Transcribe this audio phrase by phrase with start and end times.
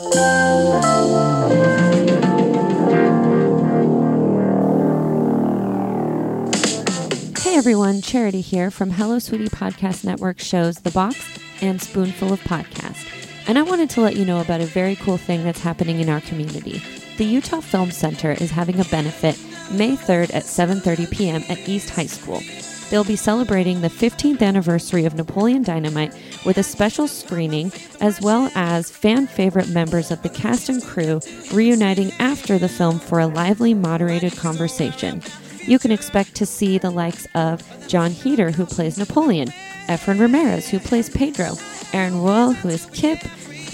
[0.00, 0.06] Hey
[7.54, 13.06] everyone, Charity here from Hello Sweetie Podcast Network shows The Box and Spoonful of Podcast.
[13.46, 16.08] And I wanted to let you know about a very cool thing that's happening in
[16.08, 16.80] our community.
[17.18, 19.38] The Utah Film Center is having a benefit
[19.70, 21.44] May 3rd at 7:30 p.m.
[21.50, 22.40] at East High School.
[22.90, 26.14] They'll be celebrating the 15th anniversary of Napoleon Dynamite
[26.44, 31.20] with a special screening as well as fan favorite members of the cast and crew
[31.52, 35.22] reuniting after the film for a lively moderated conversation
[35.66, 39.48] you can expect to see the likes of Jon Heder, who plays Napoleon,
[39.86, 41.52] Efren Ramirez, who plays Pedro,
[41.92, 43.18] Aaron Ruell, who is Kip,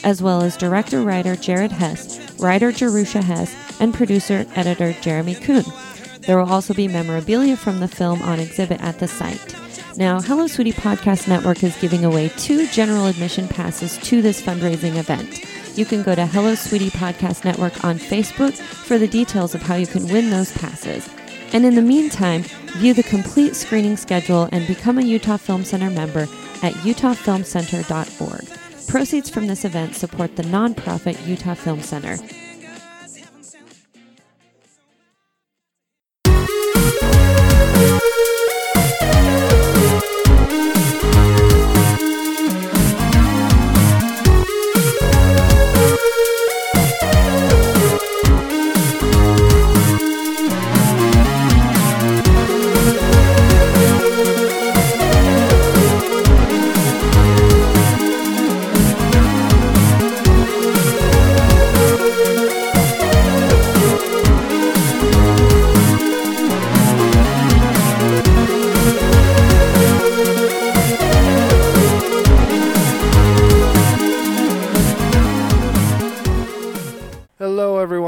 [0.05, 5.65] as well as director writer Jared Hess, writer Jerusha Hess, and producer editor Jeremy Coon.
[6.27, 9.55] There will also be memorabilia from the film on exhibit at the site.
[9.97, 14.97] Now, Hello Sweetie Podcast Network is giving away two general admission passes to this fundraising
[14.97, 15.45] event.
[15.79, 19.77] You can go to Hello Sweetie Podcast Network on Facebook for the details of how
[19.77, 21.09] you can win those passes.
[21.53, 22.43] And in the meantime,
[22.79, 26.23] view the complete screening schedule and become a Utah Film Center member
[26.63, 28.89] at utahfilmcenter.org.
[28.89, 32.17] Proceeds from this event support the nonprofit Utah Film Center.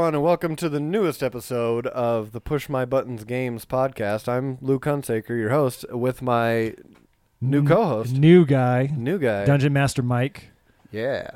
[0.09, 4.27] Everyone, and welcome to the newest episode of the Push My Buttons Games podcast.
[4.27, 6.73] I'm Luke Hunsaker, your host, with my
[7.39, 9.45] new co-host, new guy, new guy.
[9.45, 10.49] Dungeon Master Mike.
[10.91, 11.29] Yeah,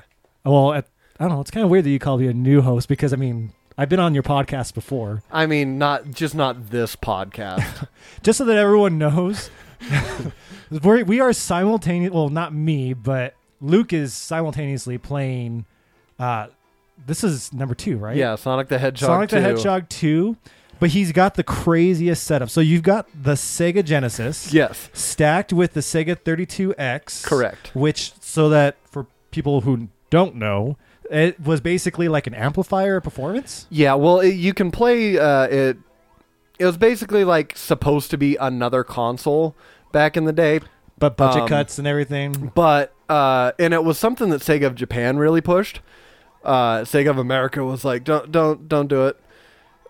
[0.43, 0.87] Well, at,
[1.19, 1.41] I don't know.
[1.41, 3.89] It's kind of weird that you call me a new host because I mean I've
[3.89, 5.21] been on your podcast before.
[5.31, 7.87] I mean, not just not this podcast.
[8.23, 9.51] Just so that everyone knows,
[10.83, 12.11] we're, we are simultaneous.
[12.11, 15.65] Well, not me, but Luke is simultaneously playing.
[16.17, 16.47] Uh,
[17.05, 18.15] this is number two, right?
[18.15, 19.07] Yeah, Sonic the Hedgehog.
[19.07, 19.41] Sonic the 2.
[19.41, 20.37] Hedgehog two.
[20.79, 22.49] But he's got the craziest setup.
[22.49, 24.51] So you've got the Sega Genesis.
[24.51, 27.23] Yes, stacked with the Sega 32X.
[27.23, 27.73] Correct.
[27.73, 30.77] Which, so that for people who don't know,
[31.09, 33.65] it was basically like an amplifier performance.
[33.69, 33.93] yeah.
[33.93, 35.77] Well, it, you can play uh, it.
[36.59, 39.55] It was basically like supposed to be another console
[39.91, 40.59] back in the day,
[40.99, 42.51] But budget Um, cuts and everything.
[42.55, 45.81] but uh, and it was something that Sega of Japan really pushed.
[46.43, 49.17] Uh, Sega of America was like, don't don't don't do it.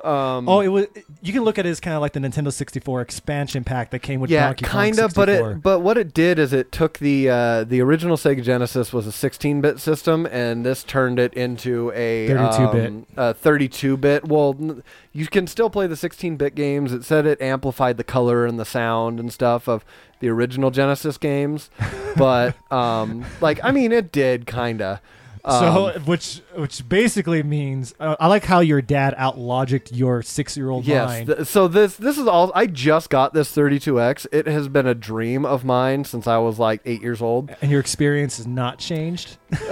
[0.03, 0.88] Um, Oh, it was.
[1.22, 4.00] You can look at it as kind of like the Nintendo 64 expansion pack that
[4.00, 5.14] came with yeah, Donkey Kong kind of.
[5.14, 8.91] But it but what it did is it took the uh, the original Sega Genesis
[8.91, 12.88] was a 16-bit system, and this turned it into a 32-bit.
[12.88, 14.28] um, uh, 32-bit.
[14.28, 14.84] Well, n-
[15.14, 16.91] you can still play the 16-bit games.
[16.91, 19.85] It said it amplified the color and the sound and stuff of
[20.20, 21.70] the original Genesis games,
[22.18, 25.02] but um, like I mean, it did kinda.
[25.46, 30.56] So, Um, which which basically means uh, I like how your dad outlogicked your six
[30.56, 31.08] year old Yes.
[31.09, 31.28] mind.
[31.28, 32.52] th- so this this is all.
[32.56, 34.26] I just got this 32x.
[34.32, 37.53] It has been a dream of mine since I was like eight years old.
[37.62, 39.38] and your experience has not changed.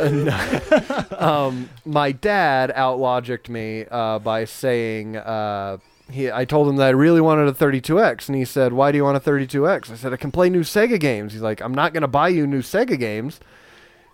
[1.18, 5.78] um, my dad outlogicked me uh, by saying uh,
[6.10, 6.31] he.
[6.31, 9.04] I told him that I really wanted a 32x, and he said, "Why do you
[9.04, 11.94] want a 32x?" I said, "I can play new Sega games." He's like, "I'm not
[11.94, 13.40] going to buy you new Sega games."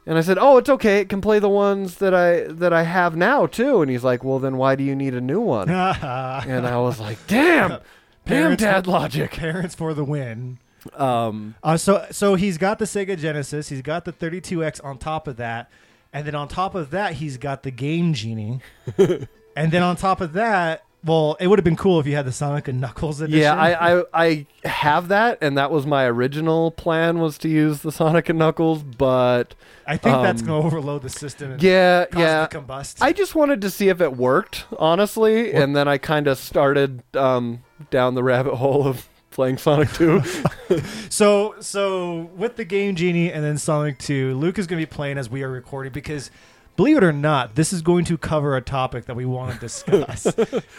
[0.08, 1.02] And I said, "Oh, it's okay.
[1.02, 4.24] It can play the ones that I that I have now too." And he's like,
[4.24, 7.82] "Well, then why do you need a new one?" and I was like, "Damn, damn,
[8.26, 10.60] Parents- dad logic." Parents for the win.
[10.96, 15.28] Um, Uh, so so he's got the Sega Genesis, he's got the 32X on top
[15.28, 15.70] of that,
[16.14, 18.62] and then on top of that he's got the Game Genie,
[18.98, 22.26] and then on top of that, well, it would have been cool if you had
[22.26, 23.40] the Sonic and Knuckles edition.
[23.40, 27.82] Yeah, I, I I have that, and that was my original plan was to use
[27.82, 29.56] the Sonic and Knuckles, but
[29.86, 31.52] I think that's um, going to overload the system.
[31.52, 32.48] And yeah, cause yeah.
[32.48, 32.98] combust.
[33.02, 37.04] I just wanted to see if it worked, honestly, and then I kind of started
[37.16, 40.24] um, down the rabbit hole of playing Sonic 2.
[41.10, 44.92] so so with the Game Genie and then Sonic 2, Luke is going to be
[44.92, 46.32] playing as we are recording because
[46.78, 49.60] believe it or not, this is going to cover a topic that we want to
[49.68, 50.28] discuss.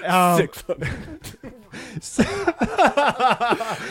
[0.06, 0.64] um, Six.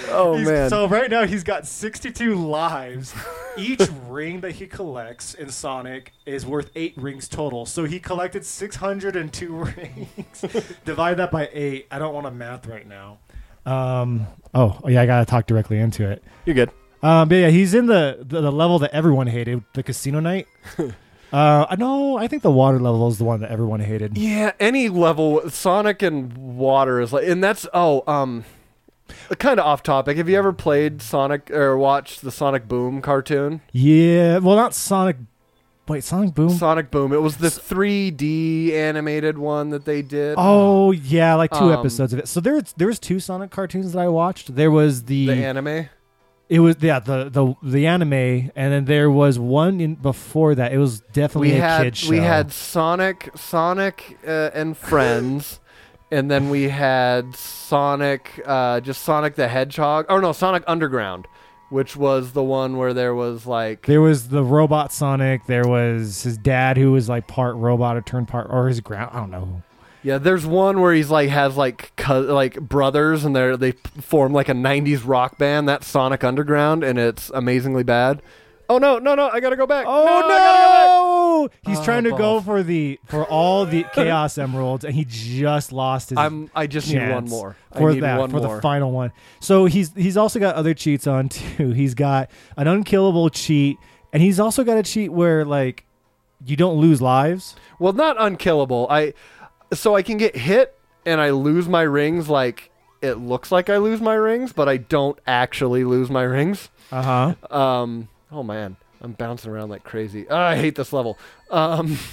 [0.09, 0.69] oh man.
[0.69, 3.13] So right now he's got 62 lives.
[3.57, 7.65] Each ring that he collects in Sonic is worth eight rings total.
[7.65, 10.45] So he collected 602 rings.
[10.85, 11.87] Divide that by eight.
[11.91, 13.19] I don't want to math right now.
[13.65, 14.27] Um.
[14.53, 15.01] Oh, yeah.
[15.01, 16.23] I gotta talk directly into it.
[16.45, 16.71] You're good.
[17.03, 17.27] Um.
[17.27, 20.47] But yeah, he's in the the, the level that everyone hated, the casino night.
[21.33, 21.65] Uh.
[21.69, 22.17] I know.
[22.17, 24.17] I think the water level is the one that everyone hated.
[24.17, 28.45] Yeah, any level Sonic and water is like and that's oh, um
[29.39, 30.17] kind of off topic.
[30.17, 33.61] Have you ever played Sonic or watched the Sonic Boom cartoon?
[33.71, 34.37] Yeah.
[34.39, 35.17] Well, not Sonic.
[35.87, 36.49] Wait, Sonic Boom.
[36.49, 37.13] Sonic Boom.
[37.13, 40.35] It was the 3D animated one that they did.
[40.37, 42.27] Oh yeah, like two Um, episodes of it.
[42.27, 44.55] So there, there was two Sonic cartoons that I watched.
[44.55, 45.87] There was the, the anime.
[46.49, 50.71] It was yeah the the the anime, and then there was one in before that.
[50.73, 52.09] It was definitely We a had kid show.
[52.09, 55.59] we had Sonic Sonic uh, and Friends.
[56.09, 60.05] And then we had Sonic, uh, just Sonic the Hedgehog.
[60.07, 61.27] Oh no, Sonic Underground,
[61.69, 65.47] which was the one where there was like there was the robot Sonic.
[65.47, 69.11] There was his dad who was like part robot or turned part or his ground.
[69.13, 69.61] I don't know.
[70.07, 74.31] Yeah, there's one where he's like has like co- like brothers and they they form
[74.31, 75.67] like a '90s rock band.
[75.67, 78.21] That's Sonic Underground, and it's amazingly bad.
[78.69, 79.27] Oh no, no, no!
[79.29, 79.85] I gotta go back.
[79.87, 80.27] Oh no, I no!
[80.27, 81.57] go back.
[81.67, 85.71] He's Oh, trying to go for the for all the Chaos Emeralds, and he just
[85.73, 86.17] lost his.
[86.17, 86.49] I'm.
[86.55, 87.57] I just need one more.
[87.75, 88.55] for I need that one for more.
[88.55, 89.11] the final one.
[89.41, 91.71] So he's he's also got other cheats on too.
[91.71, 93.77] He's got an unkillable cheat,
[94.13, 95.83] and he's also got a cheat where like
[96.45, 97.55] you don't lose lives.
[97.79, 98.87] well, not unkillable.
[98.89, 99.13] I
[99.73, 102.29] so I can get hit and I lose my rings.
[102.29, 102.71] Like
[103.01, 106.69] it looks like I lose my rings, but I don't actually lose my rings.
[106.91, 107.55] Uh huh.
[107.55, 108.09] Um.
[108.31, 110.25] Oh man, I'm bouncing around like crazy.
[110.29, 111.17] Ah, I hate this level.
[111.49, 111.97] Um.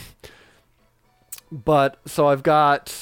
[1.53, 2.93] But so I've got,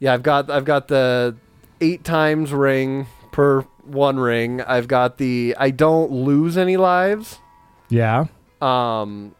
[0.00, 1.36] yeah, I've got I've got the
[1.80, 4.60] eight times ring per one ring.
[4.60, 7.38] I've got the I don't lose any lives.
[7.88, 8.26] Yeah.
[8.60, 9.36] Um.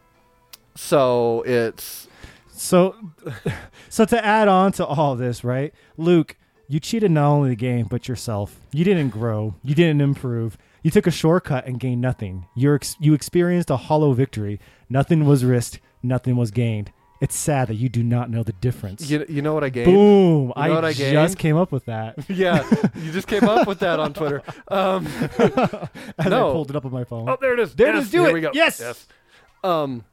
[0.75, 2.07] So it's
[2.55, 2.95] So
[3.89, 6.37] so to add on to all this, right, Luke.
[6.69, 8.59] You cheated not only the game but yourself.
[8.71, 9.53] You didn't grow.
[9.63, 10.57] You didn't improve.
[10.81, 12.47] You took a shortcut and gained nothing.
[12.55, 14.59] You're ex- you experienced a hollow victory.
[14.89, 15.81] Nothing was risked.
[16.01, 16.91] Nothing was gained.
[17.21, 19.09] It's sad that you do not know the difference.
[19.09, 19.85] you, you know what I gained.
[19.85, 20.47] Boom!
[20.47, 22.15] know I, what I just came up with that.
[22.29, 24.41] yeah, you just came up with that on Twitter.
[24.67, 25.07] Um.
[26.17, 26.49] As No.
[26.49, 27.29] I pulled it up on my phone.
[27.29, 27.75] Oh, there it is.
[27.75, 28.11] There it yes, is.
[28.11, 28.33] Do it.
[28.33, 28.51] we go.
[28.53, 28.79] Yes.
[28.81, 29.07] Yes.
[29.63, 30.03] Um,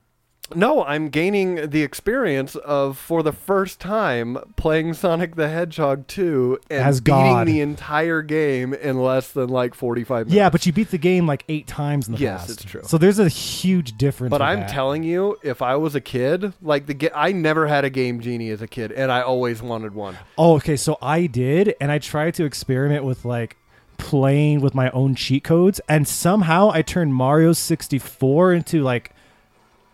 [0.54, 6.58] no, I'm gaining the experience of for the first time playing Sonic the Hedgehog 2
[6.70, 7.46] and As beating God.
[7.46, 10.34] the entire game in less than like 45 minutes.
[10.34, 12.50] Yeah, but you beat the game like eight times in the Yes, past.
[12.50, 12.82] it's true.
[12.84, 14.30] So there's a huge difference.
[14.30, 14.70] But with I'm that.
[14.70, 18.50] telling you, if I was a kid, like the I never had a Game Genie
[18.50, 20.16] as a kid, and I always wanted one.
[20.38, 20.76] Oh, okay.
[20.76, 23.56] So I did, and I tried to experiment with like
[23.98, 29.12] playing with my own cheat codes, and somehow I turned Mario 64 into like,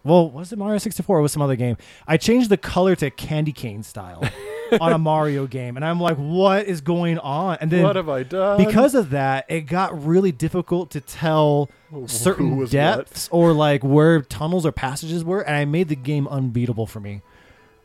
[0.07, 1.77] well, was it Mario 64 or was some other game?
[2.07, 4.25] I changed the color to candy cane style
[4.81, 7.59] on a Mario game, and I'm like, what is going on?
[7.61, 8.65] And then what have I done?
[8.65, 13.83] because of that, it got really difficult to tell Who certain was depths or like
[13.83, 17.23] where tunnels or passages were, and I made the game unbeatable for me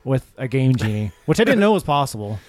[0.03, 2.39] with a game genie, which I didn't know was possible.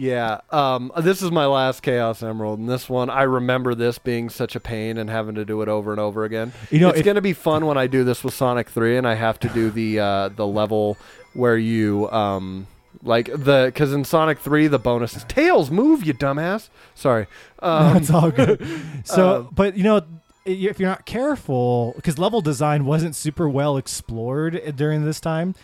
[0.00, 0.40] Yeah.
[0.48, 4.56] Um, this is my last Chaos Emerald, and this one I remember this being such
[4.56, 6.54] a pain and having to do it over and over again.
[6.70, 8.96] You know, it's if- going to be fun when I do this with Sonic Three,
[8.96, 10.96] and I have to do the uh, the level
[11.34, 12.66] where you um
[13.02, 16.70] like the because in Sonic Three the bonus is tails move you dumbass.
[16.94, 17.26] Sorry.
[17.58, 18.66] Um, That's all good.
[19.04, 20.00] So, um, but you know,
[20.46, 25.54] if you're not careful, because level design wasn't super well explored during this time,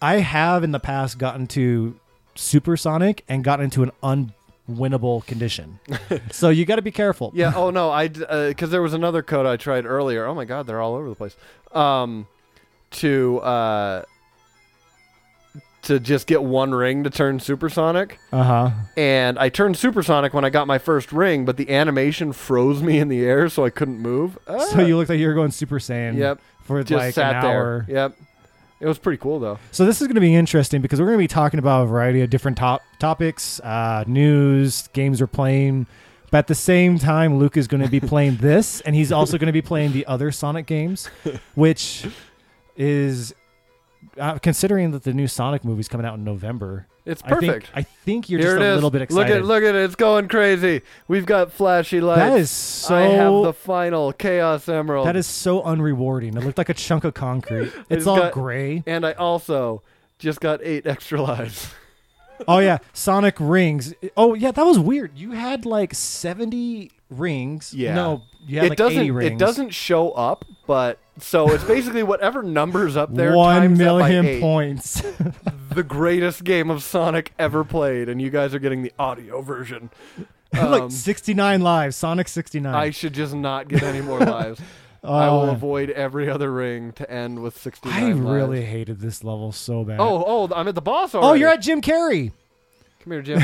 [0.00, 1.98] I have in the past gotten to
[2.40, 5.78] Supersonic and got into an unwinnable condition.
[6.30, 7.30] so you got to be careful.
[7.34, 7.52] yeah.
[7.54, 7.90] Oh no.
[7.90, 10.24] I because there was another code I tried earlier.
[10.26, 11.36] Oh my god, they're all over the place.
[11.72, 12.26] Um,
[12.92, 14.02] to uh.
[15.84, 18.70] To just get one ring to turn supersonic, Uh huh.
[18.98, 22.98] and I turned supersonic when I got my first ring, but the animation froze me
[22.98, 24.38] in the air, so I couldn't move.
[24.46, 24.80] So Ah.
[24.82, 26.16] you look like you were going Super Saiyan.
[26.18, 26.38] Yep.
[26.64, 27.84] For just like sat an hour.
[27.88, 27.96] there.
[27.96, 28.16] Yep.
[28.80, 29.58] It was pretty cool though.
[29.72, 31.86] So this is going to be interesting because we're going to be talking about a
[31.86, 35.86] variety of different top topics, uh, news, games we're playing.
[36.30, 39.36] But at the same time, Luke is going to be playing this, and he's also
[39.36, 41.08] going to be playing the other Sonic games,
[41.54, 42.06] which
[42.76, 43.34] is
[44.16, 46.86] uh, considering that the new Sonic movie's coming out in November.
[47.06, 47.70] It's I think- perfect.
[47.74, 49.28] I think, you're Here just a little bit excited.
[49.32, 49.84] Look at look at it.
[49.84, 50.82] It's going crazy.
[51.08, 52.18] We've got flashy lights.
[52.20, 52.94] that is so.
[52.94, 55.06] I have the final Chaos Emerald.
[55.06, 56.36] that is so unrewarding.
[56.36, 57.72] It looked like a chunk of concrete.
[57.78, 58.82] It's It's all got- gray.
[58.86, 59.82] and I also
[60.18, 61.72] just got eight extra lives.
[62.48, 63.92] Oh yeah, Sonic rings.
[64.16, 65.10] Oh yeah, that was weird.
[65.14, 67.74] You had like seventy rings.
[67.74, 67.94] Yeah.
[67.94, 68.98] No, you had it like doesn't.
[68.98, 69.32] eighty rings.
[69.32, 73.34] It doesn't show up, but so it's basically whatever numbers up there.
[73.36, 74.40] One times that by million eight.
[74.40, 75.02] points.
[75.70, 79.90] The greatest game of Sonic ever played, and you guys are getting the audio version.
[80.52, 81.94] like Um, sixty nine lives.
[81.94, 82.74] Sonic sixty nine.
[82.74, 84.60] I should just not get any more lives.
[85.04, 88.20] I will Oh, avoid every other ring to end with 69 I lives.
[88.20, 89.98] really hated this level so bad.
[90.00, 91.30] Oh, oh, I'm at the boss already.
[91.30, 92.32] oh, you're at Jim Carrey.
[93.02, 93.40] Come here, Jim.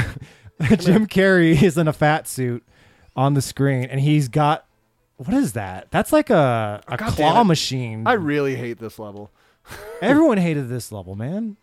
[0.78, 2.62] Jim Carrey is in a fat suit
[3.14, 4.65] on the screen, and he's got
[5.16, 5.90] what is that?
[5.90, 8.06] That's like a a God claw machine.
[8.06, 9.30] I really hate this level.
[10.02, 11.56] Everyone hated this level, man.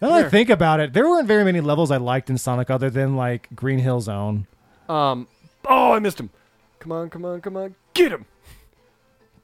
[0.00, 0.26] Now that Here.
[0.26, 3.16] I think about it, there weren't very many levels I liked in Sonic other than
[3.16, 4.46] like Green Hill Zone.
[4.88, 5.28] Um,
[5.66, 6.30] oh, I missed him.
[6.78, 8.24] Come on, come on, come on, get him.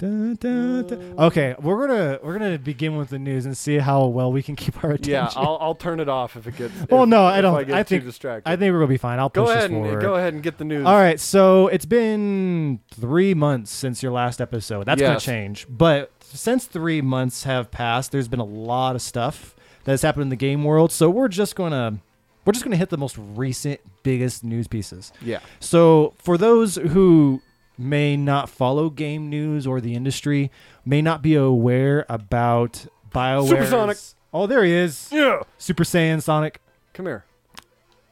[0.03, 4.57] Okay, we're gonna we're gonna begin with the news and see how well we can
[4.57, 5.13] keep our attention.
[5.13, 6.73] Yeah, I'll, I'll turn it off if it gets.
[6.91, 8.49] Well, if- no, I don't- I, get I too think- distracted.
[8.51, 9.19] I think we're gonna be fine.
[9.19, 10.87] I'll go push ahead this and go ahead and get the news.
[10.87, 14.87] All right, so it's been three months since your last episode.
[14.87, 15.67] That's gonna change.
[15.69, 20.23] But since three months have passed, there's been a lot of stuff that has happened
[20.23, 20.91] in the game world.
[20.93, 21.99] So we're just to
[22.45, 25.13] we're just going to hit the most recent, biggest news pieces.
[25.21, 25.41] Yeah.
[25.59, 27.43] So for those who
[27.79, 30.51] may not follow game news or the industry,
[30.85, 33.49] may not be aware about BioWare.
[33.49, 33.99] Supersonic.
[34.33, 35.09] Oh, there he is.
[35.13, 35.43] Yeah.
[35.59, 36.61] Super Saiyan Sonic.
[36.93, 37.25] Come here.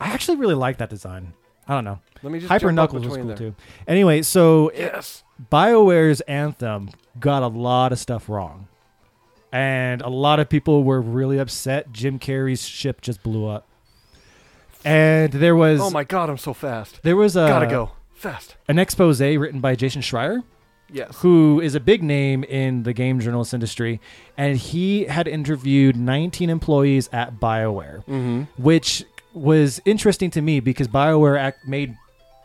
[0.00, 1.34] I actually really like that design.
[1.66, 1.98] I don't know.
[2.22, 3.36] Let me just Hyper Knuckles was cool there.
[3.36, 3.54] too.
[3.86, 5.22] Anyway, so Yes.
[5.50, 8.68] BioWare's Anthem got a lot of stuff wrong.
[9.52, 11.92] And a lot of people were really upset.
[11.92, 13.66] Jim Carrey's ship just blew up.
[14.84, 17.00] And there was Oh my God, I'm so fast.
[17.02, 17.92] there was a Gotta go
[18.24, 18.56] fast.
[18.68, 20.42] an expose written by Jason Schreier,
[20.92, 21.16] Yes.
[21.18, 24.00] who is a big name in the game journalist industry,
[24.36, 28.42] and he had interviewed 19 employees at BioWare Mm-hmm.
[28.62, 31.96] which was interesting to me because BioWare act made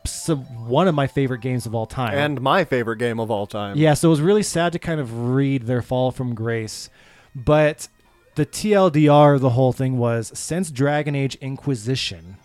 [0.06, 2.14] some, one of my favorite games of all time.
[2.18, 3.78] And my favorite game of all time.
[3.78, 6.90] yeah, so it was really sad to kind of read their fall from grace.
[7.36, 7.90] But
[8.36, 12.38] the TLDR of the whole thing was since Dragon Age Inquisition,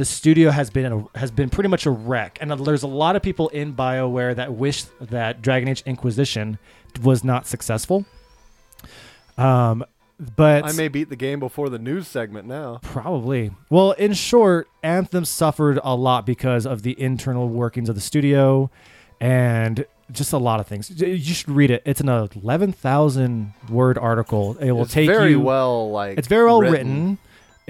[0.00, 3.16] the studio has been a, has been pretty much a wreck, and there's a lot
[3.16, 6.58] of people in BioWare that wish that Dragon Age Inquisition
[7.02, 8.06] was not successful.
[9.36, 9.84] Um,
[10.18, 12.78] but I may beat the game before the news segment now.
[12.80, 13.50] Probably.
[13.68, 18.70] Well, in short, Anthem suffered a lot because of the internal workings of the studio
[19.20, 20.98] and just a lot of things.
[20.98, 21.82] You should read it.
[21.84, 24.56] It's an 11,000 word article.
[24.56, 26.16] It will it's take very you well like.
[26.16, 27.18] It's very well written.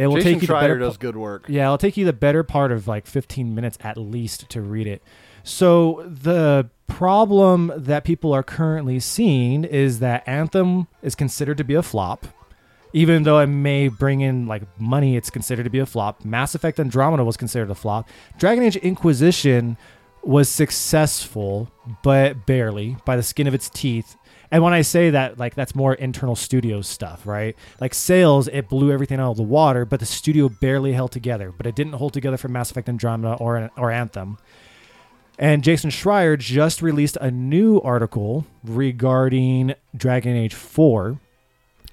[0.00, 1.44] It will Jason take you the better does good work.
[1.46, 4.86] yeah, it'll take you the better part of like 15 minutes at least to read
[4.86, 5.02] it.
[5.44, 11.74] So the problem that people are currently seeing is that Anthem is considered to be
[11.74, 12.26] a flop.
[12.94, 16.24] Even though it may bring in like money, it's considered to be a flop.
[16.24, 18.08] Mass Effect Andromeda was considered a flop.
[18.38, 19.76] Dragon Age Inquisition
[20.22, 21.70] was successful,
[22.02, 24.16] but barely by the skin of its teeth.
[24.50, 27.56] And when I say that, like that's more internal studio stuff, right?
[27.80, 31.52] Like sales, it blew everything out of the water, but the studio barely held together.
[31.56, 34.38] But it didn't hold together for Mass Effect Andromeda or or Anthem.
[35.38, 41.18] And Jason Schreier just released a new article regarding Dragon Age 4.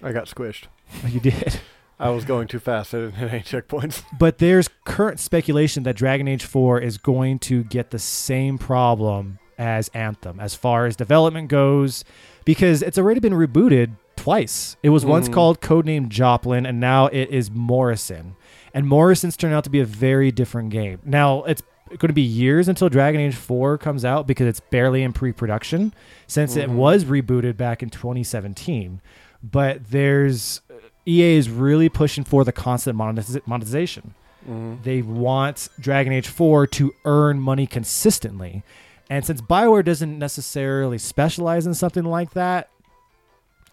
[0.03, 0.65] I got squished.
[1.07, 1.59] You did.
[1.99, 2.93] I was going too fast.
[2.93, 4.03] I didn't hit any checkpoints.
[4.19, 9.39] But there's current speculation that Dragon Age 4 is going to get the same problem
[9.57, 12.03] as Anthem as far as development goes
[12.47, 14.77] because it's already been rebooted twice.
[14.81, 15.33] It was once Mhm.
[15.33, 18.35] called codename Joplin and now it is Morrison.
[18.73, 20.99] And Morrison's turned out to be a very different game.
[21.05, 25.03] Now, it's going to be years until Dragon Age 4 comes out because it's barely
[25.03, 25.93] in pre-production
[26.25, 26.75] since it Mhm.
[26.75, 29.01] was rebooted back in 2017.
[29.43, 30.61] But there's
[31.05, 34.13] EA is really pushing for the constant monetiz- monetization.
[34.49, 34.83] Mhm.
[34.83, 38.63] They want Dragon Age 4 to earn money consistently.
[39.09, 42.69] And since BioWare doesn't necessarily specialize in something like that,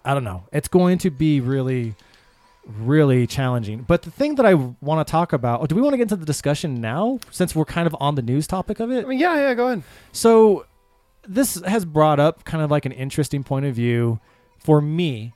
[0.05, 0.45] I don't know.
[0.53, 1.95] It's going to be really,
[2.67, 3.83] really challenging.
[3.83, 6.03] But the thing that I want to talk about, oh, do we want to get
[6.03, 9.05] into the discussion now since we're kind of on the news topic of it?
[9.05, 9.55] I mean, yeah, yeah.
[9.55, 9.83] Go ahead.
[10.13, 10.67] So
[11.27, 14.21] this has brought up kind of like an interesting point of view
[14.59, 15.33] for me.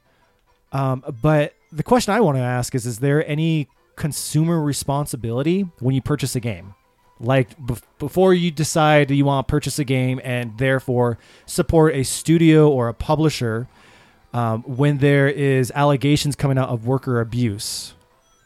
[0.70, 5.94] Um, but the question I want to ask is: Is there any consumer responsibility when
[5.94, 6.74] you purchase a game?
[7.20, 12.04] Like bef- before you decide you want to purchase a game and therefore support a
[12.04, 13.66] studio or a publisher,
[14.32, 17.94] um, when there is allegations coming out of worker abuse.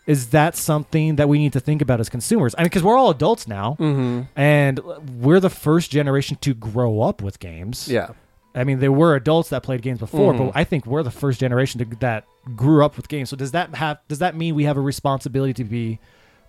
[0.06, 2.54] Is that something that we need to think about as consumers?
[2.56, 4.22] I mean, because we're all adults now, Mm-hmm.
[4.40, 4.80] and
[5.20, 7.88] we're the first generation to grow up with games.
[7.88, 8.08] Yeah.
[8.54, 10.38] I mean, there were adults that played games before, Mhm.
[10.38, 12.24] but I think we're the first generation to, that
[12.56, 13.30] grew up with games.
[13.30, 16.00] So does that have does that mean we have a responsibility to be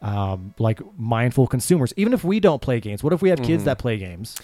[0.03, 3.03] um, like mindful consumers, even if we don't play games?
[3.03, 3.65] What if we have kids Mhm.
[3.65, 4.35] that play games?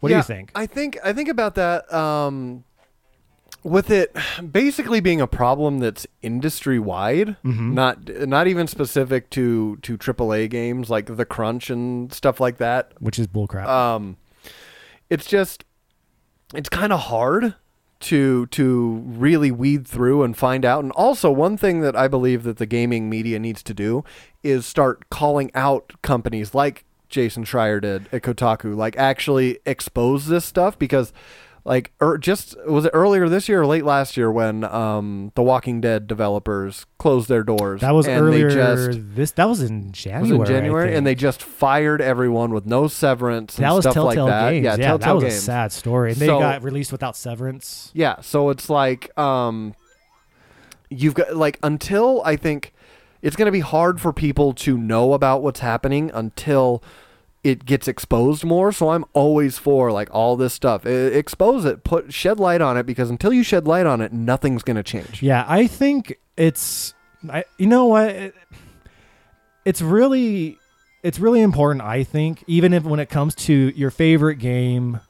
[0.00, 0.50] What do you think?
[0.54, 2.64] I think I think about that um,
[3.62, 4.14] with it
[4.52, 7.72] basically being a problem that's industry wide, Mhm.
[7.74, 12.92] not not even specific to to AAA games like the Crunch and stuff like that.
[13.00, 13.66] Which is bullcrap.
[13.66, 14.16] Um,
[15.10, 15.64] it's just
[16.54, 17.54] it's kind of hard
[18.00, 20.82] to to really weed through and find out.
[20.84, 24.04] And also, one thing that I believe that the gaming media needs to do
[24.42, 30.44] is start calling out companies like Jason Schreier did at Kotaku, like actually expose this
[30.44, 31.12] stuff because.
[31.66, 35.42] Like, er, just was it earlier this year or late last year when um, the
[35.42, 37.80] Walking Dead developers closed their doors?
[37.80, 38.48] that was and earlier.
[38.48, 40.38] They just, this that was in was January.
[40.38, 44.16] in January, and they just fired everyone with no severance and that was Telltale like
[44.16, 44.50] that.
[44.52, 44.64] Games.
[44.64, 45.34] Yeah, Yeah, Telltale that was Games.
[45.34, 46.12] a sad story.
[46.12, 47.90] And they So- got released without severance.
[47.94, 49.74] Yeah, so it's like um
[50.88, 52.72] you've got like until I think
[53.22, 56.80] it's going to be hard for people to know about what's happening until
[57.46, 58.72] it gets exposed more.
[58.72, 60.84] So I'm always for like all this stuff.
[60.86, 64.62] Expose it, put shed light on it because until you shed light on it, nothing's
[64.62, 65.22] going to change.
[65.22, 66.94] Yeah, I think it's
[67.30, 68.34] I you know what It-
[69.64, 70.58] it's really
[71.02, 75.00] it's really important I think even if when it comes to your favorite game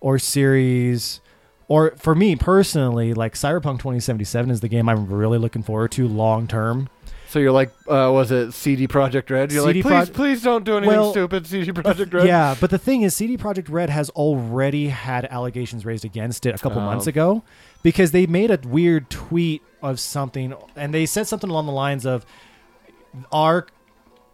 [0.00, 1.20] or series
[1.68, 6.06] or for me personally like Cyberpunk 2077 is the game I'm really looking forward to
[6.08, 6.88] long term.
[7.28, 9.50] So you're like uh was it CD Projekt Red?
[9.52, 12.26] You're CD like please Proj- please don't do anything Well, stupid CD Projekt Red.
[12.26, 16.54] Yeah, but the thing is CD Projekt Red has already had allegations raised against it
[16.54, 16.84] a couple Oh.
[16.84, 17.42] months ago
[17.82, 22.06] because they made a weird tweet of something and they said something along the lines
[22.06, 22.24] of
[23.32, 23.66] our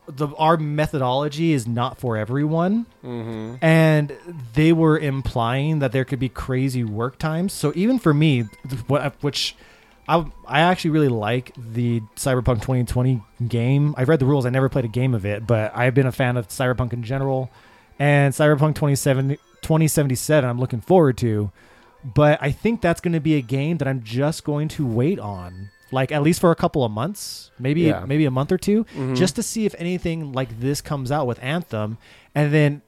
[0.07, 3.59] the our methodology is not for everyone Mhm.
[3.63, 4.13] and
[4.55, 7.53] they were implying that there could be crazy work times.
[7.53, 8.43] So even for me,
[8.89, 9.55] what which
[10.16, 13.95] I I actually really like the Cyberpunk 2020 game.
[13.97, 14.45] I've read the rules.
[14.47, 17.02] I never played a game of it, but I've been a fan of Cyberpunk in
[17.02, 17.50] general
[17.99, 21.50] and Cyberpunk 27 2077 I'm looking forward to.
[22.04, 25.19] But I think that's going to be a game that I'm just going to wait
[25.21, 25.71] on.
[25.92, 28.04] Like at least for a couple of months, maybe Yeah.
[28.07, 29.14] maybe a month or 2 Mhm.
[29.16, 31.99] just to see if anything like this comes out with Anthem.
[32.34, 32.82] And then,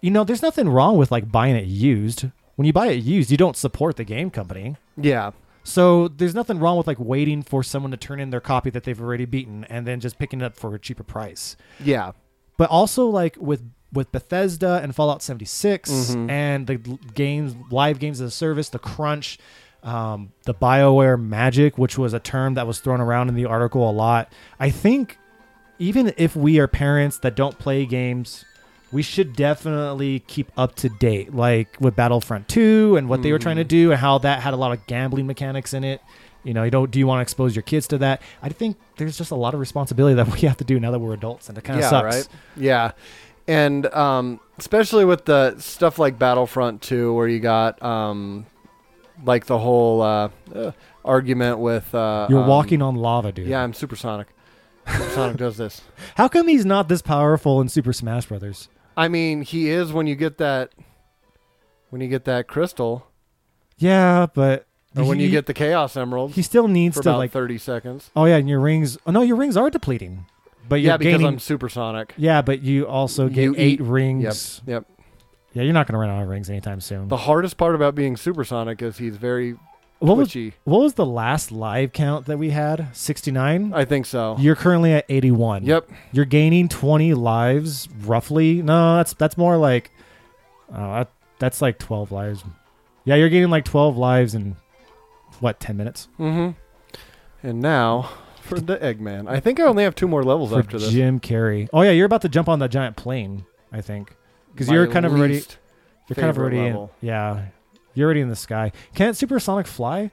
[0.00, 2.26] you know, there's nothing wrong with like buying it used.
[2.56, 4.76] When you buy it used, you don't support the game company.
[4.96, 5.30] Yeah.
[5.62, 8.84] So there's nothing wrong with like waiting for someone to turn in their copy that
[8.84, 11.56] they've already beaten and then just picking it up for a cheaper price.
[11.82, 12.12] Yeah.
[12.56, 16.30] But also like with with Bethesda and Fallout 76 Mhm.
[16.30, 19.36] and the games live games as a service, the crunch,
[19.82, 23.88] um, the BioWare magic, which was a term that was thrown around in the article
[23.88, 24.32] a lot.
[24.60, 25.18] I think
[25.80, 28.44] even if we are parents that don't play games,
[28.92, 33.38] we should definitely keep up to date, like with Battlefront 2 and what they were
[33.38, 33.68] trying to Mhm.
[33.68, 36.00] do and how that had a lot of gambling mechanics in it.
[36.42, 38.22] You know, you don't do you want to expose your kids to that?
[38.42, 40.98] I think there's just a lot of responsibility that we have to do now that
[40.98, 42.16] we're adults, and it kind of yeah, sucks.
[42.16, 42.28] right.
[42.56, 42.92] Yeah,
[43.46, 48.46] and um, especially with the stuff like Battlefront 2, where you got um,
[49.24, 50.72] like the whole uh, uh,
[51.04, 53.46] argument with uh, You're um, walking on lava, dude.
[53.46, 54.28] Yeah, I'm supersonic.
[55.12, 55.82] Sonic does this.
[56.16, 58.68] How come he's not this powerful in Super Smash Brothers?
[59.00, 60.72] I mean, he is when you get that
[61.88, 63.06] when you get that crystal,
[63.78, 67.08] Yeah, but or when you he- get the Chaos Emerald he still needs for to
[67.10, 67.30] about like.
[67.32, 68.10] 30 seconds.
[68.14, 68.98] Oh yeah, and your rings.
[69.06, 70.26] Oh no, your rings are depleting.
[70.68, 71.26] But you're Yeah, because gaining.
[71.26, 72.14] I'm supersonic.
[72.16, 74.60] yeah, but you also get You eight eat- rings.
[74.66, 74.86] Yep.
[75.52, 77.08] Yeah, you're not gonna run out of rings anytime soon.
[77.08, 79.56] The hardest part about being supersonic is he's very
[80.00, 80.34] what was
[80.64, 82.88] what was the last live count that we had?
[82.96, 83.72] Sixty nine.
[83.74, 84.36] I think so.
[84.38, 85.64] You're currently at eighty one.
[85.64, 85.90] Yep.
[86.12, 88.62] You're gaining twenty lives roughly.
[88.62, 89.90] No, that's that's more like.
[90.72, 92.44] Oh, that, that's like twelve lives.
[93.04, 94.56] Yeah, you're gaining like twelve lives in
[95.40, 96.08] what ten minutes?
[96.18, 96.50] Mm-hmm.
[97.46, 98.10] And now
[98.40, 99.28] for the Eggman.
[99.28, 100.90] I think I only have two more levels for after this.
[100.90, 101.68] Jim Carrey.
[101.72, 103.44] Oh yeah, you're about to jump on that giant plane.
[103.72, 104.16] I think
[104.52, 105.42] because you're kind of already
[106.08, 107.46] you're kind of already in, yeah
[107.94, 108.72] you're already in the sky.
[108.94, 110.10] Can't Supersonic fly?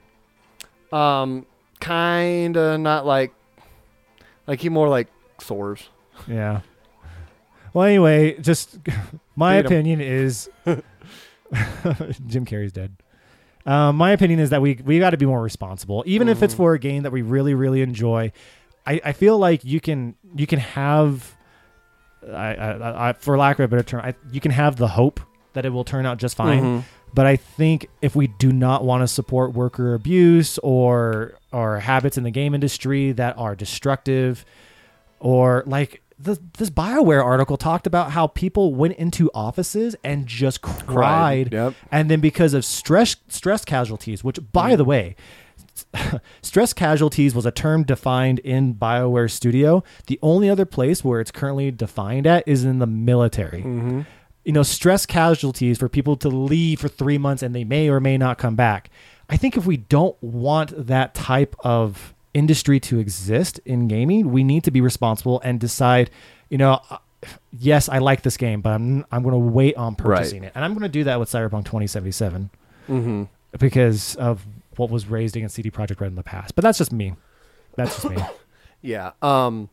[0.92, 1.46] Um,
[1.80, 3.32] kinda not like
[4.46, 5.08] like he more like
[5.40, 5.88] soars.
[6.26, 6.60] Yeah.
[7.74, 8.78] Well, anyway, just
[9.36, 9.66] my Beat 'em.
[9.66, 10.48] opinion is
[12.26, 12.96] Jim Carrey's dead.
[13.66, 16.54] Um, my opinion is that we we got to be more responsible, even if it's
[16.54, 16.58] Mhm.
[16.58, 18.32] for a game that we really really enjoy.
[18.86, 21.36] I, I feel like you can you can have,
[22.26, 25.20] I, I, I for lack of a better term, I, you can have the hope
[25.52, 26.62] that it will turn out just fine.
[26.62, 26.84] Mhm.
[27.14, 32.16] But I think if we do not want to support worker abuse or or habits
[32.18, 34.44] in the game industry that are destructive,
[35.18, 40.60] or like the, this Bioware article talked about how people went into offices and just
[40.62, 41.74] cried, Yep.
[41.92, 45.16] and then because of stress stress casualties, which by the way,
[46.42, 49.82] stress casualties was a term defined in BioWare Studio.
[50.06, 53.62] The only other place where it's currently defined at is in the military.
[53.62, 54.00] Mm-hmm.
[54.48, 58.00] You know, stress casualties for people to leave for three months and they may or
[58.00, 58.88] may not come back.
[59.28, 64.42] I think if we don't want that type of industry to exist in gaming, we
[64.42, 66.10] need to be responsible and decide,
[66.48, 66.96] you know, uh,
[67.58, 70.64] yes, I like this game, but I'm I'm going to wait on purchasing it, and
[70.64, 72.48] I'm going to do that with Cyberpunk 2077
[72.88, 73.24] Mm-hmm.
[73.58, 76.54] because of what was raised against CD Projekt Red in the past.
[76.54, 77.14] But that's just me.
[77.76, 78.16] That's just me.
[78.80, 79.10] Yeah.
[79.20, 79.68] Um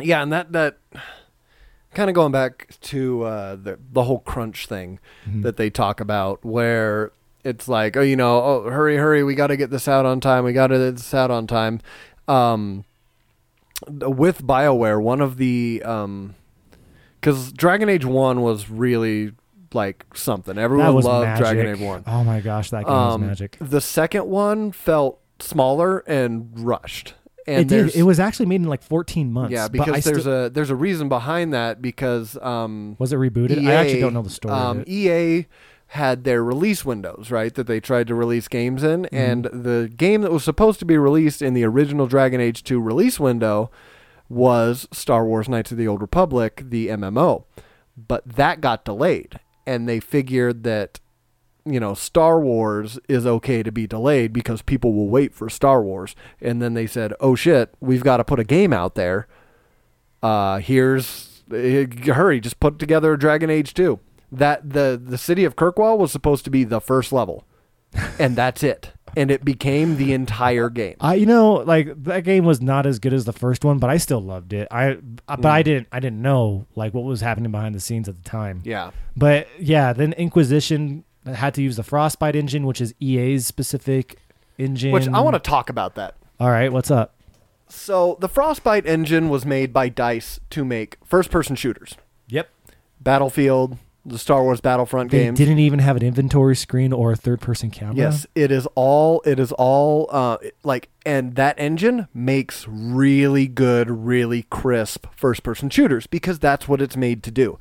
[0.00, 0.78] yeah, and that that
[1.94, 5.42] kind of going back to uh the the whole crunch thing Mhm.
[5.42, 7.12] that they talk about where
[7.44, 10.20] it's like, oh, you know, oh, hurry, hurry, we got to get this out on
[10.20, 10.44] time.
[10.44, 11.80] We got to get this out on time.
[12.28, 12.84] Um
[13.88, 16.34] with BioWare, one of the um
[17.20, 19.32] cuz Dragon Age 1 was really
[19.74, 20.58] like something.
[20.58, 21.44] Everyone loved magic.
[21.44, 22.04] Dragon Age 1.
[22.06, 23.56] Oh my gosh, that game Um, was magic.
[23.60, 27.14] The second one felt smaller and rushed.
[27.46, 27.96] And it did.
[27.96, 29.52] It was actually made in like 14 months.
[29.52, 33.66] yeah, but because there's a there's a reason behind that because um, was it rebooted?
[33.66, 34.54] I actually don't know the story.
[34.54, 34.88] Um, of it.
[34.88, 35.46] EA
[35.88, 37.52] had their release windows, right?
[37.54, 39.14] That they tried to release games in, Mm-hmm.
[39.16, 42.80] and the game that was supposed to be released in the original Dragon Age 2
[42.80, 43.70] release window
[44.28, 47.44] was Star Wars Knights of the Old Republic, the MMO.
[47.96, 50.98] But that got delayed, and they figured that
[51.64, 55.82] you know Star Wars is okay to be delayed because people will wait for Star
[55.82, 56.14] Wars.
[56.40, 59.26] And then they said, "Oh shit, we've got to put a game out there.
[60.22, 63.98] Uh, here's eh, hurry, just put together Dragon Age 2."
[64.30, 67.44] That the the city of Kirkwall was supposed to be the first level,
[68.18, 68.92] and that's it.
[69.14, 70.96] And it became the entire game.
[71.00, 73.90] I, you know, like that game was not as good as the first one, but
[73.90, 74.68] I still loved it.
[74.70, 74.92] I,
[75.28, 75.64] uh, but I Mm.
[75.64, 78.62] didn't, I didn't know like what was happening behind the scenes at the time.
[78.64, 78.92] Yeah.
[79.14, 84.18] But yeah, then Inquisition had to use the Frostbite engine, which is EA's specific
[84.58, 84.92] engine.
[84.92, 86.16] Which I want to talk about that.
[86.40, 87.14] All right, what's up?
[87.68, 91.96] So the Frostbite engine was made by Dice to make first-person shooters.
[92.28, 92.48] Yep.
[93.00, 95.38] Battlefield, the Star Wars Battlefront They games.
[95.38, 97.94] didn't even have an inventory screen or a third-person camera.
[97.96, 99.22] Yes, it is all.
[99.24, 100.08] It is all.
[100.10, 106.82] Uh, like, and that engine makes really good, really crisp first-person shooters because that's what
[106.82, 107.58] it's made to do.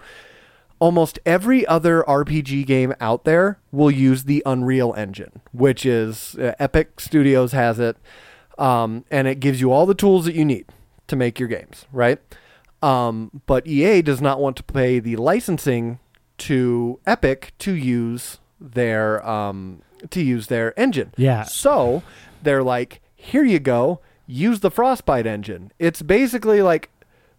[0.82, 6.56] Almost every other RPG game out there will use the Unreal Engine, which is uh,
[6.58, 7.98] Epic Studios has it,
[8.58, 10.66] um, and it gives you all the tools that you need
[11.06, 12.20] to make your games, right?
[12.82, 16.00] Um, but EA does not want to pay the licensing
[16.40, 21.14] to Epic to use their um, to use their engine.
[21.16, 21.44] Yeah.
[21.44, 22.02] So
[22.42, 25.72] they're like, here you go, use the Frostbite engine.
[25.78, 26.90] It's basically like,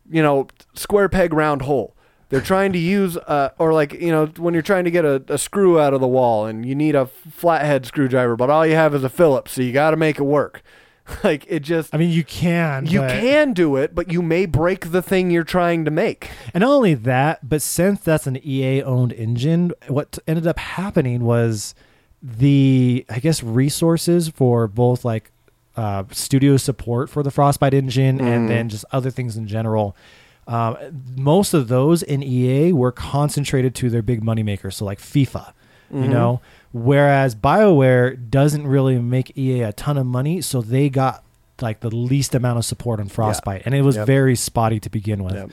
[0.09, 1.97] you know, square peg round hole.
[2.33, 5.23] They're trying to use, uh, or like, you know, when you're trying to get a,
[5.29, 8.75] a screw out of the wall and you need a flathead screwdriver, but all you
[8.75, 10.63] have is a Phillips, so you got to make it work.
[11.25, 12.87] like it just, I mean, you can.
[12.87, 16.31] you but- can do it, but you may break the thing you're trying to make.
[16.55, 21.25] And not only that, but since that's an EA owned engine, what ended up happening
[21.25, 21.75] was
[22.23, 25.31] the, I guess, resources for both like
[25.77, 28.23] uh, studio support for the Frostbite engine Mhm.
[28.27, 29.97] and then just other things in general.
[30.47, 30.77] Um,
[31.17, 35.53] most of those in EA were concentrated to their big moneymakers, so like FIFA,
[35.93, 36.09] you Mhm.
[36.09, 36.41] know.
[36.73, 41.23] Whereas BioWare doesn't really make EA a ton of money, so they got
[41.61, 44.07] like the least amount of support on Frostbite, and it was Yep.
[44.07, 45.51] very spotty to begin with Yep.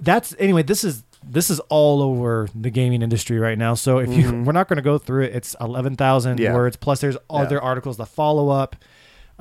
[0.00, 4.12] that's anyway this is this is all over the gaming industry right now so if
[4.12, 4.44] you Mhm.
[4.44, 6.52] we're not going to go through it it's 11,000 Yeah.
[6.54, 7.36] words plus there's Yeah.
[7.38, 8.74] other articles that follow up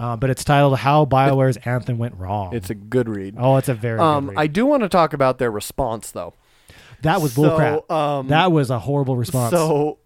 [0.02, 3.36] uh, but it's titled how bioware's anthem went wrong It's a good read.
[3.38, 4.38] oh it's a very good Um, read.
[4.40, 6.34] I do want to talk about their response though.
[7.04, 9.98] that was So, bullcrap um, that was a horrible response So,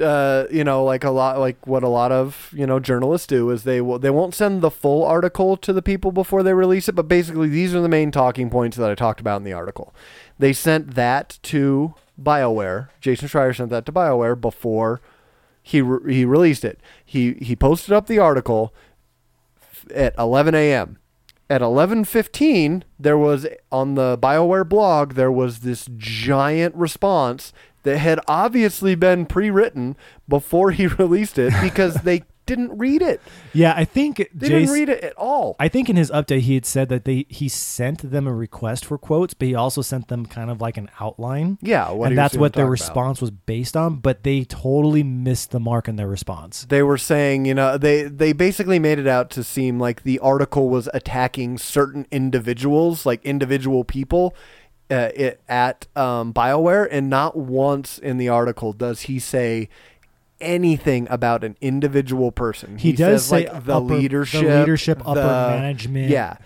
[0.00, 3.50] uh, you know, like a lot, like what a lot of you know journalists do
[3.50, 6.88] is they will they won't send the full article to the people before they release
[6.88, 9.52] it, but basically these are the main talking points that I talked about in the
[9.52, 9.94] article.
[10.38, 12.88] They sent that to BioWare.
[13.02, 15.02] Jason Schreier sent that to BioWare before
[15.62, 16.80] he re- he released it.
[17.04, 18.72] He he posted up the article
[19.92, 20.98] at 11 a.m.
[21.50, 28.18] At 11:15, there was on the BioWare blog there was this giant response that had
[28.26, 33.20] obviously been pre-written before he released it because they didn't read it.
[33.52, 35.56] Yeah, I think They Jace, didn't read it at all.
[35.58, 38.84] I think in his update he had said that they he sent them a request
[38.84, 41.58] for quotes, but he also sent them kind of like an outline.
[41.62, 42.70] yeah, and that's what their talk about.
[42.70, 46.66] response was based on, but they totally missed the mark in their response.
[46.68, 50.18] They were saying, you know, they they basically made it out to seem like the
[50.18, 54.34] article was attacking certain individuals, like individual people,
[54.90, 59.68] uh, it, at um, Bioware, and not once in the article does he say
[60.44, 62.78] anything about an individual person.
[62.78, 65.26] He does says, say like the upper- the leadership, leadership, upper the-
[65.60, 66.10] management.
[66.10, 66.36] Yeah,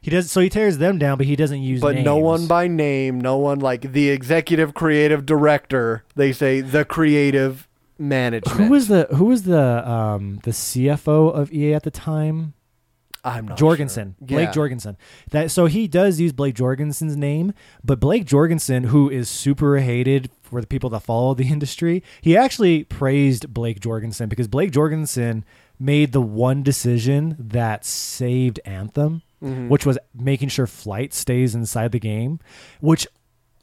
[0.00, 2.68] He does so he tears them down, but he doesn't use but no one by
[2.68, 6.04] name, no one like the executive creative director.
[6.14, 7.68] They say the creative
[7.98, 8.56] management.
[8.60, 12.54] Who was the who was the um the CFO of EA at the time?
[13.26, 14.26] I'm not Jorgensen, sure.
[14.26, 14.52] Blake Yeah.
[14.52, 14.96] Jorgensen.
[15.30, 20.28] That so he does use Blake Jorgensen's name, but Blake Jorgensen, who is super hated
[20.54, 25.44] for the people that follow the industry, he actually praised Blake Jorgensen because Blake Jorgensen
[25.78, 29.68] made the one decision that saved Anthem, Mhm.
[29.68, 32.38] which was making sure flight stays inside the game,
[32.80, 33.06] which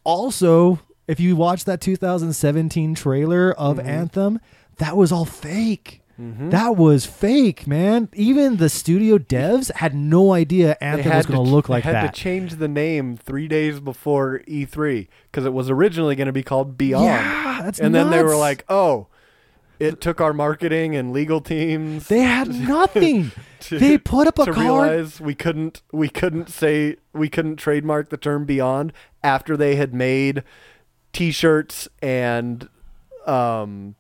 [0.04, 3.86] also if you watch that 2017 trailer of Mhm.
[3.86, 4.40] Anthem,
[4.78, 6.01] that was all fake.
[6.22, 6.52] Mhm.
[6.52, 8.10] That was fake, man.
[8.14, 11.84] Even the studio devs had no idea They Anthem was going to- look they like
[11.84, 12.02] had that.
[12.02, 16.32] Had to change the name three days before E3 because it was originally going to
[16.34, 17.06] be called Beyond.
[17.06, 19.08] Yeah, that's and then they were like, "Oh,
[19.80, 23.32] it took our marketing and legal teams they had nothing.
[23.62, 24.66] to, they put up a to card.
[24.66, 29.94] realize we couldn't we couldn't say we couldn't trademark the term Beyond after they had
[29.94, 30.44] made
[31.14, 32.70] T-shirts and
[33.26, 33.96] um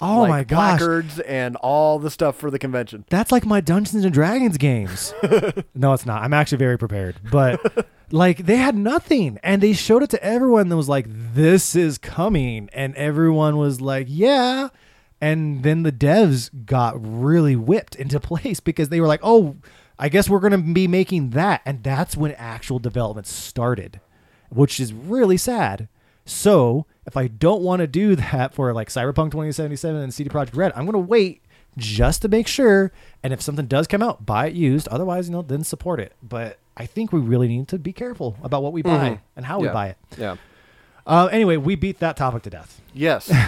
[0.00, 3.04] oh like my gosh, placards and all the stuff for the convention.
[3.08, 5.14] that's like my Dungeons and Dragons games.
[5.74, 6.22] no, it's not.
[6.22, 10.68] I'm actually very prepared, but like they had nothing, and they showed it to everyone.
[10.68, 14.68] That was like, "This is coming," and everyone was like, "Yeah."
[15.18, 19.56] And then the devs got really whipped into place because they were like, "Oh,
[19.98, 24.00] I guess we're going to be making that," and that's when actual development started,
[24.50, 25.88] which is really sad.
[26.26, 30.54] So if I don't want to do that for like Cyberpunk 2077 and CD Projekt
[30.56, 31.42] Red, I'm going to wait
[31.78, 32.92] just to make sure.
[33.22, 34.88] And if something does come out, buy it used.
[34.88, 36.12] Otherwise, you know, then support it.
[36.22, 39.18] But I think we really need to be careful about what we buy Mhm.
[39.36, 39.96] and how we buy it.
[40.18, 40.36] Yeah.
[41.06, 42.80] Uh, anyway, we beat that topic to death.
[42.92, 43.32] Yes.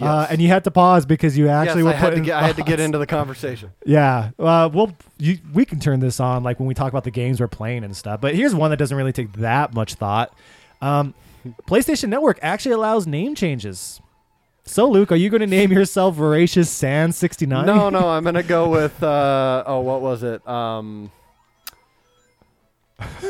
[0.00, 2.46] Uh, and you had to pause because you actually yes, were I had, get, I
[2.46, 3.70] had to get into the conversation.
[3.86, 4.30] Yeah.
[4.38, 7.40] Uh, well, you, we can turn this on like when we talk about the games
[7.40, 8.20] we're playing and stuff.
[8.20, 10.34] But here's one that doesn't really take that much thought.
[10.82, 11.14] Um,
[11.66, 14.00] PlayStation Network actually allows name changes.
[14.64, 17.64] So, Luke, are you going to name yourself Voracious Sand 69?
[17.64, 20.46] No, no, I'm gonna go with uh, oh, what was it?
[20.46, 21.10] Um,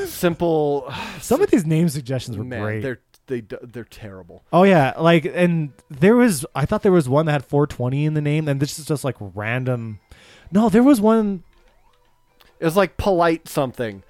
[0.06, 0.92] simple.
[1.20, 2.80] Some of these name suggestions were Man, great.
[2.82, 4.42] they're they they're terrible.
[4.52, 8.14] Oh yeah, like and there was I thought there was one that had 420 in
[8.14, 10.00] the name, and this is just like random.
[10.50, 11.44] No, there was one
[12.58, 14.02] It was like polite something.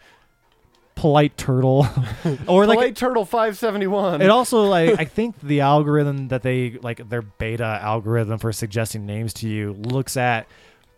[0.99, 1.87] Polite turtle,
[2.49, 4.21] or like polite turtle 571.
[4.21, 9.07] it also like I think the algorithm that they like their beta algorithm for suggesting
[9.07, 10.49] names to you looks at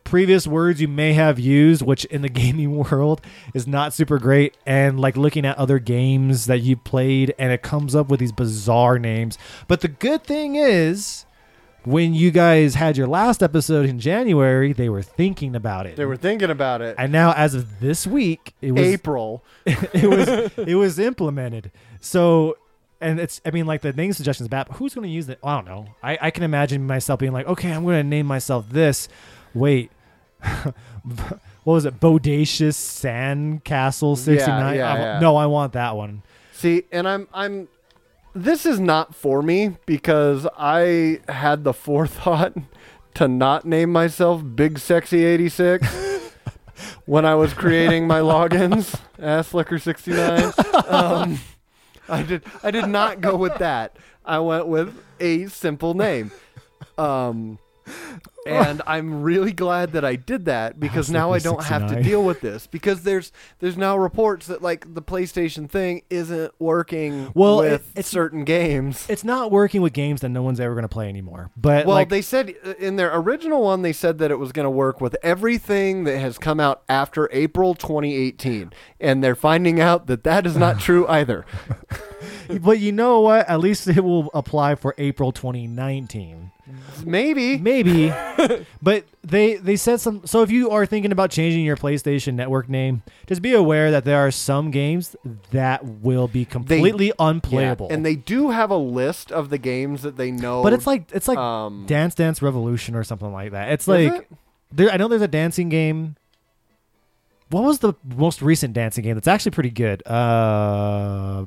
[0.05, 3.21] previous words you may have used, which in the gaming world
[3.53, 7.61] is not super great, and like looking at other games that you played, and it
[7.61, 9.37] comes up with these bizarre names.
[9.69, 11.27] But the good thing is,
[11.85, 15.97] when you guys had your last episode in January, they were thinking about it.
[15.97, 16.95] they were thinking about it.
[16.99, 19.43] and now, as of this week, it was April.
[19.67, 20.29] it was
[20.69, 21.71] it was implemented.
[22.01, 22.57] So
[23.01, 25.39] and it's I mean like the name suggestions bad, but who's gonna use it?
[25.43, 25.87] I don't know.
[26.03, 29.09] I, I can imagine myself being like, okay, I'm gonna name myself this.
[29.55, 29.91] Wait.
[30.43, 30.75] what
[31.65, 32.01] was it?
[32.01, 34.77] Bodacious Sandcastle 69?
[34.77, 35.19] yeah, I- yeah.
[35.21, 36.23] No, I want that one.
[36.53, 37.69] See, and I'm I'm
[38.35, 42.55] this is not for me because I had the forethought
[43.15, 45.87] to not name myself Big Sexy 86
[47.07, 50.53] when I was creating my logins, Ass Liquor 69.
[50.87, 51.39] Um,
[52.09, 53.97] I did I did not go with that.
[54.25, 56.31] I went with a simple name.
[56.99, 57.59] Um
[58.47, 62.25] and I'm really glad that I did that because now I don't have to deal
[62.25, 67.61] with this because there's there's now reports that like the PlayStation thing isn't working Well,
[67.61, 69.07] it- with it's- certain games.
[69.09, 71.51] It's not working with games that no one's ever gonna play anymore.
[71.57, 74.53] But Well, like they said uh, in their original one, they said that it was
[74.53, 79.81] going to work with everything that has come out after April 2018, and they're finding
[79.81, 81.45] out that that is not true either.
[82.61, 83.49] but you know what?
[83.49, 86.51] At least it will apply for April 2019.
[87.05, 87.59] Maybe.
[87.59, 88.13] Maybe,
[88.83, 90.27] but they they said some.
[90.27, 94.05] So if you are thinking about changing your PlayStation Network name, just be aware that
[94.05, 95.15] there are some games
[95.51, 97.89] that will be completely unplayable.
[97.91, 100.63] And they do have a list of the games that they know.
[100.63, 103.73] but it's like it's like um, Dance Dance Revolution or something like that.
[103.73, 104.29] It's like it?
[104.73, 104.91] there.
[104.91, 106.17] I know there's a dancing game.
[107.51, 110.07] What was the most recent dancing game that's actually pretty good?
[110.07, 111.47] Uh,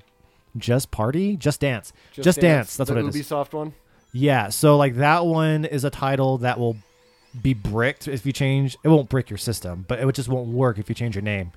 [0.58, 1.94] Just Party, Just Dance.
[2.12, 3.26] Just Dance, that's the what it is.
[3.26, 3.74] Ubisoft one.
[4.14, 6.78] Yeah, so like that one is a title that will
[7.42, 8.78] be bricked if you change.
[8.84, 11.52] It won't brick your system, but it just won't work if you change your name.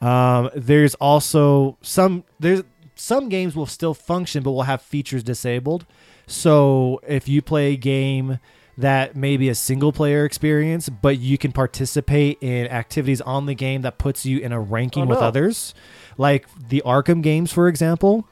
[0.00, 2.62] Um, there's also some there's
[2.96, 5.86] some games will still function, but will have features disabled.
[6.26, 8.38] So if you play a game
[8.76, 13.54] that may be a single player experience, but you can participate in activities on the
[13.54, 15.26] game that puts you in a ranking Oh, with no.
[15.26, 15.74] others,
[16.18, 18.26] like the Arkham games, for example,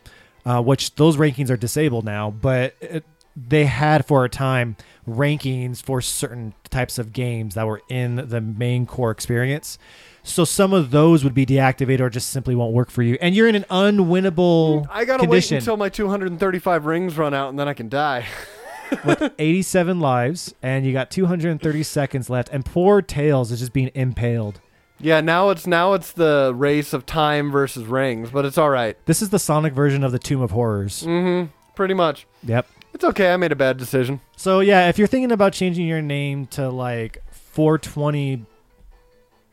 [0.45, 3.05] uh, which those rankings are disabled now, but it,
[3.37, 4.77] they had for a time
[5.09, 9.79] rankings for certain types of games that were in the main core experience.
[10.23, 13.35] So some of those would be deactivated or just simply won't work for you, and
[13.35, 15.57] you're in an unwinnable I gotta condition.
[15.57, 18.27] wait until my 235 rings run out, and then I can die.
[19.05, 23.91] with 87 lives, and you got 230 seconds left, and poor Tails is just being
[23.95, 24.61] impaled.
[25.01, 28.97] yeah, now it's now it's the race of time versus rings, but it's all right.
[29.07, 31.03] This is the Sonic version of the Tomb of Horrors.
[31.03, 31.51] Mm-hmm.
[31.75, 32.27] Pretty much.
[32.45, 32.67] Yep.
[32.95, 33.33] It's okay.
[33.33, 34.21] I made a bad decision.
[34.37, 38.45] So yeah, if you're thinking about changing your name to like 420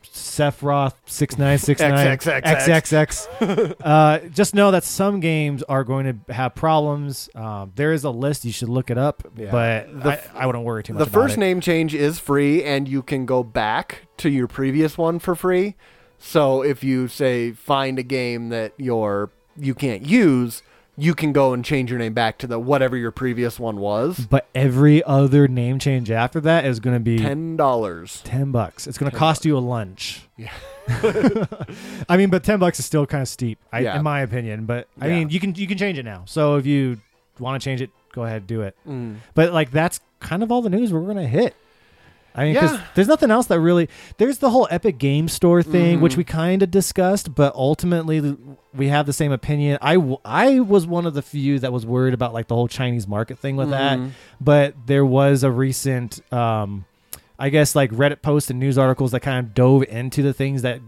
[0.02, 3.28] Sephiroth 6969 XXXX.
[3.40, 7.28] XXX, uh, just know that some games are going to have problems.
[7.34, 8.44] Um, there is a list.
[8.44, 9.50] You should look it up, Yeah.
[9.52, 11.40] but The I, f- I wouldn't worry too much The about first it.
[11.40, 15.76] name change is free, and you can go back to your previous one for free.
[16.18, 20.62] So if you say find a game that you're you can't use,
[21.00, 24.26] you can go and change your name back to the whatever your previous one was.
[24.28, 28.20] But every other name change after that is going to be Ten dollars.
[28.24, 28.86] 10 bucks.
[28.86, 30.28] It's going to cost you a lunch.
[30.36, 30.52] Yeah.
[32.08, 33.96] I mean, but 10 bucks is still kind of steep, I, Yeah.
[33.96, 34.66] in my opinion.
[34.66, 35.18] But I Yeah.
[35.20, 36.22] mean, you can you can change it now.
[36.26, 36.98] So if you
[37.38, 38.76] want to change it, go ahead do it.
[38.86, 39.16] Mm.
[39.34, 41.54] But like that's kind of all the news we're going to hit.
[42.34, 42.80] I mean, 'cause Yeah.
[42.94, 43.88] there's nothing else that really.
[44.18, 46.18] There's the whole Epic Game Store thing, which Mhm.
[46.18, 48.36] we kind of discussed, but ultimately
[48.74, 49.78] we have the same opinion.
[49.82, 52.68] I, w- I was one of the few that was worried about like the whole
[52.68, 54.10] Chinese market thing with that Mhm.
[54.40, 56.84] but there was a recent um
[57.38, 60.62] i guess like reddit posts and news articles that kind of dove into the things
[60.62, 60.78] that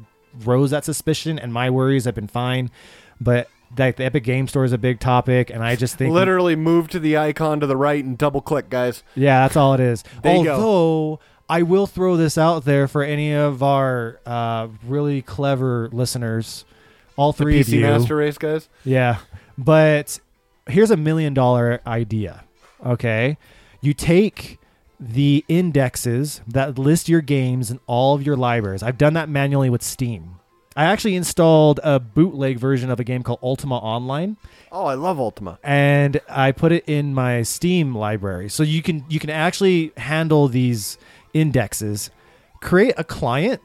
[0.44, 2.70] rose that suspicion and my worries have been fine
[3.20, 6.54] but like the epic game store is a big topic and i just think Literally
[6.54, 9.02] move to the icon to the right and double click, guys.
[9.14, 10.52] yeah that's all it is There you go.
[10.54, 11.20] although
[11.52, 16.64] i will throw this out there for any of our uh really clever listeners
[17.16, 18.68] all The three of PC you Master Race, guys.
[18.84, 19.18] Yeah.
[19.58, 20.18] But
[20.66, 22.44] here's a million dollar idea.
[22.84, 23.36] Okay.
[23.82, 24.58] You take
[24.98, 28.82] the indexes that list your games in all of your libraries.
[28.82, 30.36] I've done that manually with Steam.
[30.74, 34.38] I actually installed a bootleg version of a game called Ultima Online
[34.72, 35.58] Oh, I love Ultima.
[35.62, 38.48] and I put it in my Steam library.
[38.48, 40.96] So you can you can actually handle these
[41.34, 42.10] indexes.
[42.60, 43.60] Create a client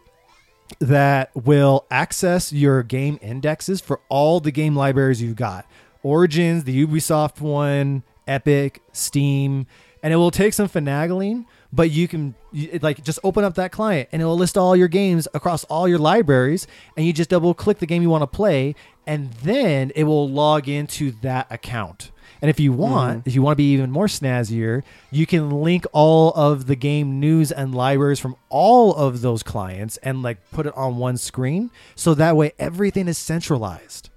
[0.80, 5.66] that will access your game indexes for all the game libraries you've got.
[6.04, 9.66] Origins, the Ubisoft one, Epic, Steam,
[10.04, 12.36] and it will take some finagling, but you can
[12.82, 15.88] like just open up that client and it will list all your games across all
[15.88, 18.76] your libraries and you just double click the game you want to play
[19.06, 22.12] and then it will log into that account.
[22.42, 23.30] And if you want, mm-hmm.
[23.30, 27.20] if you want to be even more snazzier, you can link all of the game
[27.20, 31.72] news and libraries from all of those clients and like put it on one screen
[31.96, 34.10] so that way everything is centralized.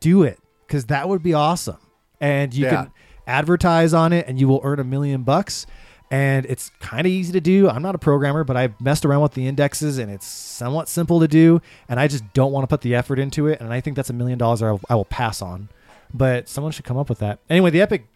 [0.00, 0.38] Do it
[0.68, 1.78] cuz that would be awesome.
[2.20, 2.70] And you Yeah.
[2.84, 2.92] can
[3.26, 5.66] advertise on it and you will earn a million bucks
[6.10, 7.68] and it's kind of easy to do.
[7.68, 11.20] I'm not a programmer, but I've messed around with the indexes and it's somewhat simple
[11.20, 13.80] to do and I just don't want to put the effort into it and I
[13.80, 15.68] think that's a million dollars I will pass on.
[16.14, 17.40] But someone should come up with that.
[17.50, 18.06] Anyway, the Epic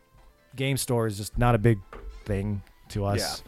[0.55, 1.79] Game Store is just not a big
[2.25, 3.43] thing to us.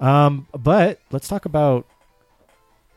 [0.00, 0.26] Yeah.
[0.26, 1.86] Um, but let's talk about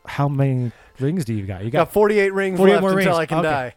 [0.04, 1.64] how many rings do you got?
[1.64, 3.18] You Got got 48 rings 48 left more until rings.
[3.18, 3.48] I can Okay.
[3.48, 3.74] die.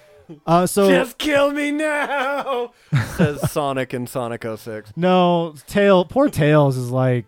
[0.46, 2.72] uh, so Just kill me now,
[3.16, 4.92] says Sonic in Sonic 06.
[4.96, 6.04] no tail.
[6.04, 7.26] Poor Tails is like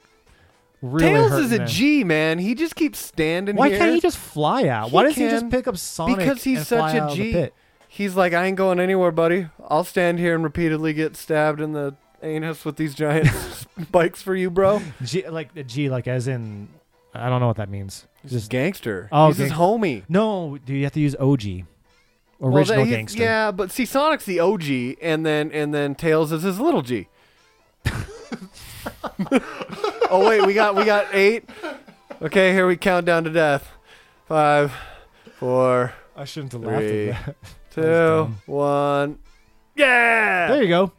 [0.83, 1.65] really Tails is a.
[1.67, 2.39] G, man.
[2.39, 3.61] He just keeps standing here.
[3.61, 3.79] Why here.
[3.79, 4.89] can't he just fly out?
[4.89, 6.19] He Why does he just pick up Sonic?
[6.19, 7.49] because he's and such fly a G.
[7.97, 9.49] He's like, I ain't going anywhere, buddy.
[9.71, 13.29] I'll stand here and repeatedly get stabbed in the anus with these giant
[13.83, 14.83] spikes for you, bro.
[15.03, 16.69] G, like the G, like as in,
[17.15, 18.07] I don't know what that means.
[18.23, 19.09] He's Just gangster.
[19.11, 20.03] Oh, he's his homie.
[20.11, 20.59] no.
[20.63, 21.65] Do you have to use OG,
[22.43, 23.23] original he's- gangster?
[23.23, 27.09] Yeah, but see, Sonic's the OG, and then and then Tails is his little G.
[30.11, 31.49] oh wait, we got we got eight.
[32.21, 33.71] Okay, here we count down to death.
[34.27, 34.73] Five,
[35.39, 37.37] four, I shouldn't have laughed at that.
[37.83, 39.19] Two, one.
[39.77, 40.49] Yeah.
[40.49, 40.93] There you go.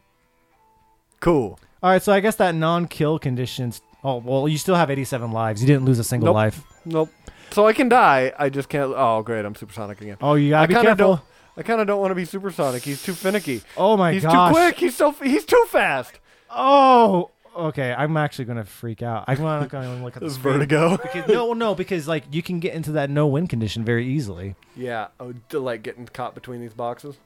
[1.20, 1.58] Cool.
[1.82, 3.80] All right, so I guess that non-kill conditions.
[4.04, 5.60] Oh well, you still have 87 lives.
[5.60, 6.34] You didn't lose a single Nope.
[6.34, 6.62] life.
[6.84, 7.10] Nope.
[7.50, 8.32] So I can die.
[8.38, 8.92] I just can't.
[8.96, 9.44] Oh, great!
[9.44, 10.16] I'm supersonic again.
[10.20, 11.16] Oh, you gotta I be kinda careful.
[11.16, 11.24] don't-
[11.56, 12.84] I kind of don't want to be supersonic.
[12.84, 13.62] He's too finicky.
[13.76, 14.50] Oh my he's gosh.
[14.50, 14.78] too quick.
[14.78, 15.10] He's so.
[15.12, 16.20] He's too fast.
[16.50, 17.92] Oh, okay.
[17.96, 19.24] I'm actually gonna freak out.
[19.26, 20.96] I'm not gonna look at This vertigo.
[21.02, 24.54] Because, no, no, because like you can get into that no-win condition very easily.
[24.76, 25.08] yeah.
[25.20, 27.16] Oh, to like getting caught between these boxes.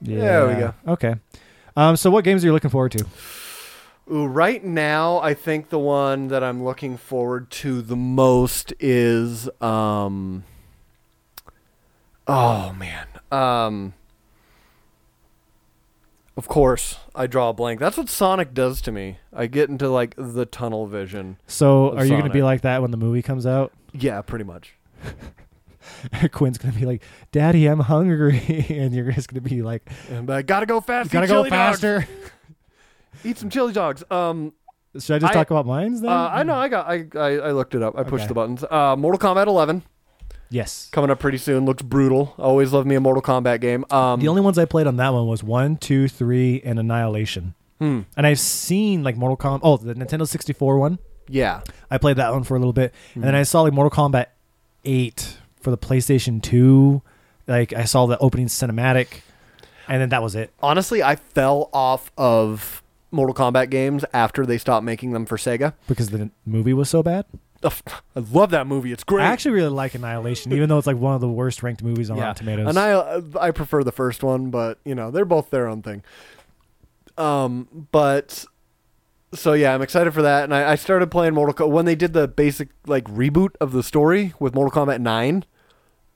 [0.00, 0.18] Yeah.
[0.20, 0.74] There we go.
[0.88, 1.14] Okay.
[1.76, 3.06] Um, so what games are you looking forward to?
[4.10, 9.48] Ooh, right now, I think the one that I'm looking forward to the most is
[9.60, 10.44] um.
[12.26, 13.06] Oh man.
[13.30, 13.94] Um.
[16.36, 17.78] Of course, I draw a blank.
[17.78, 19.18] That's what Sonic does to me.
[19.34, 21.36] I get into like the tunnel vision.
[21.46, 23.72] So are you gonna be like that when the movie comes out?
[23.92, 24.74] Yeah, pretty much.
[26.32, 27.02] Quinn's gonna be like,
[27.32, 31.10] "Daddy, I'm hungry," and you're just gonna be like, And I gotta go fast.
[31.10, 31.80] Gotta eat go chili dogs.
[31.80, 32.08] faster."
[33.24, 34.02] Eat some chili dogs.
[34.10, 34.52] Um,
[34.98, 36.10] Should I just I- talk about mines then?
[36.10, 36.54] uh, I know.
[36.54, 36.88] I got.
[36.88, 37.96] I, I I looked it up.
[37.96, 38.28] I pushed Okay.
[38.28, 38.64] the buttons.
[38.68, 39.82] Uh, Mortal Kombat 11
[40.52, 40.88] Yes.
[40.92, 41.64] coming up pretty soon.
[41.64, 42.34] Looks brutal.
[42.38, 43.84] Always love me a Mortal Kombat game.
[43.90, 47.54] Um, The only ones I played on that one was one, two, three, and Annihilation.
[47.80, 49.60] hmm, And I've seen like Mortal Kombat.
[49.64, 50.98] Oh, the Nintendo 64 one.
[51.28, 51.62] yeah.
[51.90, 53.26] I played that one for a little bit, and Hmm.
[53.28, 54.26] then I saw like Mortal Kombat
[54.84, 57.02] 8 for the PlayStation 2.
[57.46, 59.22] Like I saw the opening cinematic,
[59.88, 60.52] and then that was it.
[60.62, 65.74] Honestly, I fell off of Mortal Kombat games after they stopped making them for Sega.
[65.88, 67.24] because the movie was so bad.
[67.64, 68.92] I love that movie.
[68.92, 69.24] It's great.
[69.24, 72.10] I actually really like Annihilation, even though it's like one of the worst ranked movies
[72.10, 72.24] on yeah.
[72.24, 72.68] Rotten Tomatoes.
[72.68, 76.02] And I I prefer the first one, but you know they're both their own thing.
[77.16, 78.44] Um, but
[79.34, 81.94] so yeah, I'm excited for that, and I, I started playing Mortal Kombat when they
[81.94, 85.44] did the basic like reboot of the story with Mortal Kombat Nine.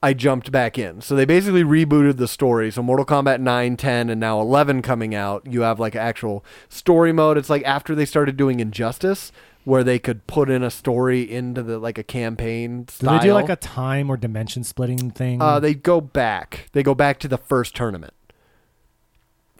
[0.03, 1.01] I jumped back in.
[1.01, 2.71] So they basically rebooted the story.
[2.71, 5.47] So Mortal Kombat 9, 10, and now 11 coming out.
[5.51, 7.39] You have like actual story mode.
[7.39, 9.33] It's like after they started doing Injustice,
[9.67, 13.33] where they could put in a story into the like a campaign do they do
[13.33, 15.43] like a time or dimension splitting thing?
[15.43, 16.69] Uh, they go back.
[16.73, 18.15] They go back to the first tournament.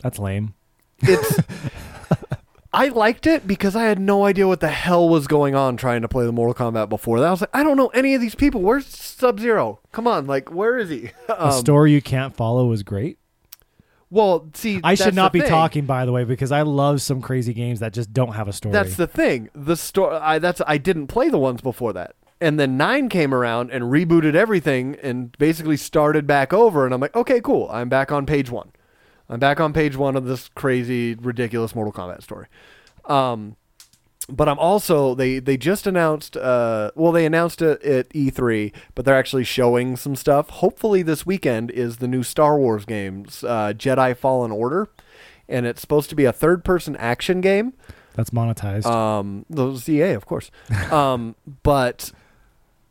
[0.03, 0.55] That's lame.
[1.01, 1.41] It's.
[2.73, 6.03] I liked it because I had no idea what the hell was going on trying
[6.03, 7.27] to play the Mortal Kombat before that.
[7.27, 8.61] I was like, I don't know any of these people.
[8.61, 9.81] Where's Sub Zero?
[9.91, 11.11] Come on, like, where is he?
[11.29, 13.19] A Um, story you can't follow is great.
[14.11, 15.49] Well, see, I should not be thing.
[15.49, 18.53] talking, by the way, because I love some crazy games that just don't have a
[18.53, 18.73] story.
[18.73, 19.51] That's the thing.
[19.55, 20.17] The story.
[20.17, 23.85] I that's I didn't play the ones before that, and then nine came around and
[23.87, 26.85] rebooted everything and basically started back over.
[26.85, 27.69] And I'm like, okay, cool.
[27.71, 28.71] I'm back on page one.
[29.29, 32.47] I'm back on page one of this crazy, ridiculous Mortal Kombat story.
[33.07, 33.57] Um,
[34.29, 36.37] but I'm also they they just announced.
[36.37, 40.51] Uh, well, they announced it at E3, but they're actually showing some stuff.
[40.51, 44.89] Hopefully, this weekend is the new Star Wars games, uh, Jedi Fallen Order,
[45.49, 47.73] and it's supposed to be a third-person action game.
[48.15, 48.87] That's monetized.
[48.87, 50.51] Um, those EA, of course.
[50.91, 52.13] um, but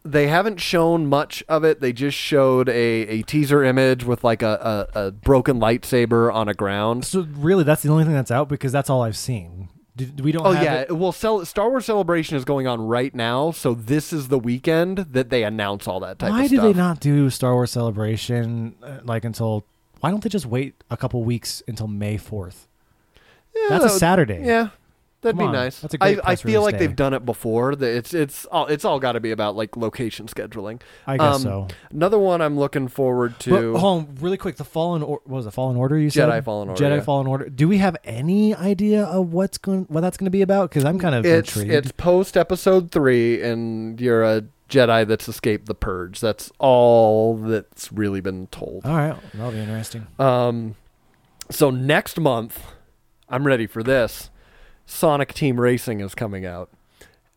[0.03, 1.81] they haven't shown much of it.
[1.81, 2.73] They just showed a,
[3.07, 7.05] a teaser image with like a, a, a broken lightsaber on a ground.
[7.05, 9.69] so really, that's the only thing that's out because that's all I've seen.
[9.97, 10.45] Do, do we don't.
[10.45, 14.11] Oh yeah, it- well, Cel- Star Wars Celebration is going on right now, so this
[14.11, 16.65] is the weekend that they announce all that type Why of do stuff.
[16.73, 19.65] they not do Star Wars Celebration uh, like until?
[20.01, 22.67] Why don't they just wait a couple weeks until May fourth?
[23.55, 24.45] Yeah, That's that a would- Saturday.
[24.45, 24.69] Yeah,
[25.21, 25.79] that'd Come be on, nice.
[25.79, 27.71] that's a great I, I feel like they've done it before.
[27.73, 30.81] It's it's all it's all got to be about like location scheduling.
[31.07, 31.67] I guess Um, so.
[31.91, 33.49] Another one I'm looking forward to.
[33.73, 34.55] But hold on, really quick.
[34.57, 35.97] The Fallen, or- what was it Fallen Order?
[35.97, 37.01] You said Jedi Fallen Order, Jedi yeah.
[37.01, 37.49] Fallen Order.
[37.49, 40.69] Do we have any idea of what's going, what that's going to be about?
[40.69, 41.73] Because I'm kind of it's intrigued.
[41.73, 46.19] it's post episode three, and you're a Jedi that's escaped the purge.
[46.19, 48.85] That's all that's really been told.
[48.85, 50.07] All right, that'll be interesting.
[50.19, 50.75] Um,
[51.51, 52.63] so next month,
[53.29, 54.29] I'm ready for this.
[54.85, 56.69] Sonic Team Racing is coming out.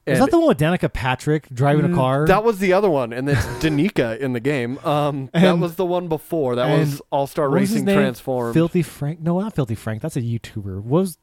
[0.06, 2.26] Is that the one with Danica Patrick driving a Mm, car?
[2.26, 4.78] That was the other one, and it's Danica in the game.
[4.78, 6.54] Um, that was the one before.
[6.56, 7.98] That was All Star Racing name?
[7.98, 8.54] Transformed.
[8.54, 9.20] Filthy Frank?
[9.20, 10.00] No, not Filthy Frank.
[10.00, 10.76] That's a YouTuber.
[10.82, 11.18] What was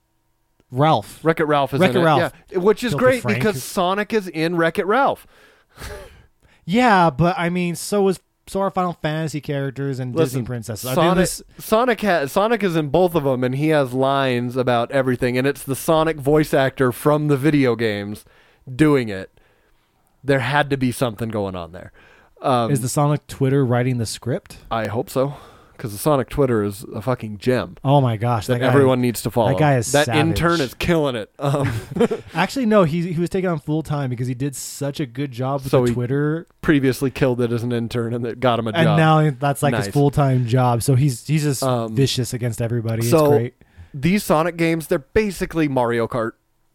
[0.69, 1.19] Ralph?
[1.23, 2.33] Wreck It Ralph is Wreck-It in it, Ralph.
[2.51, 2.57] yeah.
[2.59, 3.39] which is Filthy great Frank.
[3.39, 5.25] because Sonic is in Wreck It Ralph.
[6.65, 10.91] Yeah, but I mean, so was so are Final Fantasy characters and Disney princesses.
[10.91, 11.41] Sonic, this.
[11.57, 15.47] Sonic has Sonic is in both of them, and he has lines about everything, and
[15.47, 18.25] it's the Sonic voice actor from the video games
[18.73, 19.31] doing it.
[20.23, 21.91] There had to be something going on there.
[22.41, 24.57] Um, Is the Sonic Twitter writing the script?
[24.69, 25.35] I hope so,
[25.77, 29.01] because the Sonic Twitter is a fucking gem Oh my gosh, that, that, guy, everyone
[29.01, 29.49] needs to follow.
[29.51, 30.19] That guy is that savage.
[30.21, 31.31] intern is killing it.
[31.39, 31.71] Um,
[32.33, 35.31] Actually, no, he he was taken on full time because he did such a good
[35.31, 38.59] job with So the he- Twitter, previously killed it as an intern and that got
[38.59, 38.87] him a and job.
[38.87, 40.83] And now that's like his full time job.
[40.83, 43.03] So he's he's just Um, vicious against everybody.
[43.03, 43.53] so- great.
[43.93, 46.31] These Sonic games, they're basically Mario Kart,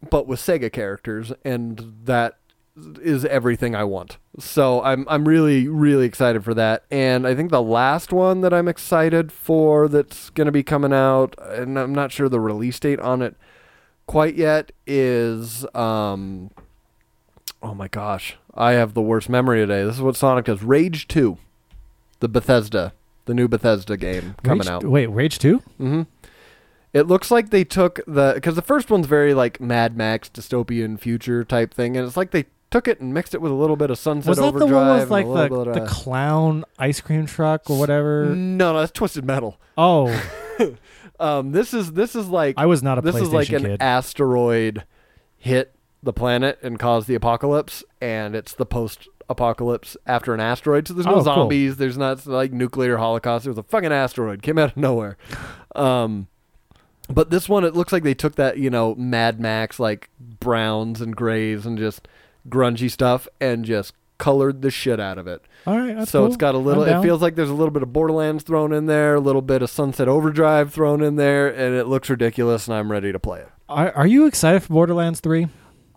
[0.09, 2.37] but with Sega characters, and that
[2.75, 4.17] is everything I want.
[4.39, 6.85] So I'm I'm really really excited for that.
[6.89, 10.93] And I think the last one that I'm excited for that's going to be coming
[10.93, 13.35] out, and I'm not sure the release date on it
[14.07, 16.51] quite yet, is um.
[17.63, 19.83] Oh my gosh, I have the worst memory today.
[19.83, 20.63] This is what Sonic does.
[20.63, 21.37] Rage Two,
[22.19, 22.93] the Bethesda,
[23.25, 24.83] the new Bethesda game coming Rage, out.
[24.83, 25.59] Wait, Rage Two?
[25.77, 26.03] hmm
[26.91, 30.99] It looks like they took the because the first one's very like Mad Max dystopian
[30.99, 33.75] future type thing, and it's like they took it and mixed it with a little
[33.75, 34.69] bit of Sunset Was that Overdrive.
[34.69, 35.25] the one with like
[35.73, 38.25] the, the clown ice cream truck or whatever?
[38.35, 39.59] no, no, that's Twisted Metal.
[39.77, 40.07] Oh,
[41.19, 43.81] Um, this is this is like I was not a this is like an kid.
[43.81, 44.85] asteroid
[45.37, 50.87] hit the planet and caused the apocalypse, and it's the post apocalypse after an asteroid.
[50.87, 51.23] So there's no Oh, cool.
[51.23, 51.77] zombies.
[51.77, 53.43] There's not like nuclear holocaust.
[53.45, 55.15] There was a fucking asteroid came out of nowhere.
[55.75, 56.27] Um,
[57.07, 60.09] but this one, it looks like they took that you know Mad Max like
[60.39, 62.07] browns and grays and just
[62.49, 65.41] grungy stuff and just colored the shit out of it.
[65.65, 66.27] All right, so cool.
[66.27, 66.83] it's got a little.
[66.83, 69.61] It feels like there's a little bit of Borderlands thrown in there, a little bit
[69.61, 72.67] of Sunset Overdrive thrown in there, and it looks ridiculous.
[72.67, 73.49] And I'm ready to play it.
[73.69, 75.47] Are, are you excited for Borderlands Three?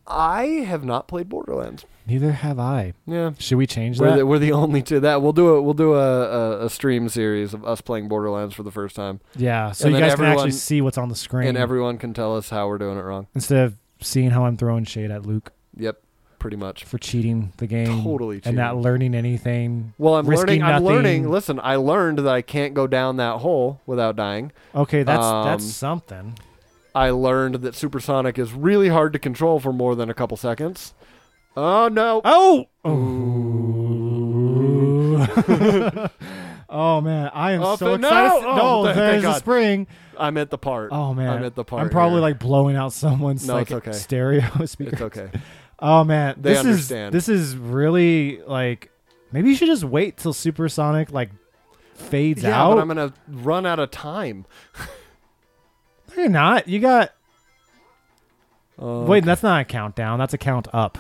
[0.06, 1.86] I have not played Borderlands.
[2.06, 2.92] Neither have I.
[3.06, 4.16] Yeah, Should we change we're that?
[4.18, 7.08] the, we're the only two that we'll do a we'll do a, a, a stream
[7.08, 10.26] series of us playing Borderlands for the first time, yeah, so And you guys can
[10.26, 13.02] actually see what's on the screen and everyone can tell us how we're doing it
[13.02, 13.26] wrong.
[13.34, 16.02] instead of seeing how I'm throwing shade at Luke Yep,
[16.44, 16.84] pretty much.
[16.84, 19.94] for cheating the game Totally and not learning anything.
[19.96, 20.62] Well, I'm learning.
[20.62, 20.86] I'm nothing.
[20.86, 21.30] learning.
[21.30, 24.52] Listen, I learned that I can't go down that hole without dying.
[24.74, 26.38] Okay, that's Um, that's something.
[26.94, 30.92] I learned that supersonic is really hard to control for more than a couple seconds.
[31.56, 32.20] Oh no!
[32.26, 32.66] Oh.
[32.86, 34.04] Ooh.
[36.68, 38.10] oh man, I am Oh, so but no!
[38.44, 39.86] Oh, no, there's a spring.
[40.18, 40.90] I'm at the part.
[40.92, 41.82] Oh man, I'm at the part.
[41.82, 42.22] I'm probably here.
[42.22, 43.92] like blowing out someone's No, like it's okay.
[43.92, 44.92] stereo speaker.
[44.92, 45.30] It's okay.
[45.86, 47.14] Oh man, They this understand.
[47.14, 48.90] is this is really like
[49.32, 51.28] maybe you should just wait till Supersonic like
[51.92, 52.74] fades yeah, out.
[52.74, 54.46] but I'm gonna run out of time.
[56.16, 56.68] No, You're not.
[56.68, 57.12] You got
[58.78, 59.24] Oh, wait.
[59.24, 60.18] That's not a countdown.
[60.20, 60.96] That's a count up.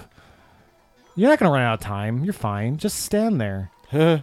[1.14, 2.24] You're not gonna run out of time.
[2.24, 2.76] You're fine.
[2.78, 3.70] Just stand there.
[3.90, 4.22] Because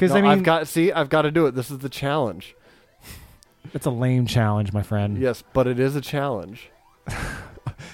[0.00, 0.66] No, I mean, I've got.
[0.66, 1.54] See, I've got to do it.
[1.54, 2.54] This is the challenge.
[3.74, 5.18] it's a lame challenge, my friend.
[5.18, 6.70] Yes, but it is a challenge.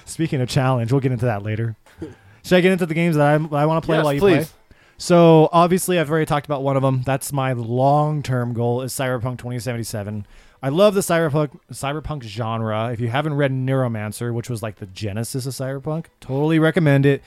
[0.07, 1.75] Speaking of challenge, we'll get into that later.
[2.43, 4.19] Should I get into the games that I, I want to play yes, while you
[4.19, 4.47] please.
[4.47, 4.73] play?
[4.97, 7.03] So obviously, I've already talked about one of them.
[7.03, 10.25] That's my long-term goal is Cyberpunk 2077.
[10.63, 12.91] I love the cyberpunk cyberpunk genre.
[12.91, 17.21] If you haven't read Neuromancer, which was like the genesis of cyberpunk, totally recommend it.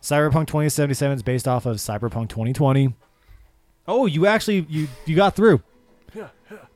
[0.00, 2.94] Cyberpunk 2077 is based off of Cyberpunk 2020.
[3.88, 5.62] Oh, you actually you you got through.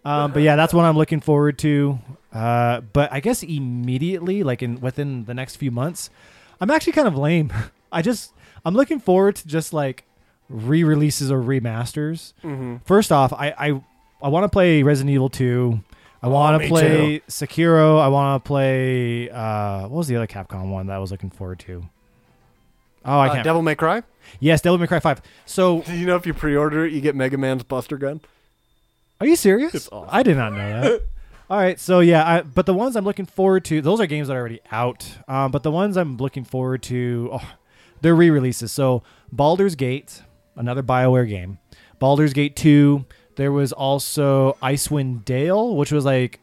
[0.05, 1.99] Um, but yeah, that's what I'm looking forward to.
[2.33, 6.11] Uh, but I guess immediately, like in within the next few months,
[6.61, 7.53] I'm actually kind of lame.
[7.93, 8.33] I just
[8.65, 10.05] I'm looking forward to just like
[10.49, 12.33] re-releases or remasters.
[12.45, 12.77] Mm-hmm.
[12.85, 13.83] First off, I I,
[14.23, 15.81] I want to play Resident Evil 2.
[16.23, 17.99] I want Oh, to play Sekiro.
[18.01, 21.31] I want to play uh what was the other Capcom one that I was looking
[21.31, 21.85] forward to?
[23.05, 23.45] Oh, I Uh, can't.
[23.45, 24.03] Devil May Cry.
[24.39, 25.23] yes, Devil May Cry 5.
[25.47, 28.21] So, Do you know if you pre-order it, you get Mega Man's Buster Gun?
[29.21, 29.89] are you serious?
[29.91, 30.09] Awesome.
[30.13, 31.03] I did not know that.
[31.51, 34.29] All right, so yeah, I, but the ones I'm looking forward to, those are games
[34.29, 35.19] that are already out.
[35.27, 37.53] Um, but the ones I'm looking forward to, oh,
[38.01, 38.71] they're re-releases.
[38.71, 40.23] So Baldur's Gate,
[40.55, 41.59] another Bioware game.
[41.99, 43.05] Baldur's Gate 2.
[43.35, 46.39] There was also Icewind Dale, which was like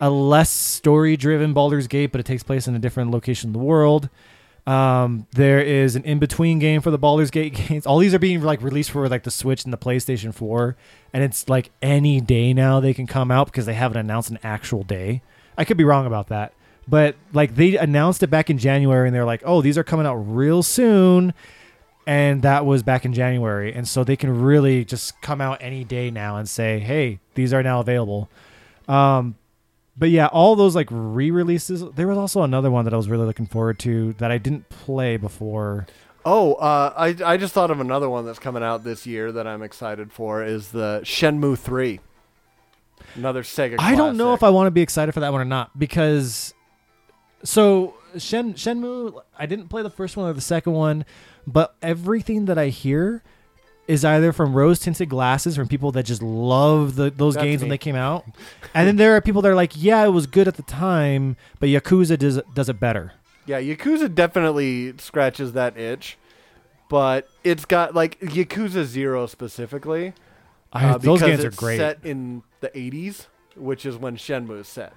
[0.00, 3.58] a less story-driven Baldur's Gate, but it takes place in a different location in the
[3.58, 4.08] world.
[4.66, 7.86] Um, there is an in-between game for the Baldur's Gate games.
[7.86, 10.76] All these are being like released for like the Switch and the PlayStation 4,
[11.12, 14.38] and it's like any day now they can come out because they haven't announced an
[14.42, 15.22] actual day.
[15.56, 16.52] I could be wrong about that,
[16.86, 20.06] but like they announced it back in January, and they're like, "Oh, these are coming
[20.06, 21.34] out real soon,"
[22.06, 25.84] and that was back in January, and so they can really just come out any
[25.84, 28.28] day now and say, "Hey, these are now available."
[28.88, 29.36] Um,
[30.00, 31.84] but yeah, all those like re-releases.
[31.94, 34.70] There was also another one that I was really looking forward to that I didn't
[34.70, 35.86] play before.
[36.24, 39.46] Oh, uh, I I just thought of another one that's coming out this year that
[39.46, 42.00] I'm excited for is the Shenmue Three.
[43.14, 43.76] Another Sega.
[43.78, 44.42] I don't know if.
[44.42, 46.54] I want to be excited for that one or not because
[47.44, 51.04] so Shen Shenmue I didn't play the first one or the second one,
[51.46, 53.22] but everything that I hear
[53.90, 57.60] is either from rose tinted glasses from people that just love the, those That's games
[57.60, 58.24] when they came out,
[58.74, 61.36] and then there are people that are like, yeah, it was good at the time,
[61.58, 63.12] but Yakuza does does it better.
[63.46, 66.16] Yeah, Yakuza definitely scratches that itch,
[66.88, 70.14] but it's got like Yakuza Zero specifically.
[70.72, 71.78] I, uh, those games are great.
[71.78, 73.26] Set in the '80s,
[73.56, 74.92] which is when Shenmue is set.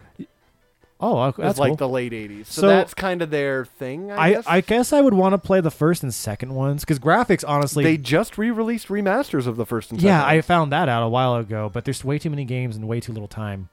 [1.03, 1.75] Oh, It's that's like cool.
[1.77, 4.11] the late '80s, so, So- that's kind of their thing.
[4.11, 4.43] I, I, guess.
[4.47, 7.83] I guess I would want to play the first and second ones because graphics, honestly,
[7.83, 10.07] they just re-released remasters of the first and second.
[10.07, 11.69] yeah, I found that out a while ago.
[11.73, 13.69] But there's way too many games and way too little time.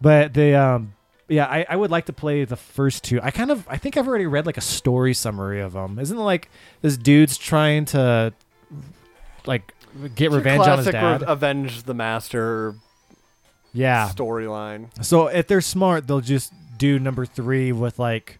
[0.00, 0.94] But the um,
[1.28, 3.20] yeah, I, I would like to play the first two.
[3.22, 5.98] I kind of I think I've already read like a story summary of them.
[5.98, 6.48] Isn't it like
[6.80, 8.32] this dude's trying to
[9.46, 9.74] like
[10.14, 11.22] get It's revenge on his dad?
[11.22, 12.76] re- avenge the master
[13.72, 14.08] yeah.
[14.14, 14.88] storyline.
[15.04, 18.38] So if they're smart, they'll just do number three with like.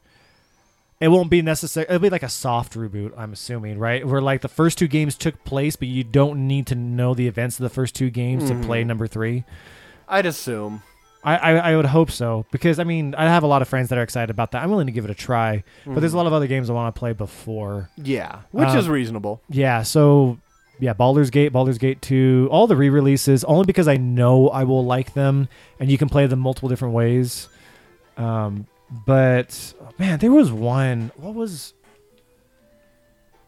[1.00, 1.86] It won't be necessary.
[1.88, 4.04] It'll be like a soft reboot, I'm assuming, right?
[4.04, 7.28] Where like the first two games took place, but you don't need to know the
[7.28, 8.86] events of the first two games to play Mhm.
[8.88, 9.44] number three.
[10.08, 10.82] I'd assume.
[11.22, 13.90] I, I I would hope so because I mean I have a lot of friends
[13.90, 14.62] that are excited about that.
[14.64, 16.18] I'm willing to give it a try, but there's a Mhm.
[16.18, 17.90] lot of other games I want to play before.
[17.96, 19.40] Yeah, which Um, is reasonable.
[19.48, 20.38] Yeah, so
[20.80, 24.84] yeah, Baldur's Gate, Baldur's Gate 2, all the re-releases only because I know I will
[24.84, 27.48] like them and you can play them multiple different ways.
[28.18, 28.66] Um
[29.06, 31.12] but man, there was one.
[31.16, 31.74] What was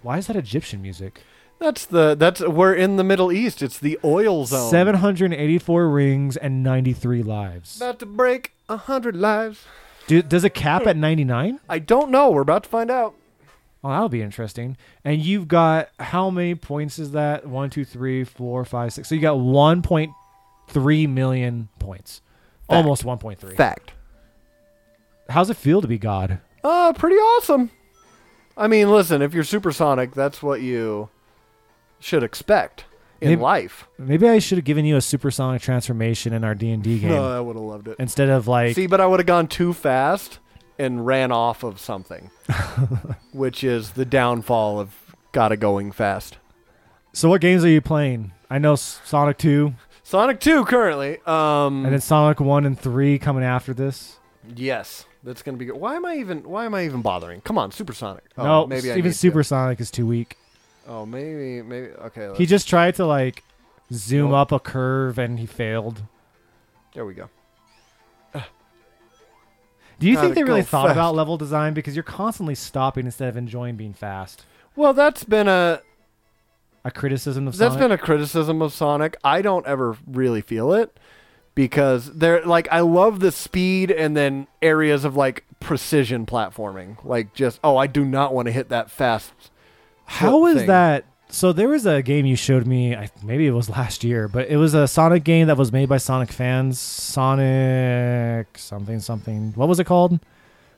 [0.03, 1.23] Why is that Egyptian music?
[1.59, 3.62] That's the that's we're in the Middle East.
[3.62, 4.71] It's the oil zone.
[4.71, 7.77] 784 rings and 93 lives.
[7.77, 9.64] About to break a hundred lives.
[10.07, 11.61] Do, does it cap at 99?
[11.68, 12.31] I don't know.
[12.31, 13.14] We're about to find out.
[13.85, 14.77] Oh, that'll be interesting.
[15.05, 17.47] And you've got how many points is that?
[17.47, 19.09] One, two, three, four, five, six.
[19.09, 22.23] So you got 1.3 million points.
[22.68, 22.77] Fact.
[22.77, 23.57] Almost 1.3.
[23.57, 23.93] Fact.
[25.31, 26.41] How's it feel to be God?
[26.62, 27.70] Uh, pretty awesome.
[28.57, 31.09] I mean, listen, if you're supersonic, that's what you
[31.99, 32.85] should expect
[33.20, 33.87] in Maybe- life.
[33.99, 37.41] Maybe I should have given you a supersonic transformation in our D&D game No, I
[37.41, 37.97] would have loved it.
[37.99, 40.39] instead of like See, but I would have gone too fast
[40.78, 42.31] and ran off of something,
[43.33, 44.95] which is the downfall of
[45.33, 46.39] gotta going fast.
[47.12, 48.33] So what games are you playing?
[48.49, 51.18] I know Sonic 2 Sonic 2 currently.
[51.26, 54.18] Um, and then Sonic 1 and 3 coming after this.
[54.57, 55.77] yes, that's gonna be good.
[55.77, 56.43] Why am I even?
[56.43, 57.41] Why am I even bothering?
[57.43, 58.25] Come on, supersonic.
[58.39, 59.18] Oh, no, maybe I even need to.
[59.18, 60.37] Supersonic is too weak.
[60.89, 61.89] Oh, maybe, maybe.
[61.89, 63.45] Okay, let's, He just tried to like
[63.93, 66.03] zoom up a curve and he failed.
[66.95, 67.29] there we go.
[69.99, 70.97] Do you Gotta think they really go thought fast.
[70.97, 74.47] about level design because you're constantly stopping instead of enjoying being fast?
[74.75, 75.83] Well, that's been a
[76.87, 77.85] A criticism of that's Sonic.
[77.85, 79.16] been a criticism of Sonic.
[79.23, 80.97] I don't ever really feel it
[81.55, 87.03] because they're like I love the speed and then areas of like precision platforming.
[87.05, 89.32] Like just oh, I do not want to hit that fast.
[90.07, 90.66] How is thing.
[90.68, 91.05] that?
[91.28, 92.96] So there was a game you showed me.
[92.96, 95.88] I, maybe it was last year, but it was a Sonic game that was made
[95.88, 96.80] by Sonic fans.
[96.80, 99.53] Sonic something something.
[99.55, 100.18] What was it called?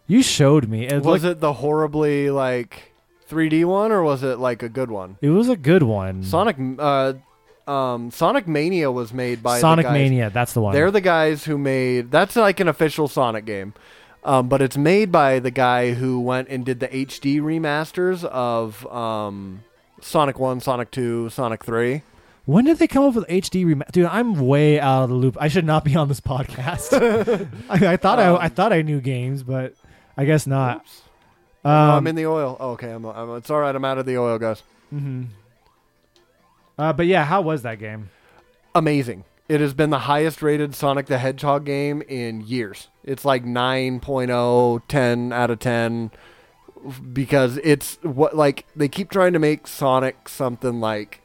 [0.07, 0.87] You showed me.
[0.87, 2.93] It was looked- it the horribly like
[3.31, 5.17] 3D one or was it like a good one?
[5.23, 6.23] It was a good one.
[6.23, 7.15] Sonic uh
[7.69, 10.31] um Sonic Mania was made by the Sonic guys- Mania.
[10.31, 10.75] That's the one.
[10.75, 13.75] They're the guys who made that's like an official Sonic game.
[14.25, 18.87] Um, but it's made by the guy who went and did the HD remasters of
[18.87, 19.65] um,
[20.01, 22.03] Sonic 1, Sonic 2, Sonic 3.
[22.45, 23.91] when did they come up with HD remaster?
[23.91, 25.37] Dude, I'm way out of the loop.
[25.41, 26.93] I should not be on this podcast.
[27.69, 29.75] I, I thought Um, I, I thought I knew games, but
[30.17, 30.85] I guess not.
[31.65, 32.57] Oh, no, I'm Um, in the oil.
[32.61, 33.75] Oh, okay, I'm, I'm, it's all right.
[33.75, 34.63] I'm out of the oil, guys.
[34.95, 35.27] mhm.
[36.79, 38.11] Uh, but yeah, how was that game?
[38.75, 39.25] Amazing.
[39.49, 42.89] It has been the highest rated Sonic the Hedgehog game in years.
[43.05, 46.11] It's like 9.0, 10 out of 10
[47.13, 51.21] because it's what like they keep trying to make Sonic something like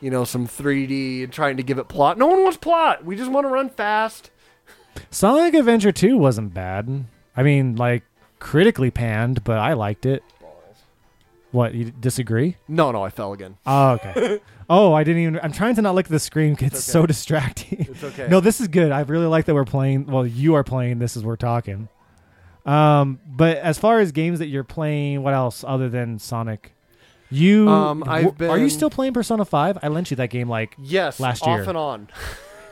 [0.00, 2.18] you know some 3D and trying to give it plot.
[2.18, 3.04] No one wants plot.
[3.04, 4.30] We just want to run fast.
[5.10, 7.04] Sonic Adventure 2 wasn't bad.
[7.36, 8.02] I mean, like
[8.38, 10.22] critically panned, but I liked it.
[11.52, 12.56] What, you disagree?
[12.66, 13.56] No, no, I fell again.
[13.66, 14.40] Oh, okay.
[14.72, 17.04] oh, I didn't even I'm trying to not look at the screen it's It's so
[17.06, 17.86] distracting.
[17.90, 18.26] It's okay.
[18.28, 18.90] No, this is good.
[18.90, 20.06] I really like that we're playing.
[20.06, 21.88] Well, you are playing this as we're talking.
[22.64, 26.72] Um, but as far as games that you're playing, what else other than Sonic?
[27.30, 29.78] You Um, I've w- are you still playing Persona Five?
[29.82, 30.48] I lent you that game.
[30.48, 32.08] Like, yes, last year, off and on.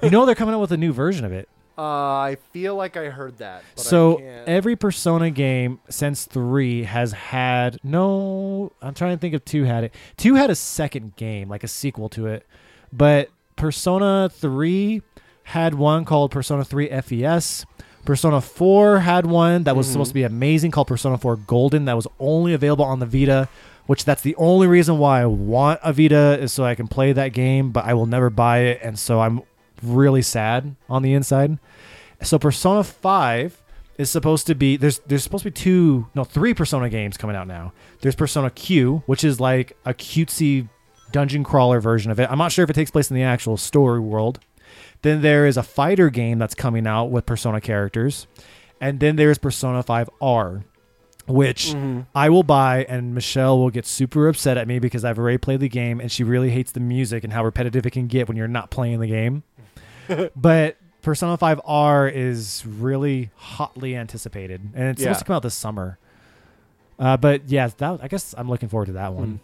[0.02, 1.48] you know, they're coming out with a new version of it.
[1.80, 3.62] Uh, I feel like I heard that.
[3.74, 4.16] But I so
[4.46, 8.72] every Persona game since three has had no.
[8.82, 9.94] I'm trying to think if two had it.
[10.18, 12.46] Two had a second game, like a sequel to it,
[12.92, 15.00] but Persona three
[15.44, 17.64] had one called Persona 3 FES.
[18.04, 19.92] Persona 4 had one that was Mhm.
[19.92, 23.48] supposed to be amazing called Persona 4 Golden that was only available on the Vita.
[23.86, 27.12] which that's the only reason why I want a Vita is so I can play
[27.12, 29.42] that game, but I will never buy it, and so I'm
[29.82, 31.58] really sad on the inside.
[32.22, 33.62] So Persona 5
[33.98, 37.36] is supposed to be there's there's supposed to be two no three Persona games coming
[37.36, 37.72] out now.
[38.00, 40.68] There's Persona Q, which is like a cutesy
[41.12, 42.30] dungeon crawler version of it.
[42.30, 44.40] I'm not sure if it takes place in the actual story world.
[45.02, 48.26] Then there is a fighter game that's coming out with Persona characters.
[48.80, 50.64] And then there's Persona 5R,
[51.26, 52.00] which mm-hmm.
[52.14, 55.60] I will buy, and Michelle will get super upset at me because I've already played
[55.60, 58.36] the game and she really hates the music and how repetitive it can get when
[58.36, 59.42] you're not playing the game.
[60.36, 65.06] but Persona 5R is really hotly anticipated, and it's Yeah.
[65.08, 65.98] supposed to come out this summer.
[66.98, 69.40] Uh, but yeah, that, I guess I'm looking forward to that one.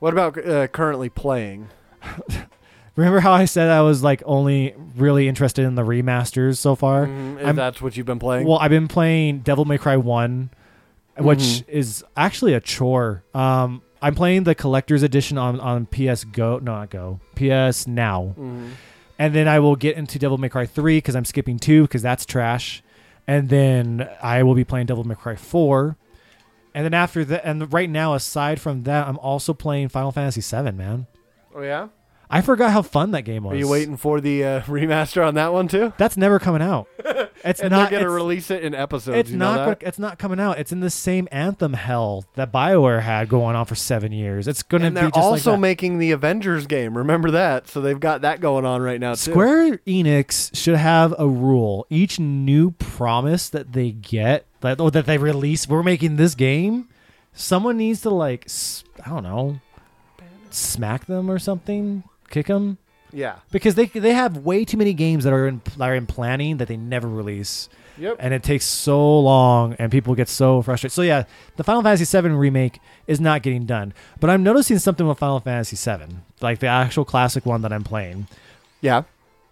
[0.00, 1.68] What about uh, currently playing?
[2.96, 7.06] Remember how I said I was like only really interested in the remasters so far?
[7.06, 8.46] Mhm, If I'm- that's what you've been playing.
[8.46, 10.50] Well, I've been playing Devil May Cry 1,
[11.18, 11.68] which Mhm.
[11.68, 13.24] is actually a chore.
[13.34, 18.34] Um, I'm playing the collector's edition on, on PS Go, no, not Go, PS Now.
[18.38, 18.68] Mhm.
[19.18, 22.02] And then I will get into Devil May Cry 3 because I'm skipping 2 because
[22.02, 22.82] that's trash.
[23.26, 25.96] And then I will be playing Devil May Cry 4.
[26.74, 30.40] And then after that, and right now, aside from that, I'm also playing Final Fantasy
[30.40, 31.06] 7, man.
[31.54, 31.88] Oh yeah.
[32.30, 33.52] I forgot how fun that game was.
[33.52, 35.92] Are you waiting for the uh, remaster on that one too?
[35.98, 36.88] That's never coming out.
[37.46, 37.90] It's and not.
[37.90, 39.18] they're gonna it's- release it in episodes.
[39.18, 39.80] It's you know not.
[39.80, 39.86] that?
[39.86, 40.58] It's not coming out.
[40.58, 44.48] It's in the same Anthem hell that Bioware had going on for seven years.
[44.48, 45.60] It's going to and be they're also like that.
[45.60, 46.96] making the Avengers game.
[46.96, 47.68] Remember that?
[47.68, 49.32] So they've got that going on right now too.
[49.32, 51.86] Square Enix should have a rule.
[51.90, 56.88] Each new promise that they get, that or that they release, we're making this game.
[57.34, 58.48] Someone needs to like,
[59.04, 59.60] I don't know,
[60.50, 62.04] smack them or something,
[62.34, 62.78] kick them
[63.12, 63.36] Yeah.
[63.52, 66.56] because they they have way too many games that are in that are in planning
[66.58, 67.68] that they never release.
[67.96, 68.16] Yep.
[68.18, 70.90] and it takes so long and people get so frustrated.
[70.92, 73.94] So yeah, the Final Fantasy VII remake is not getting done.
[74.18, 77.84] But I'm noticing something with Final Fantasy VII, like the actual classic one that I'm
[77.84, 78.26] playing.
[78.80, 79.04] Yeah.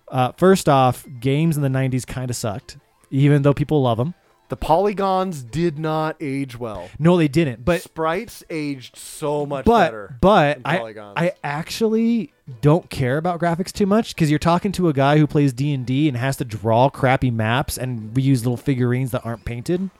[0.08, 2.78] Uh, first off, games in the 90s kind of sucked,
[3.12, 4.12] even though people love them.
[4.48, 6.90] The polygons did not age well.
[6.98, 7.64] No, they didn't.
[7.64, 10.16] But sprites aged so much but better.
[10.20, 10.78] but I.
[11.16, 15.26] I actually don't care about graphics too much because you're talking to a guy who
[15.26, 19.44] plays D and and has to draw crappy maps and reuse little figurines that aren't
[19.44, 19.90] painted.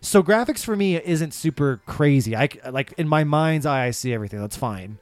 [0.00, 2.34] So graphics for me isn't super crazy.
[2.34, 4.40] I like in my mind's eye, I see everything.
[4.40, 4.98] That's fine.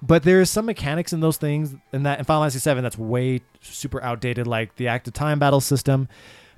[0.00, 2.96] But there is some mechanics in those things in that in Final Fantasy VII that's
[2.96, 6.08] way super outdated, like the active time battle system.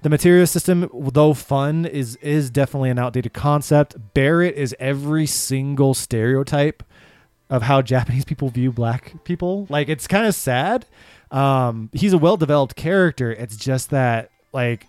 [0.02, 3.96] The material system, though fun, is is definitely an outdated concept.
[4.14, 6.82] Barrett is every single stereotype
[7.50, 9.66] of how Japanese people view black people.
[9.68, 10.86] Like it's kind of sad.
[11.30, 13.32] Um, he's a well developed character.
[13.32, 14.86] It's just that like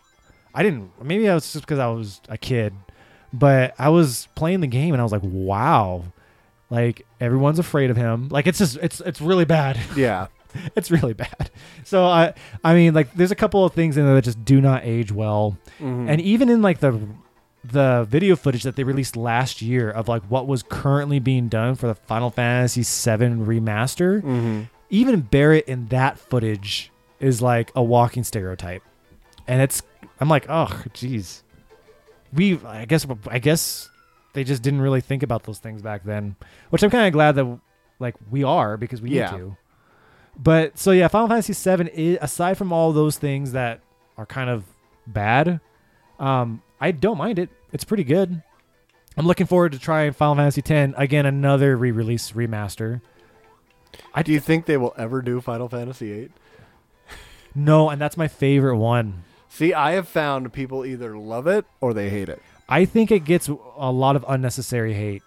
[0.54, 0.92] I didn't.
[1.04, 2.74] Maybe I was just because I was a kid,
[3.34, 6.04] but I was playing the game and I was like, wow,
[6.70, 8.30] like everyone's afraid of him.
[8.30, 9.80] Like it's just it's it's really bad.
[9.96, 10.28] yeah.
[10.76, 11.50] it's really bad.
[11.86, 12.34] So I
[12.64, 15.12] I mean like there's a couple of things in there that just do not age
[15.12, 15.58] well.
[15.80, 16.10] Mhm.
[16.10, 17.00] And even in like the
[17.64, 21.76] the video footage that they released last year of like what was currently being done
[21.76, 24.70] for the Final Fantasy VII remaster, Mhm.
[24.90, 28.82] even Barrett in that footage is like a walking stereotype.
[29.48, 29.84] And it's
[30.20, 31.44] I'm like, oh, jeez.
[32.34, 33.90] We I guess I guess
[34.34, 36.36] they just didn't really think about those things back then,
[36.70, 37.60] which I'm kind of glad that
[38.00, 39.32] like we are because we Yeah.
[39.32, 39.58] need to.
[40.42, 43.82] But so yeah, Final Fantasy VII is aside from all those things that
[44.18, 44.64] are kind of
[45.06, 45.60] bad,
[46.20, 47.50] um, I don't mind it.
[47.72, 48.42] It's pretty good.
[49.16, 53.02] I'm looking forward to trying Final Fantasy X again, another re-release remaster.
[54.14, 56.30] I Do you think they will ever do Final Fantasy VIII?
[57.54, 59.24] No, and that's my favorite one.
[59.50, 62.42] See, I have found people either love it or they hate it.
[62.70, 65.24] I think it gets a lot of unnecessary hate.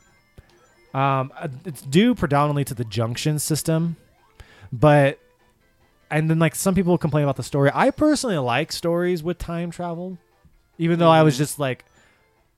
[0.95, 3.97] Um, uh, it's due predominantly to the junction system,
[4.73, 5.19] but
[6.11, 7.71] and then like some people complain about the story.
[7.75, 10.17] I personally like stories with time travel,
[10.79, 11.39] even though I was Mhm.
[11.39, 11.85] just like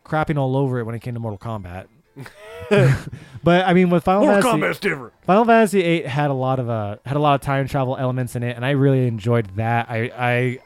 [0.05, 1.87] crapping all over it when it came to Mortal Kombat.
[3.45, 5.13] but I mean, with Final Mortal Fantasy, Kombat's different.
[5.25, 8.35] Final Fantasy VIII had a lot of uh had a lot of time travel elements
[8.37, 9.87] in it, and I really enjoyed that.
[9.91, 10.59] I I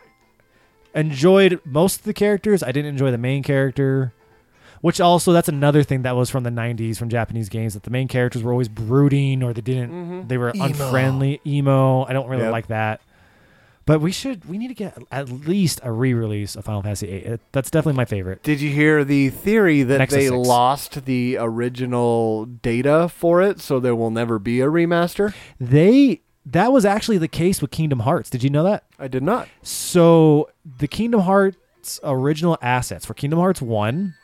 [0.94, 2.62] enjoyed most of the characters.
[2.62, 4.12] I didn't enjoy the main character,
[4.80, 7.90] which also that's another thing that was from the '90s from Japanese games that the
[7.90, 10.28] main characters were always brooding or they didn't Mhm.
[10.28, 10.64] they were Emo.
[10.66, 12.04] unfriendly, emo.
[12.04, 12.52] I don't really Yep.
[12.52, 13.00] like that.
[13.90, 17.16] But we should we need to get at least a re-release of Final Fantasy VIII.
[17.24, 18.40] It- That's definitely my favorite.
[18.44, 20.46] Did you hear the theory that Nexus they 6.
[20.46, 25.34] lost the original data for it, so there will never be a remaster?
[25.58, 28.30] They that was actually the case with Kingdom Hearts.
[28.30, 28.84] Did you know that?
[28.96, 29.48] I did not.
[29.62, 34.14] So the Kingdom Hearts original assets for Kingdom Hearts 1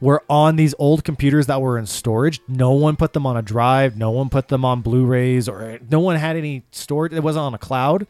[0.00, 2.40] were on these old computers that were in storage.
[2.48, 3.96] No one put them on a drive.
[3.96, 7.12] No one put them on Blu-rays or no one had any storage.
[7.14, 8.06] It wasn't on a cloud.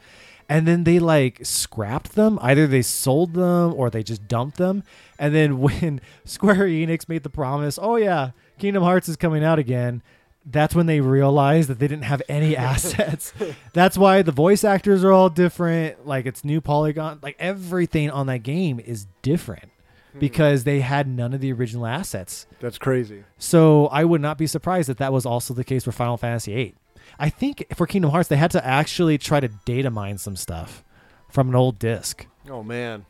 [0.48, 2.38] And then they like scrapped them.
[2.42, 4.82] Either they sold them or they just dumped them.
[5.18, 9.58] And then when Square Enix made the promise, oh yeah, Kingdom Hearts is coming out
[9.58, 10.02] again.
[10.46, 13.32] That's when they realized that they didn't have any assets.
[13.72, 16.06] That's why the voice actors are all different.
[16.06, 17.20] Like it's new polygon.
[17.22, 19.70] Like everything on that game is different
[20.12, 20.18] hmm.
[20.18, 22.46] because they had none of the original assets.
[22.60, 23.24] That's crazy.
[23.38, 26.54] So I would not be surprised that that was also the case for Final Fantasy
[26.54, 26.74] VIII.
[27.18, 30.84] I think for Kingdom Hearts they had to actually try to data mine some stuff
[31.30, 32.26] from an old disc.
[32.48, 33.06] Oh man.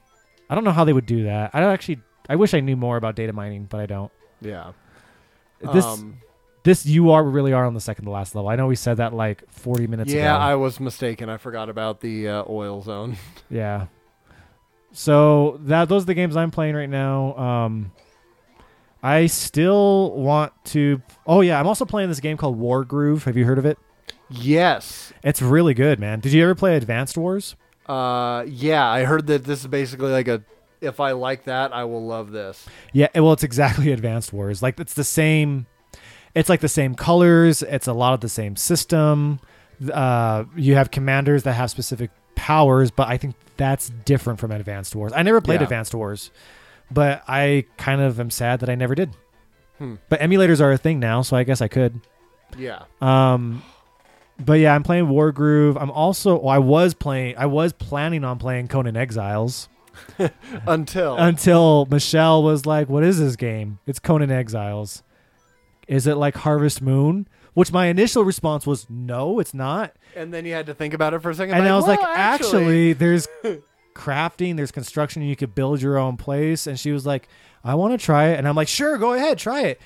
[0.49, 1.51] I don't know how they would do that.
[1.53, 2.01] I don't actually.
[2.29, 4.13] I wish I knew more about data mining, but I don't.
[4.41, 4.73] Yeah.
[5.73, 6.19] This Um,
[6.65, 8.49] this you are really are on the second to last level.
[8.49, 10.45] I know we said that like 40 minutes yeah, ago.
[10.45, 11.29] I was mistaken.
[11.29, 13.17] I forgot about the uh, oil zone.
[13.51, 13.87] Yeah.
[14.93, 17.37] So that those are the games I'm playing right now.
[17.37, 17.93] Um,
[19.03, 21.03] I still want to.
[21.27, 23.25] Oh yeah, I'm also playing this game called Wargroove.
[23.25, 23.77] Have you heard of it?
[24.31, 25.13] Yes.
[25.23, 26.21] It's really good, man.
[26.21, 27.57] Did you ever play Advanced Wars?
[27.87, 30.43] Uh, yeah, I heard that this is basically like a.
[30.81, 32.67] If I like that, I will love this.
[32.93, 33.09] Yeah.
[33.15, 34.63] Well, it's exactly Advanced Wars.
[34.63, 35.67] Like it's the same.
[36.35, 37.63] It's like the same colors.
[37.63, 39.41] It's a lot of the same system.
[39.93, 44.95] Uh, you have commanders that have specific powers, but I think that's different from Advanced
[44.97, 45.13] Wars.
[45.15, 45.65] I never played Yeah.
[45.65, 46.31] Advanced Wars,
[46.91, 49.11] but I kind of am sad that I never did.
[49.79, 49.95] Hmm.
[50.09, 52.01] But emulators are a thing now, so I guess I could.
[52.59, 52.83] Yeah.
[53.01, 53.63] Um,
[54.39, 55.77] but yeah, I'm playing Wargroove.
[55.81, 56.39] I'm also.
[56.39, 57.37] Well, I was playing.
[57.37, 59.69] I was planning on playing Conan Exiles
[60.67, 63.79] Until until Michelle was like, "What is this game?
[63.87, 65.03] It's Conan Exiles.
[65.89, 70.45] Is it like Harvest Moon?" Which my initial response was, "No, it's not." and then
[70.45, 71.55] you had to think about it for a second.
[71.55, 73.29] And I was like, "Well, "Actually, there's
[73.95, 77.29] crafting, there's construction, you could build your own place." And she was like,
[77.63, 79.81] "I want to try it," and I'm like, "Sure, go ahead, try it."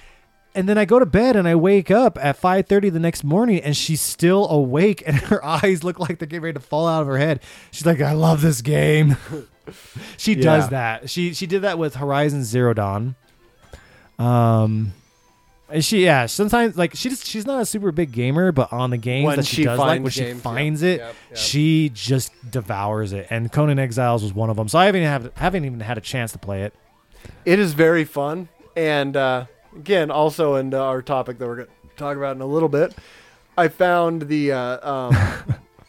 [0.54, 3.60] And then I go to bed and I wake up at 5:30 the next morning
[3.60, 7.02] and she's still awake and her eyes look like they're getting ready to fall out
[7.02, 7.40] of her head.
[7.70, 9.16] She's like, "I love this game."
[10.16, 11.10] she does that.
[11.10, 13.14] She she did that with Horizon Zero Dawn.
[14.18, 14.94] Um
[15.70, 18.96] and she yeah, sometimes like she's she's not a super big gamer, but on the
[18.96, 21.14] games When that she, she does like finds when she games, yep, finds it, yep,
[21.28, 21.38] yep.
[21.38, 23.26] she just devours it.
[23.28, 24.68] And Conan Exiles was one of them.
[24.68, 26.74] So I haven't have, haven't even had a chance to play it.
[27.44, 29.46] It is very fun, and uh,
[29.78, 32.94] again, also in our topic that we're going to talk about in a little bit,
[33.56, 35.16] I found the uh, um,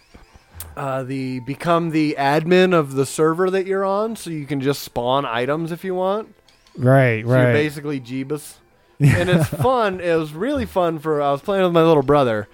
[0.77, 4.81] uh, the become the admin of the server that you're on, so you can just
[4.81, 6.33] spawn items if you want.
[6.77, 7.53] Right, So you're right.
[7.53, 8.55] basically Jeebus,
[8.99, 9.99] and it's fun.
[9.99, 11.21] It was really fun for.
[11.21, 12.47] I was playing with my little brother,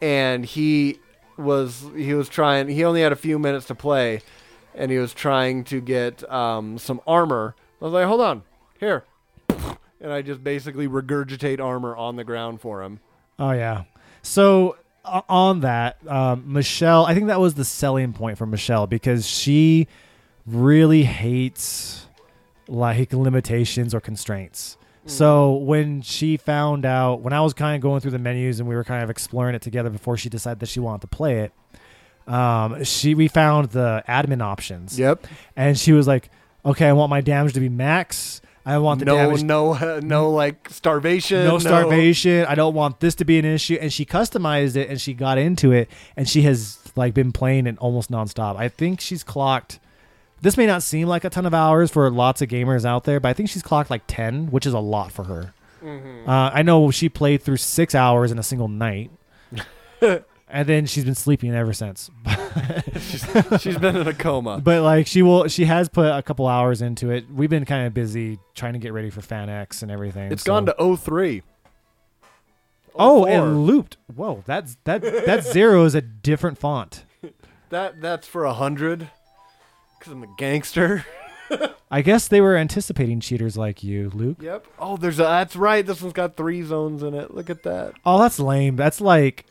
[0.00, 0.98] and he
[1.36, 2.68] was he was trying.
[2.68, 4.22] He only had a few minutes to play,
[4.74, 7.54] and he was trying to get um, some armor.
[7.80, 8.42] I was like, "Hold on,
[8.80, 9.04] here,"
[10.00, 13.00] and I just basically regurgitate armor on the ground for him.
[13.38, 13.84] Oh yeah.
[14.22, 18.86] So uh, on that, um, Michelle, I think that was the selling point for Michelle
[18.86, 19.86] because she
[20.46, 22.06] really hates
[22.68, 24.76] like limitations or constraints.
[25.06, 28.68] So when she found out, when I was kind of going through the menus and
[28.68, 31.38] we were kind of exploring it together before she decided that she wanted to play
[31.40, 31.52] it,
[32.30, 35.26] um, she we found the admin options, Yep.
[35.56, 36.28] and she was like,
[36.62, 38.42] "Okay, I want my damage to be max.
[38.68, 41.44] I want the No, damage no, no, like starvation.
[41.44, 42.44] no starvation.
[42.46, 43.78] I don't want this to be an issue.
[43.80, 47.66] And she customized it and she got into it and she has like been playing
[47.66, 48.56] it almost nonstop.
[48.56, 49.78] I think she's clocked.
[50.42, 53.18] This may not seem like a ton of hours for lots of gamers out there,
[53.20, 55.54] but I think she's clocked like ten, which is a lot for her.
[55.82, 56.28] Mhm.
[56.28, 59.10] Uh, I know she played through six hours in a single night,
[60.50, 62.10] and then she's been sleeping ever since.
[63.00, 63.26] she's,
[63.60, 64.60] she's been in a coma.
[64.64, 67.30] But like she will, she has put a couple hours into it.
[67.30, 70.32] We've been kind of busy trying to get ready for Fan X and everything.
[70.32, 71.42] It's so- gone to 03.
[73.00, 73.30] Oh, 04.
[73.30, 73.96] it looped.
[74.14, 77.04] Whoa, that's that that zero is a different font.
[77.70, 79.10] That that's for a hundred.
[80.00, 81.04] Cause I'm a gangster.
[81.90, 84.38] I guess they were anticipating cheaters like you, Luke.
[84.40, 84.66] Yep.
[84.78, 85.24] Oh, there's a.
[85.24, 85.84] That's right.
[85.84, 87.34] This one's got three zones in it.
[87.34, 87.92] Look at that.
[88.06, 88.76] Oh, that's lame.
[88.76, 89.44] That's like,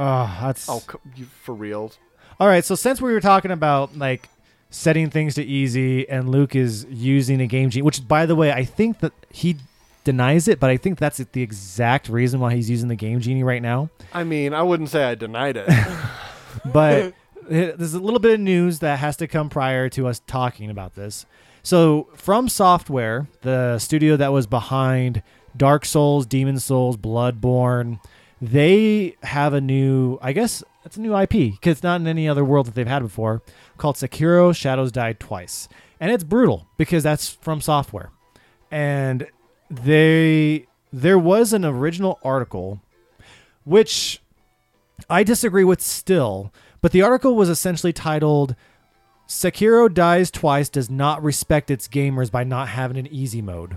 [0.00, 0.68] oh, that's.
[0.68, 0.82] Oh,
[1.16, 1.98] you for reals?
[2.38, 2.64] All right.
[2.64, 4.28] So since we were talking about like
[4.70, 8.52] setting things to easy, and Luke is using a game genie, which by the way,
[8.52, 9.56] I think that he
[10.04, 13.42] denies it, but I think that's the exact reason why he's using the game genie
[13.42, 13.90] right now.
[14.12, 15.68] I mean, I wouldn't say I denied it.
[16.72, 17.14] but
[17.48, 20.94] there's a little bit of news that has to come prior to us talking about
[20.94, 21.26] this.
[21.62, 25.22] So, From Software, the studio that was behind
[25.56, 28.00] Dark Souls, Demon Souls, Bloodborne,
[28.40, 32.28] they have a new, I guess it's a new IP because it's not in any
[32.28, 33.42] other world that they've had before,
[33.76, 35.68] called Sekiro Shadows Died Twice.
[35.98, 38.10] And it's brutal because that's From Software.
[38.70, 39.26] And
[39.70, 42.80] they there was an original article
[43.64, 44.20] which
[45.08, 48.56] I disagree with still, but the article was essentially titled
[49.28, 53.76] Sekiro dies twice does not respect its gamers by not having an easy mode.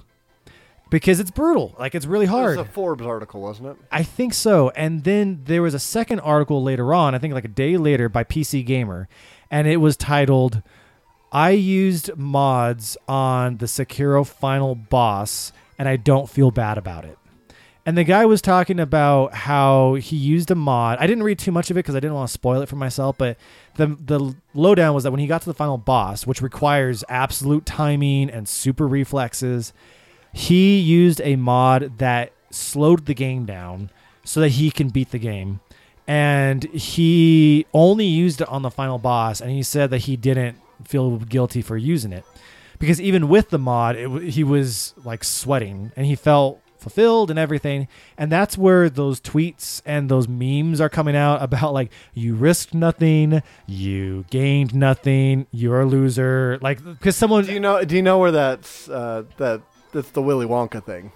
[0.94, 1.76] Because it's brutal.
[1.80, 2.56] Like it's really hard.
[2.56, 3.78] It was a Forbes article, wasn't it?
[3.92, 4.70] I think so.
[4.76, 8.10] And then there was a second article later on, I think like a day later
[8.10, 9.10] by PC Gamer,
[9.50, 10.62] and it was titled
[11.32, 17.18] I used mods on the Sekiro final boss and I don't feel bad about it.
[17.88, 21.00] And the guy was talking about how he used a mod.
[21.00, 22.76] I didn't read too much of it because I didn't want to spoil it for
[22.76, 23.38] myself, but
[23.78, 27.66] the the lowdown was that when he got to the final boss, which requires absolute
[27.66, 29.74] timing and super reflexes,
[30.34, 33.90] he used a mod that slowed the game down
[34.26, 35.62] so that he can beat the game.
[36.06, 40.58] And he only used it on the final boss, and he said that he didn't
[40.84, 42.26] feel guilty for using it
[42.84, 47.40] because even with the mod, it, he was like sweating and he felt fulfilled and
[47.40, 47.88] everything.
[48.18, 52.74] And that's where those tweets and those memes are coming out about like you risked
[52.74, 56.60] nothing, you gained nothing, you're a loser.
[56.62, 57.84] Like because someone Do you know?
[57.86, 59.62] Do you know where that's uh, that
[59.94, 61.12] that's the Willy Wonka thing?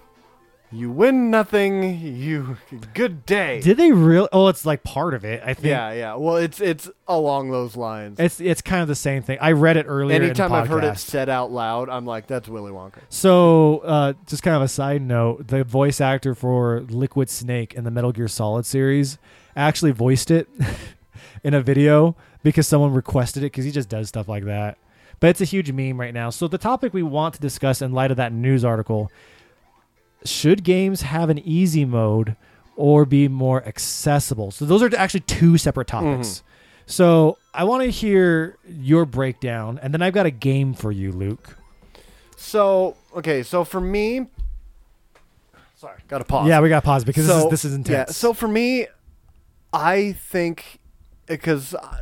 [0.70, 1.98] You win nothing.
[2.06, 2.58] You
[2.94, 3.62] good day.
[3.62, 4.28] did they real?
[4.34, 5.42] Oh, it's like part of it.
[5.46, 5.68] I think.
[5.68, 6.16] yeah, yeah.
[6.16, 8.20] Well, it's it's along those lines.
[8.20, 9.38] It's it's kind of the same thing.
[9.40, 10.22] I read it earlier.
[10.22, 13.00] Anytime in the I've heard it said out loud, I'm like, that's Willy Wonka.
[13.08, 17.86] So, uh, just kind of a side note: the voice actor for Liquid Snake in
[17.86, 19.18] the Metal Gear Solid series
[19.56, 20.50] actually voiced it
[21.46, 24.78] in a video because someone requested it because he just does stuff like that.
[25.20, 26.30] But it's a huge meme right now.
[26.30, 29.12] So, the topic we want to discuss in light of that news article:
[30.24, 32.36] Should games have an easy mode
[32.76, 34.52] or be more accessible?
[34.52, 36.06] So, those are actually two separate mm-hmm.
[36.06, 36.44] topics.
[36.86, 41.12] So, I want to hear your breakdown, and then I've got a game for you,
[41.12, 41.58] Luke.
[42.38, 44.28] So okay, so for me,
[45.76, 46.48] sorry, got to pause.
[46.48, 48.10] Yeah, we got to pause because this is this is intense.
[48.10, 48.88] Yeah, so for me,
[49.74, 50.80] I think
[51.26, 51.98] because uh,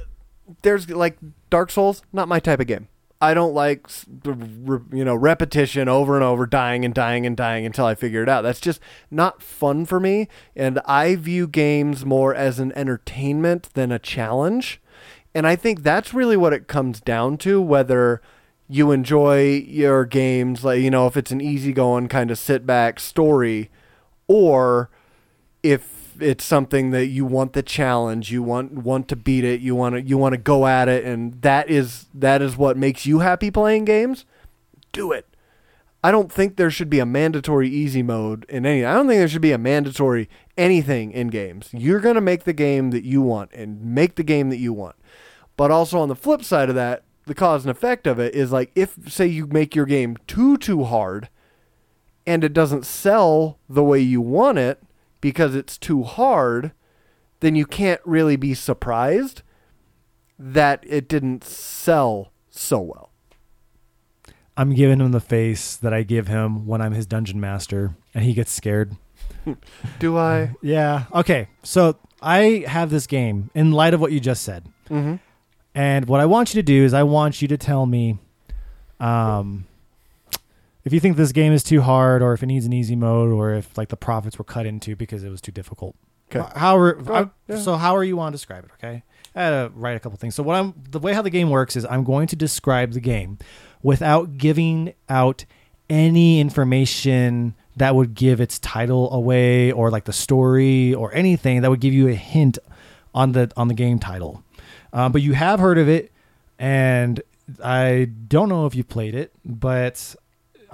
[0.61, 1.17] there's like
[1.49, 2.89] Dark Souls, not my type of game.
[3.21, 3.87] I don't like
[4.25, 8.29] you know repetition over and over, dying and dying and dying until I figure it
[8.29, 8.41] out.
[8.41, 10.27] That's just not fun for me.
[10.55, 14.81] And I view games more as an entertainment than a challenge.
[15.33, 17.61] And I think that's really what it comes down to.
[17.61, 18.21] Whether
[18.67, 22.99] you enjoy your games, like you know, if it's an easygoing kind of sit back
[22.99, 23.69] story,
[24.27, 24.89] or
[25.63, 29.75] if it's something that you want the challenge, you want want to beat it, you
[29.75, 33.05] want to you want to go at it, and that is that is what makes
[33.05, 34.25] you happy playing games.
[34.91, 35.27] Do it.
[36.03, 38.85] I don't think there should be a mandatory easy mode in any.
[38.85, 41.69] I don't think there should be a mandatory anything in games.
[41.73, 44.95] You're gonna make the game that you want and make the game that you want.
[45.57, 48.51] But also on the flip side of that, the cause and effect of it is
[48.51, 51.29] like if say you make your game too too hard
[52.27, 54.81] and it doesn't sell the way you want it
[55.21, 56.71] because it's too hard,
[57.39, 59.41] then you can't really be surprised
[60.37, 63.11] that it didn't sell so well.
[64.57, 68.23] I'm giving him the face that I give him when I'm his dungeon master and
[68.23, 68.95] he gets scared.
[69.99, 70.55] Do I?
[70.61, 71.05] Yeah.
[71.13, 71.49] Okay.
[71.63, 74.65] So I have this game in light of what you just said.
[74.89, 75.15] Mm-hmm.
[75.73, 78.17] And what I want you to do is I want you to tell me
[78.99, 79.67] um,
[80.85, 83.31] if you think this game is too hard or if it needs an easy mode
[83.31, 85.95] or if like the profits were cut into because it was too difficult.
[86.33, 86.47] Okay.
[86.55, 87.31] How are, ahead.
[87.47, 87.57] Yeah.
[87.57, 89.03] so how are you want to describe it, okay?
[89.35, 90.35] I had to write a couple things.
[90.35, 92.99] So what I'm the way how the game works is I'm going to describe the
[92.99, 93.37] game
[93.83, 95.45] without giving out
[95.89, 101.69] any information that would give its title away or like the story or anything that
[101.69, 102.57] would give you a hint
[103.13, 104.43] on the on the game title.
[104.93, 106.11] Um, but you have heard of it,
[106.57, 107.21] and
[107.63, 110.15] I don't know if you played it, but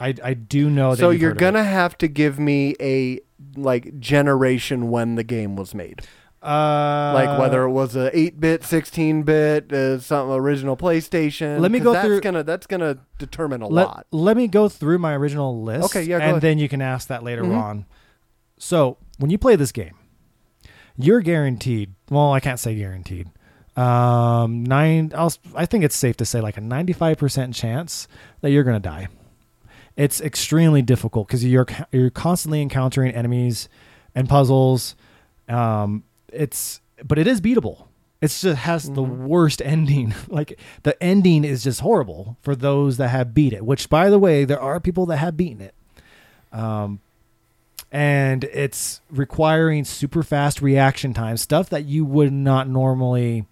[0.02, 0.98] I I do know that.
[0.98, 1.46] So you've you're heard of it.
[1.52, 3.20] gonna have to give me a
[3.56, 6.02] like generation when the game was made,
[6.42, 11.60] uh, like whether it was a 8-bit, 16-bit, uh, some original PlayStation.
[11.60, 14.08] Let me 'cause go that's through- Gonna that's gonna determine a let, lot.
[14.12, 15.86] Let me go through my original list.
[15.86, 16.42] Okay, yeah, go and ahead.
[16.42, 17.58] then you can ask that later Mhm.
[17.62, 17.86] on.
[18.58, 19.96] So when you play this game,
[20.98, 21.94] you're guaranteed.
[22.10, 23.28] Well, I can't say guaranteed.
[23.76, 25.12] Um, nine.
[25.16, 28.08] I'll, I think it's safe to say like a 95 percent chance
[28.42, 29.08] that you're gonna die.
[30.04, 33.70] It's extremely difficult because you're you're constantly encountering enemies
[34.16, 34.96] and puzzles.
[35.48, 37.86] Um, it's but it is beatable.
[38.22, 39.28] It just has the Mhm.
[39.28, 40.14] worst ending.
[40.28, 43.64] like the ending is just horrible for those that have beat it.
[43.66, 45.76] Which, by the way, there are people that have beaten it.
[46.52, 47.00] Um,
[47.92, 53.46] and it's requiring super fast reaction time, stuff that you would not normally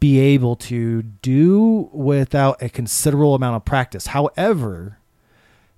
[0.00, 4.08] be able to do without a considerable amount of practice.
[4.08, 4.98] However,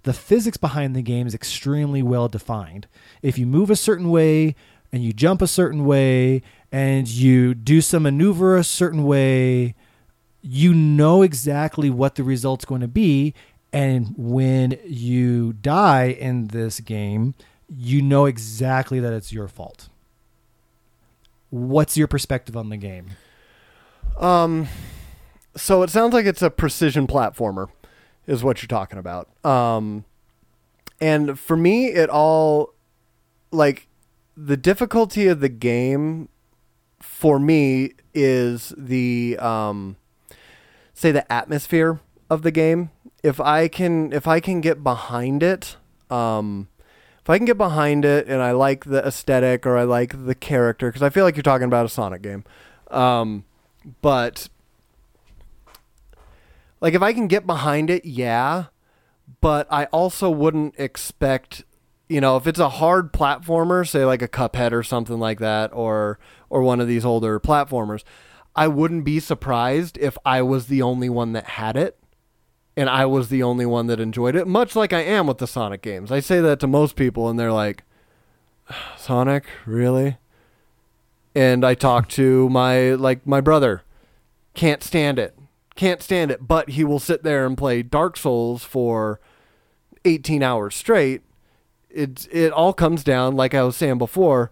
[0.05, 2.87] the physics behind the game is extremely well defined.
[3.23, 4.55] If you move a certain way
[4.93, 9.75] and you jump a certain way and you do some maneuver a certain way,
[10.41, 13.35] you know exactly what the result's going to be.
[13.73, 17.35] And when you die in this game,
[17.69, 19.89] you know exactly that it's your fault.
[21.51, 23.07] What's your perspective on the game?
[24.21, 24.69] Um,
[25.57, 27.69] so it sounds like it's a precision platformer,
[28.27, 29.29] is what you're talking about.
[29.45, 30.05] Um,
[31.01, 32.75] and for me, it all
[33.51, 33.89] like
[34.37, 36.29] the difficulty of the game
[37.01, 39.97] for me is the um,
[40.93, 42.01] say the atmosphere
[42.31, 42.91] of the game.
[43.23, 45.77] If I can, if I can get behind it,
[46.11, 46.69] um,
[47.21, 50.35] if I can get behind it, and I like the aesthetic or I like the
[50.35, 52.45] character, because I feel like you're talking about a Sonic game.
[52.91, 53.45] Um,
[54.03, 54.49] but
[56.85, 58.67] like if I can get behind it, yeah.
[59.41, 61.65] But I also wouldn't expect,
[62.11, 65.73] you know, if it's a hard platformer, say like a Cuphead or something like that,
[65.73, 66.19] or
[66.51, 68.05] or one of these older platformers,
[68.55, 71.99] I wouldn't be surprised if I was the only one that had it.
[72.77, 75.47] And I was the only one that enjoyed it, much like I am with the
[75.47, 76.13] Sonic games.
[76.13, 77.85] I say that to most people, and they're like,
[78.99, 80.19] Sonic, really?
[81.35, 83.85] And I talk to my like my brother,
[84.53, 85.35] can't stand it
[85.75, 89.21] can't stand it, but he will sit there and play Dark Souls for
[90.05, 91.23] 18 hours straight.
[91.91, 94.51] It it all comes down like I was saying before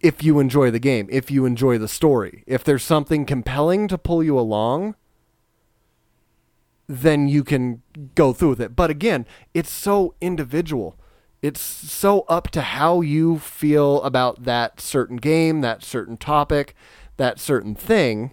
[0.00, 3.98] if you enjoy the game, if you enjoy the story, if there's something compelling to
[3.98, 4.94] pull you along,
[6.86, 7.82] then you can
[8.14, 8.76] go through with it.
[8.76, 10.96] But again, it's so individual.
[11.42, 16.74] It's so up to how you feel about that certain game, that certain topic,
[17.16, 18.32] that certain thing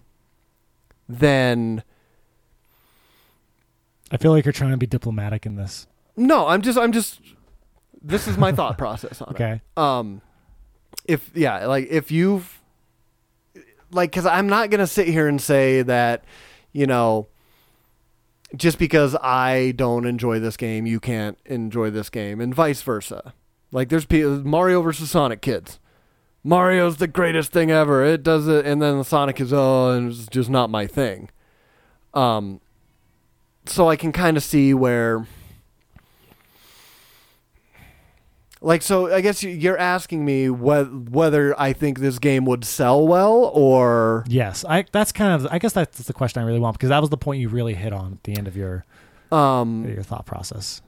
[1.09, 1.83] then
[4.11, 5.87] I feel like you're trying to be diplomatic in this.
[6.15, 7.19] no, I'm just I'm just
[8.01, 9.61] this is my thought process on Okay.
[9.75, 9.77] it.
[9.81, 10.21] Um
[11.05, 12.61] if yeah, like if you've
[13.91, 16.23] like cuz I'm not going to sit here and say that,
[16.71, 17.27] you know,
[18.55, 23.33] just because I don't enjoy this game, you can't enjoy this game and vice versa.
[23.71, 25.79] Like there's people Mario versus Sonic kids.
[26.43, 28.03] Mario's the greatest thing ever.
[28.03, 31.29] It does it, and then Sonic is oh, and it's just not my thing.
[32.13, 32.59] Um,
[33.65, 35.25] so I can kind of see where,
[38.61, 42.63] like, so I guess you- you're asking me whe- whether I think this game would
[42.65, 46.59] sell well or Yes, I that's kind of I guess that's the question I really
[46.59, 48.85] want because that was the point you really hit on at the end of your
[49.31, 50.81] um your thought process.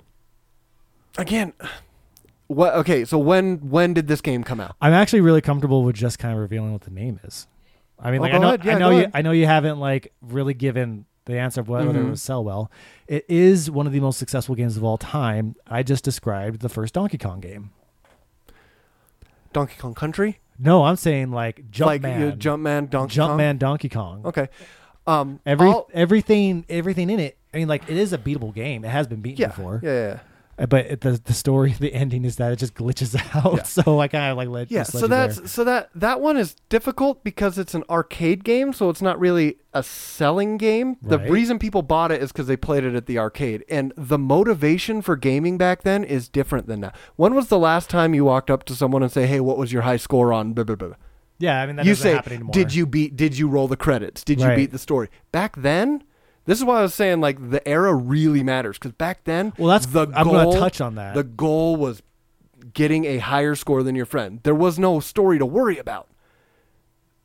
[1.17, 1.53] again.
[2.47, 2.73] What?
[2.75, 4.75] Okay, so when when did this game come out?
[4.81, 7.47] I'm actually really comfortable with just kind of revealing what the name is.
[7.99, 8.65] I mean, Oh, like I know ahead.
[8.65, 9.11] Yeah, I know you ahead.
[9.13, 11.95] I know you haven't like really given the answer of whether Mhm.
[11.95, 12.69] it would sell well.
[13.07, 15.55] It is one of the most successful games of all time.
[15.65, 17.71] I just described the first Donkey Kong game.
[19.53, 23.37] Donkey Kong Country, No, I'm saying like like Jumpman, you- Jumpman, Donkey Kong.
[23.39, 24.21] Jumpman Donkey Kong.
[24.25, 24.47] Okay.
[25.07, 27.37] Um, Every I'll- everything everything in it.
[27.53, 28.83] I mean, like it is a beatable game.
[28.85, 29.79] It has been beaten yeah, before.
[29.83, 30.17] yeah, yeah, Uh,
[30.57, 33.57] Uh, but the the story, the ending is that it just glitches out.
[33.57, 33.63] Yeah.
[33.63, 34.83] So I kind of like let yeah.
[34.83, 35.27] So you there.
[35.27, 39.19] that's so that that one is difficult because it's an arcade game, so it's not
[39.19, 40.95] really a selling game.
[41.01, 44.17] The reason people bought it is because they played it at the arcade, and the
[44.17, 46.93] motivation for gaming back then is different than now.
[47.17, 49.73] When was the last time you walked up to someone and say, "Hey, what was
[49.73, 50.95] your high score on?" Blah, blah, blah.
[51.37, 51.61] yeah.
[51.61, 52.21] I mean, that you say.
[52.51, 53.17] "Did you beat?
[53.17, 54.23] Did you roll the credits?
[54.23, 56.03] Did you beat the story?" Back then,
[56.45, 59.69] this is why I was saying like the era really matters because back then, Well,
[59.69, 61.15] that's the I'm going to touch on that.
[61.15, 62.01] The goal was
[62.73, 64.39] getting a higher score than your friend.
[64.43, 66.07] There was no story to worry about.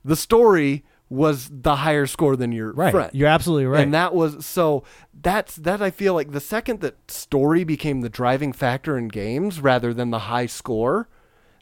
[0.05, 2.93] The story was the higher score than your right.
[2.93, 3.11] friend.
[3.13, 3.83] You're absolutely right.
[3.83, 4.85] And that was so
[5.21, 9.61] that's that I feel like the second that story became the driving factor in games
[9.61, 11.09] rather than the high score,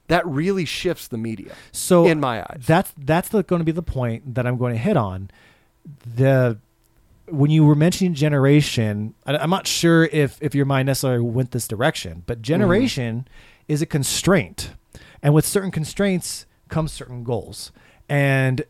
[0.09, 2.63] that really shifts the media so in my eyes.
[2.67, 5.31] that's that's going to be the point that I'm going to hit on.
[6.05, 6.59] The
[7.31, 11.51] when you were mentioning generation, I, I'm not sure if if your mind necessarily went
[11.51, 12.45] this direction, but mm-hmm.
[12.45, 13.29] generation
[13.67, 14.73] is a constraint,
[15.23, 17.73] and with certain constraints comes certain goals.
[18.09, 18.63] And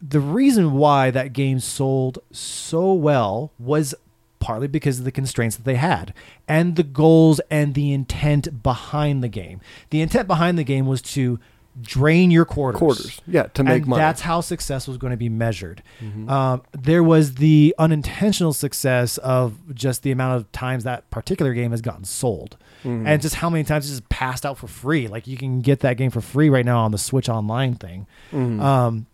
[0.00, 3.94] the reason why that game sold so well was
[4.40, 6.12] partly because of the constraints that they had
[6.48, 9.60] and the goals and the intent behind the game.
[9.90, 11.38] The intent behind the game was to
[11.80, 12.78] drain your quarters.
[12.78, 13.20] quarters.
[13.26, 14.00] Yeah, to make and money.
[14.00, 15.82] That's how success was going to be measured.
[16.02, 16.28] Mhm.
[16.30, 21.70] Um, there was the unintentional success of just the amount of times that particular game
[21.70, 23.06] has gotten sold, Mhm.
[23.06, 25.08] and just how many times it's just passed out for free.
[25.08, 28.06] Like you can get that game for free right now on the Switch Online thing.
[28.32, 28.60] Mhm.
[28.60, 29.06] Um,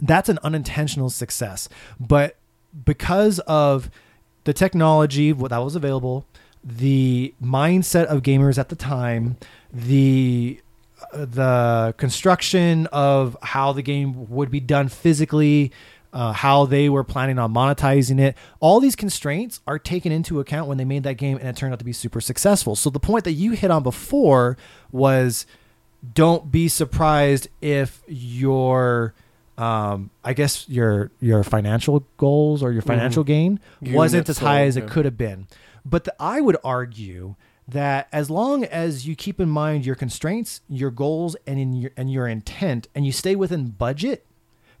[0.00, 1.68] that's an unintentional success,
[1.98, 2.36] but
[2.84, 3.90] because of
[4.44, 6.24] the technology what that was available,
[6.62, 9.36] the mindset of gamers at the time,
[9.72, 10.60] the
[11.12, 15.72] the construction of how the game would be done physically,
[16.12, 18.36] uh, how they were planning on monetizing it.
[18.60, 21.72] All these constraints are taken into account when they made that game, and it turned
[21.72, 22.76] out to be super successful.
[22.76, 24.56] So the point that you hit on before
[24.90, 25.46] was
[26.14, 29.14] don't be surprised if your
[29.58, 34.68] um, I guess your your financial goals or your financial gain wasn't as high sold,
[34.68, 34.90] as it yeah.
[34.90, 35.48] could have been.
[35.84, 37.36] But the, I would argue
[37.68, 41.90] that as long as you keep in mind your constraints, your goals, and in your
[41.96, 44.24] and your intent, and you stay within budget,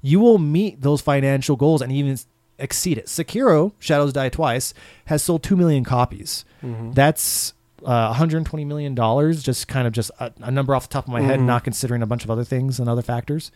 [0.00, 2.18] you will meet those financial goals and even
[2.58, 3.06] exceed it.
[3.06, 4.72] Sekiro: Shadows Die Twice
[5.06, 6.44] has sold two million copies.
[6.62, 7.52] That's
[7.84, 9.42] uh, 120 million dollars.
[9.42, 11.44] Just kind of just a, a number off the top of my head, Mhm.
[11.46, 13.50] not considering a bunch of other things and other factors.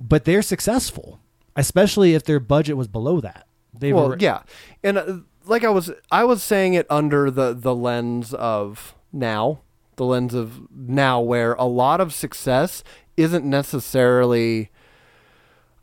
[0.00, 1.20] But they're successful,
[1.56, 3.46] especially if their budget was below that.
[3.78, 4.42] They well, were yeah,
[4.84, 5.16] and uh,
[5.48, 9.60] like I was, I was saying it under the the lens of now,
[9.96, 12.84] the lens of now, where a lot of success
[13.16, 14.70] isn't necessarily,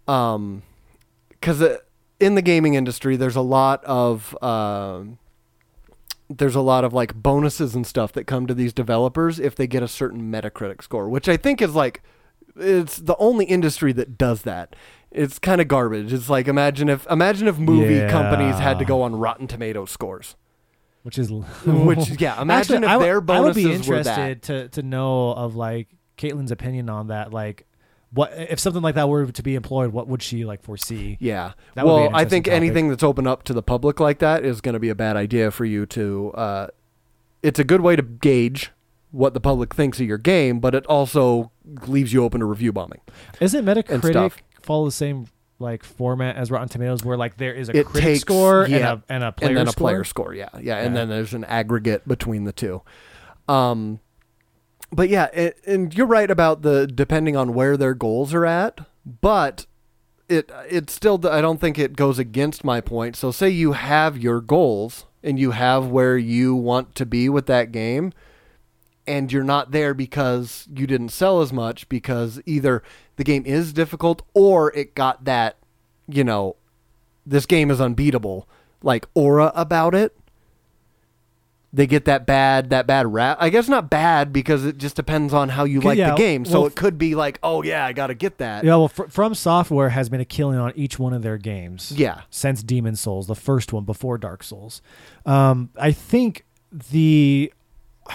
[0.07, 0.63] um,
[1.29, 1.63] because
[2.19, 5.17] in the gaming industry, there's a lot of um.
[6.29, 9.67] there's a lot of like bonuses and stuff that come to these developers if they
[9.67, 12.01] get a certain Metacritic score, which I think is like
[12.55, 14.75] it's the only industry that does that.
[15.15, 16.11] It's kind of garbage.
[16.13, 18.09] It's like imagine if imagine if movie Yeah.
[18.11, 20.35] companies had to go on Rotten Tomato scores.
[21.03, 21.31] which is
[21.65, 25.55] Which yeah, imagine Actually, if w- their I would be interested to to know of
[25.55, 25.87] like
[26.17, 27.31] Caitlin's opinion on that.
[27.33, 27.65] Like,
[28.11, 29.91] what if something like that were to be employed?
[29.93, 31.17] What would she like foresee?
[31.19, 31.53] Yeah.
[31.75, 32.55] That well, I think topic.
[32.55, 35.15] anything that's open up to the public like that is going to be a bad
[35.15, 36.31] idea for you to.
[36.33, 36.67] Uh,
[37.43, 38.71] it's a good way to gauge
[39.11, 41.51] what the public thinks of your game, but it also
[41.87, 42.99] leaves you open to review bombing.
[43.39, 44.33] Isn't Metacritic.
[44.65, 45.27] Follow the same
[45.57, 48.75] like format as Rotten Tomatoes, where like there is a It critic takes- score yeah.
[48.75, 49.87] and a and a player and then a score?
[49.87, 50.33] player score.
[50.33, 51.01] Yeah, yeah, and Yeah.
[51.01, 52.81] then there's an aggregate between the two.
[53.47, 53.99] Um,
[54.91, 58.81] but yeah, it, and you're right about the depending on where their goals are at,
[59.21, 59.65] but
[60.27, 63.15] it it still I don't think it goes against my point.
[63.15, 67.45] So say you have your goals and you have where you want to be with
[67.47, 68.11] that game
[69.07, 72.83] and you're not there because you didn't sell as much because either
[73.17, 75.57] the game is difficult or it got that,
[76.07, 76.55] you know,
[77.25, 78.47] this game is unbeatable,
[78.81, 80.15] like aura about it.
[81.73, 83.37] They get that bad that bad rap.
[83.41, 86.45] I guess not bad because it just depends on how you like yeah, the game.
[86.45, 88.63] So well, it could be like, oh yeah, I got to get that.
[88.63, 91.91] Yeah, well, fr- From Software has been a killing on each one of their games.
[91.91, 92.21] Yeah.
[92.29, 94.81] since Demon Souls, the first one before Dark Souls.
[95.25, 97.51] Um, I think the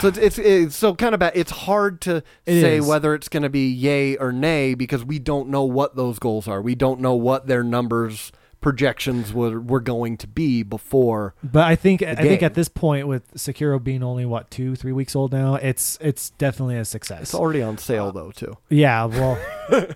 [0.01, 1.33] So it's, it's it's so kind of bad.
[1.35, 2.87] It's hard to It say is.
[2.87, 6.47] whether it's going to be yay or nay because we don't know what those goals
[6.47, 6.63] are.
[6.63, 8.31] We don't know what their numbers
[8.61, 11.35] projections were were going to be before.
[11.43, 14.93] But I think I think at this point, with Sekiro being only what two, three
[14.93, 17.23] weeks old now, it's it's definitely a success.
[17.23, 18.57] It's already on Uh, sale though too.
[18.69, 19.39] yeah, well,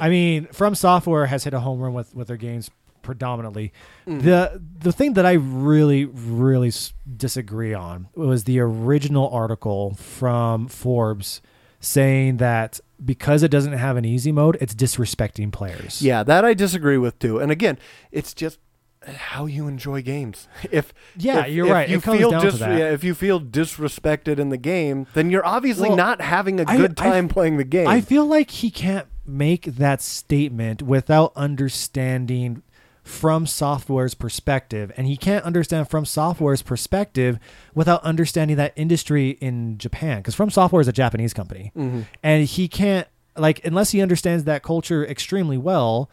[0.00, 2.70] I mean, From Software has hit a home run with with their games
[3.04, 3.72] predominantly.
[4.06, 4.22] Mm.
[4.22, 10.66] The the thing that I really really s- disagree on was the original article from
[10.66, 11.40] Forbes
[11.80, 16.00] saying that because it doesn't have an easy mode, it's disrespecting players.
[16.02, 17.38] Yeah, that I disagree with too.
[17.38, 17.78] And again,
[18.10, 18.58] it's just
[19.06, 20.48] how you enjoy games.
[20.72, 21.88] If Yeah, if- you're if right.
[21.90, 22.78] You It comes feel dis- that.
[22.78, 26.64] yeah, if you feel disrespected in the game, then you're obviously Well, not having a
[26.64, 27.86] good I- time playing the game.
[27.86, 32.62] I feel like he can't make that statement without understanding
[33.04, 37.38] from software's perspective and he can't understand from software's perspective
[37.74, 42.06] without understanding that industry in Japan because from software is a Japanese company Mhm.
[42.22, 43.06] and he can't
[43.36, 46.08] like unless he understands that culture extremely well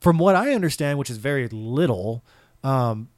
[0.00, 2.22] from what I understand which is very little
[2.62, 3.08] um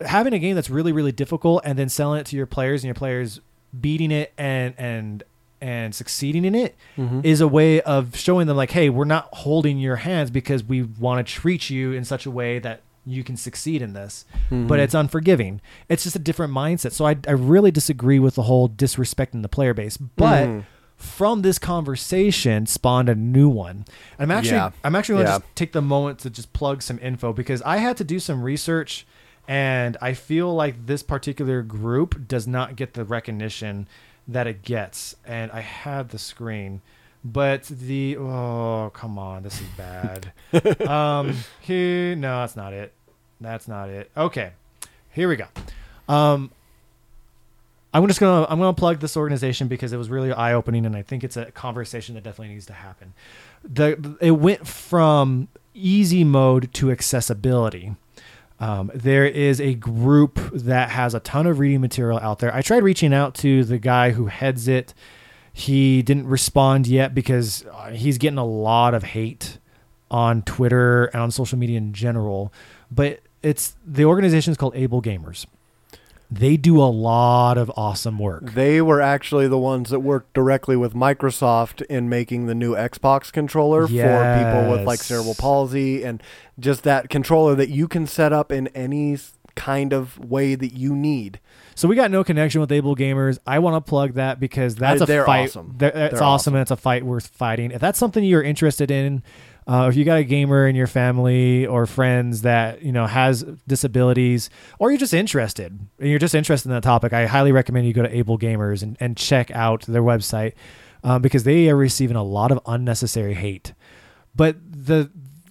[0.00, 2.88] having a game that's really really difficult and then selling it to your players and
[2.88, 3.40] your players
[3.78, 5.22] beating it and and
[5.60, 6.76] and succeeding in it
[7.22, 7.44] is Mhm.
[7.44, 11.24] a way of showing them like hey we're not holding your hands because we want
[11.26, 14.78] to treat you in such a way that you can succeed in this but Mhm.
[14.78, 18.68] it's unforgiving it's just a different mindset so I, I really disagree with the whole
[18.68, 20.64] disrespecting the player base but Mhm.
[20.96, 23.84] from this conversation spawned a new one.
[24.18, 24.70] I'm actually Yeah.
[24.84, 25.38] I'm actually going to Yeah.
[25.38, 28.42] just take the moment to just plug some info because I had to do some
[28.42, 29.06] research
[29.46, 33.86] and I feel like this particular group does not get the recognition
[34.28, 36.82] that it gets and I had the screen
[37.24, 40.32] but the oh come on this is bad.
[40.88, 42.92] um here no that's not it.
[43.40, 44.10] That's not it.
[44.16, 44.52] Okay.
[45.10, 45.46] Here we go.
[46.08, 46.50] Um
[47.92, 50.94] I'm just gonna I'm gonna plug this organization because it was really eye opening, and
[50.94, 53.14] I think it's a conversation that definitely needs to happen.
[53.64, 57.96] The it went from easy mode to accessibility.
[58.60, 62.54] Um, there is a group that has a ton of reading material out there.
[62.54, 64.94] I tried reaching out to the guy who heads it.
[65.52, 69.58] He didn't respond yet because uh, he's getting a lot of hate
[70.10, 72.52] on Twitter and on social media in general.
[72.90, 75.46] But it's the organization is called Able Gamers.
[76.30, 78.52] They do a lot of awesome work.
[78.52, 83.32] They were actually the ones that worked directly with Microsoft in making the new Xbox
[83.32, 86.22] controller for people with like cerebral palsy and
[86.60, 89.16] just that controller that you can set up in any
[89.54, 91.40] kind of way that you need.
[91.74, 93.38] So we got no connection with Able Gamers.
[93.46, 95.48] I want to plug that because that's Uh, a fight.
[95.48, 95.74] awesome.
[95.78, 96.54] They're awesome, awesome.
[96.56, 97.70] and it's a fight worth fighting.
[97.70, 99.22] If that's something you're interested in,
[99.68, 103.44] uh, if you got a gamer in your family or friends that you know has
[103.66, 107.86] disabilities, or you're just interested, and you're just interested in that topic, I highly recommend
[107.86, 110.54] you go to Able Gamers and, and check out their website
[111.04, 113.74] um, because they are receiving a lot of unnecessary hate.
[114.34, 115.10] But the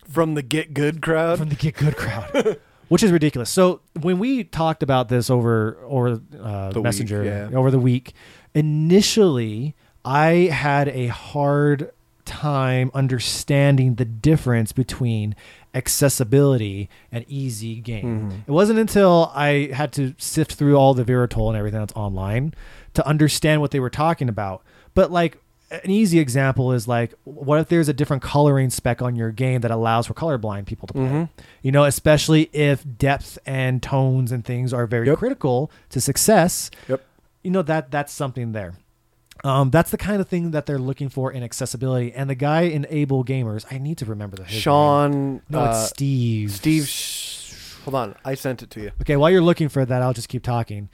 [0.10, 1.38] From the Get Good crowd.
[1.38, 2.58] from the Get Good crowd,
[2.88, 3.52] which is ridiculous.
[3.52, 7.58] So when we talked about this over over uh, The week, Messenger yeah.
[7.58, 8.14] over the week,
[8.56, 11.92] initially I had a hard
[12.28, 15.36] time understanding the difference between
[15.74, 18.30] accessibility and easy game.
[18.30, 18.42] Mhm.
[18.48, 22.54] It wasn't until I had to sift through all the Viritol and everything that's online
[22.94, 24.62] to understand what they were talking about.
[24.94, 25.40] But like
[25.70, 29.62] an easy example is like what if there's a different coloring spec on your game
[29.62, 31.04] that allows for colorblind people to play?
[31.04, 31.30] Mhm.
[31.62, 35.18] You know, especially if depth and tones and things are very Yep.
[35.18, 36.70] critical to success.
[36.88, 37.04] Yep.
[37.44, 38.74] You know that that's something there.
[39.44, 42.14] Um, that's the kind of thing that they're looking for in accessibility.
[42.14, 44.62] And the guy in Able Gamers, I need to remember the his name.
[44.62, 45.42] Sean.
[45.50, 46.52] No, uh, it's Steve.
[46.52, 46.88] Steve.
[46.88, 48.16] Sh- hold on.
[48.26, 48.92] I sent it to you.
[49.02, 50.90] Okay, while you're looking for that, I'll just keep talking.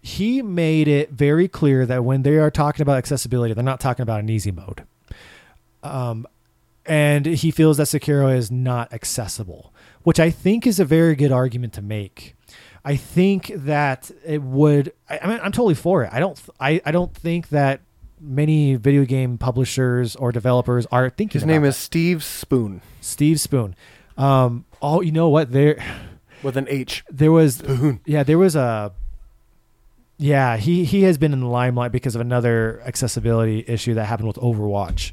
[0.00, 4.02] He made it very clear that when they are talking about accessibility, they're not talking
[4.02, 4.84] about an easy mode.
[5.82, 6.26] Um,
[6.86, 9.72] and he feels that Sekiro is not accessible,
[10.02, 12.33] which I think is a very good argument to make.
[12.84, 14.92] I think that it would.
[15.08, 16.10] I, I mean, I'm totally for it.
[16.12, 16.40] I don't.
[16.60, 17.80] I, I don't think that
[18.20, 21.40] many video game publishers or developers are thinking.
[21.40, 21.68] His name that.
[21.68, 23.74] is Steve Spohn Steve Spohn.
[24.16, 25.50] Um, oh, you know what?
[25.50, 25.82] There,
[26.42, 27.04] with an H.
[27.10, 28.00] there was Spohn.
[28.04, 28.92] yeah, there was a.
[30.18, 34.28] Yeah, he he has been in the limelight because of another accessibility issue that happened
[34.28, 35.12] with Overwatch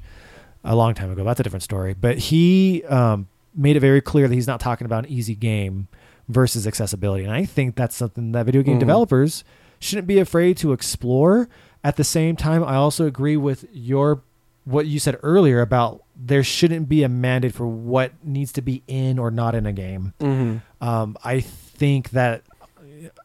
[0.64, 1.24] a long time ago.
[1.24, 1.94] That's a different story.
[1.94, 5.88] But he um, made it very clear that he's not talking about an easy game
[6.30, 8.82] versus accessibility, and I think that's something that video game Mhm.
[8.82, 9.44] developers
[9.80, 11.50] shouldn't be afraid to explore.
[11.84, 14.22] At the same time, I also agree with your
[14.64, 18.84] what you said earlier about there shouldn't be a mandate for what needs to be
[18.88, 20.14] in or not in a game.
[20.20, 20.88] Mm-hmm.
[20.88, 22.44] Um, I think that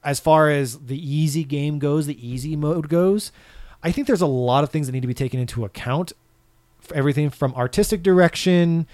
[0.02, 3.32] as far as the easy game goes, the easy mode goes,
[3.82, 6.12] I think there's a lot of things that need to be taken into account.
[6.94, 8.86] Everything from artistic direction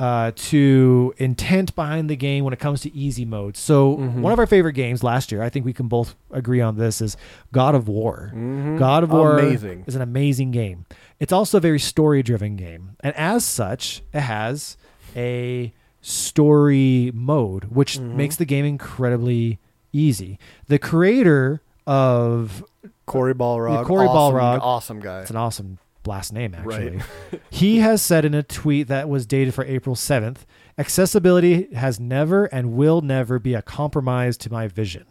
[0.00, 3.54] uh, to intent behind the game when it comes to easy mode.
[3.54, 4.20] So Mhm.
[4.22, 7.02] one of our favorite games last year, I think we can both agree on this,
[7.02, 7.18] is
[7.52, 8.32] God of War.
[8.34, 8.78] Mhm.
[8.78, 9.84] God of War Amazing.
[9.86, 10.86] is an amazing game.
[11.18, 12.92] It's also a very story driven game.
[13.00, 14.78] And as such, it has
[15.14, 15.70] a
[16.00, 18.14] story mode, which Mhm.
[18.14, 19.58] makes the game incredibly
[19.92, 20.38] easy.
[20.68, 22.64] The creator of
[23.04, 23.74] Cory Barlog.
[23.80, 24.60] Yeah, Corey awesome, Barlog.
[24.62, 25.20] Awesome guy.
[25.20, 25.78] it's an awesome
[26.10, 26.96] last name actually.
[27.32, 27.40] Right.
[27.50, 30.38] he has said in a tweet that was dated for April 7th,
[30.76, 35.06] accessibility has never and will never be a compromise to my vision.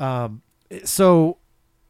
[0.00, 0.42] Um,
[0.84, 1.38] so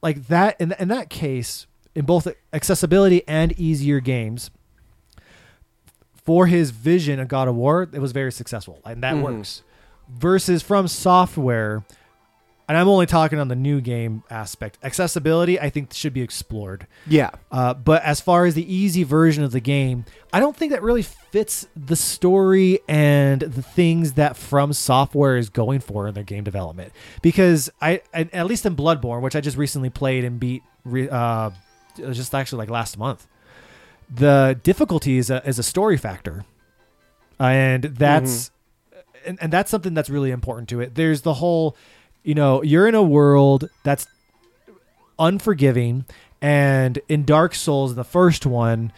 [0.02, 4.50] like that in, in that case in both accessibility and easier games
[6.24, 9.22] for his vision of God of War, it was very successful, and that Mhm.
[9.22, 9.62] works.
[10.10, 11.84] Versus from software,
[12.68, 14.78] and I'm only talking on the new game aspect.
[14.82, 16.86] Accessibility, I think, should be explored.
[17.06, 17.30] Yeah.
[17.50, 20.82] Uh, but as far as the easy version of the game, I don't think that
[20.82, 26.24] really fits the story and the things that From Software is going for in their
[26.24, 26.92] game development.
[27.22, 30.62] Because I, I at least in Bloodborne, which I just recently played and beat,
[31.10, 31.50] uh,
[31.96, 33.26] just actually like last month,
[34.14, 36.44] the difficulty is a, is a story factor,
[37.38, 38.50] and that's
[39.26, 40.94] and, and that's something that's really important to it.
[40.94, 41.76] There's the whole,
[42.22, 44.06] you know, you're in a world that's
[45.18, 46.04] unforgiving
[46.40, 48.92] and in Dark Souls, the first one,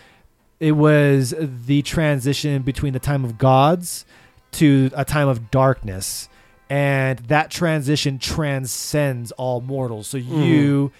[0.58, 4.04] it was the transition between the time of gods
[4.52, 6.28] to a time of darkness.
[6.68, 10.06] And that transition transcends all mortals.
[10.08, 10.42] So mm-hmm.
[10.42, 10.92] you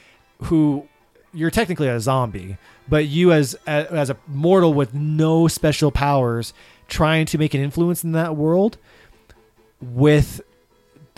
[0.45, 0.89] who
[1.33, 2.57] you're technically a zombie,
[2.89, 6.53] but you as a, as a mortal with no special powers
[6.89, 8.79] trying to make an influence in that world
[9.81, 10.41] with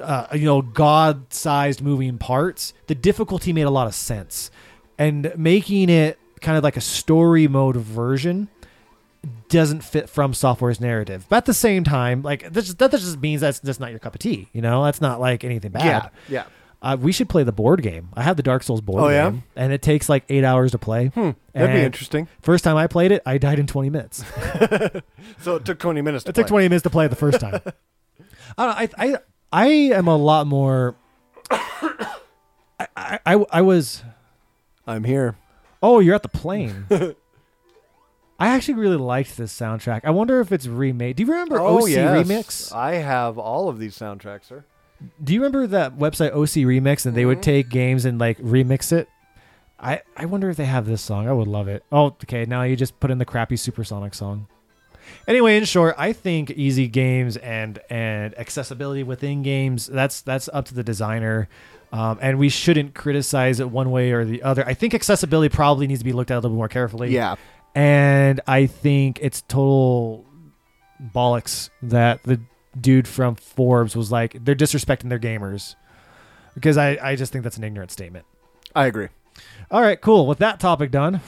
[0.01, 4.51] uh, you know god-sized moving parts the difficulty made a lot of sense
[4.99, 8.49] and making it kind of like a story mode version
[9.49, 11.27] doesn't fit from software's narrative.
[11.29, 14.01] But at the same time, like that just, that just means that's just not your
[14.01, 14.49] cup of tea.
[14.53, 15.85] You know, that's not like anything bad.
[15.85, 16.45] Yeah, yeah.
[16.83, 18.09] Uh, we should play the board game.
[18.15, 19.31] I have the Dark Souls board Oh, yeah?
[19.31, 21.07] game, and it takes like eight hours to play.
[21.09, 22.27] Hmm, that'd be interesting.
[22.41, 24.25] First time I played it, I died in 20 minutes.
[25.41, 26.25] So it took 20 minutes.
[26.25, 27.61] To It took 20 minutes to play the first time.
[28.59, 29.17] I, don't know, I
[29.53, 30.95] I am a lot more.
[31.51, 32.17] I,
[32.97, 34.03] I, I, I was.
[34.87, 35.37] I'm here.
[35.83, 36.87] Oh, you're at the plane.
[38.39, 40.01] I actually really liked this soundtrack.
[40.05, 41.17] I wonder if it's remade.
[41.17, 42.27] Do you remember oh OC yes.
[42.27, 42.75] Remix?
[42.75, 44.65] I have all of these soundtracks, sir.
[45.23, 47.43] Do you remember that website OC Remix and they would Mhm.
[47.43, 49.09] take games and like remix it?
[49.79, 51.29] I, I wonder if they have this song.
[51.29, 51.85] I would love it.
[51.93, 52.45] Oh, okay.
[52.45, 54.47] Now you just put in the crappy Supersonic song.
[55.29, 60.65] Anyway, in short, I think easy games and and accessibility within games that's that's up
[60.67, 61.49] to the designer,
[61.93, 64.67] um, and we shouldn't criticize it one way or the other.
[64.67, 67.11] I think accessibility probably needs to be looked at a little bit more carefully.
[67.13, 67.37] Yeah.
[67.75, 70.25] and I think it's total
[71.15, 72.41] bollocks that the
[72.81, 75.75] dude from Forbes was like they're disrespecting their gamers
[76.55, 78.25] because I I just think that's an ignorant statement.
[78.75, 79.09] I agree.
[79.71, 80.27] All right, cool.
[80.27, 81.21] With that topic done.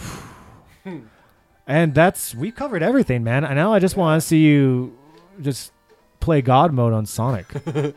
[1.66, 3.44] And that's we covered everything, man.
[3.44, 4.96] I know I just want to see you
[5.40, 5.72] just
[6.20, 7.46] play God mode on Sonic.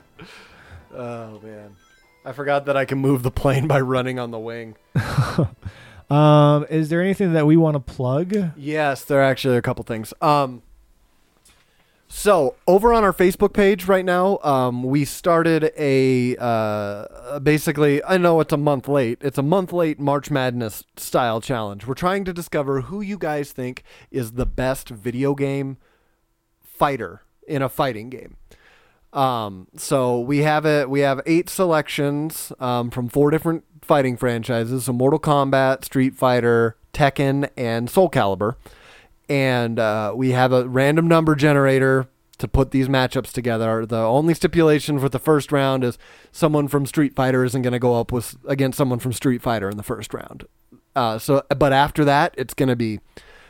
[0.98, 1.76] Oh man.
[2.26, 4.76] I forgot that I can move the plane by running on the wing.
[6.10, 8.36] um, is there anything that we want to plug?
[8.58, 10.14] Yes, there are actually a couple things.
[10.22, 10.64] Um,
[12.10, 18.04] so over on our Facebook page right now, um, we started a uh, basically.
[18.04, 19.18] I know it's a month late.
[19.22, 21.86] It's a month late March Madness style challenge.
[21.86, 25.78] We're trying to discover who you guys think is the best video game
[26.62, 28.38] fighter in a fighting game.
[29.12, 30.90] Um, so we have it.
[30.90, 36.78] We have eight selections um, from four different fighting franchises: so Mortal Kombat, Street Fighter,
[36.94, 38.56] Tekken, and Soul Calibur.
[39.30, 43.86] And uh, we have a random number generator to put these matchups together.
[43.86, 45.98] The only stipulation for the first round is
[46.32, 49.70] someone from Street Fighter isn't going to go up with against someone from Street Fighter
[49.70, 50.46] in the first round.
[50.96, 53.00] Uh, so, but after that, it's going to be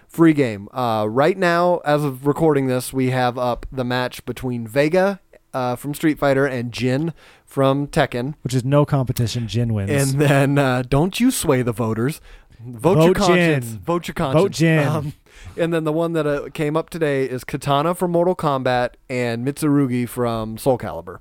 [0.07, 0.69] free game.
[0.73, 5.19] Uh, right now, as of recording this, we have up the match between Vega
[5.53, 7.13] uh, from Street Fighter and Jin
[7.45, 8.35] from Tekken.
[8.41, 9.47] Which is no competition.
[9.47, 9.89] Jin wins.
[9.89, 12.21] And then uh, don't you sway the voters.
[12.59, 13.69] Vote, your conscience.
[13.69, 13.79] Jin.
[13.79, 14.43] Vote your conscience.
[14.43, 15.13] Vote Jin.
[15.57, 19.45] And then the one that uh, came up today is Kitana from Mortal Kombat and
[19.45, 21.19] Mitsurugi from Soul Calibur.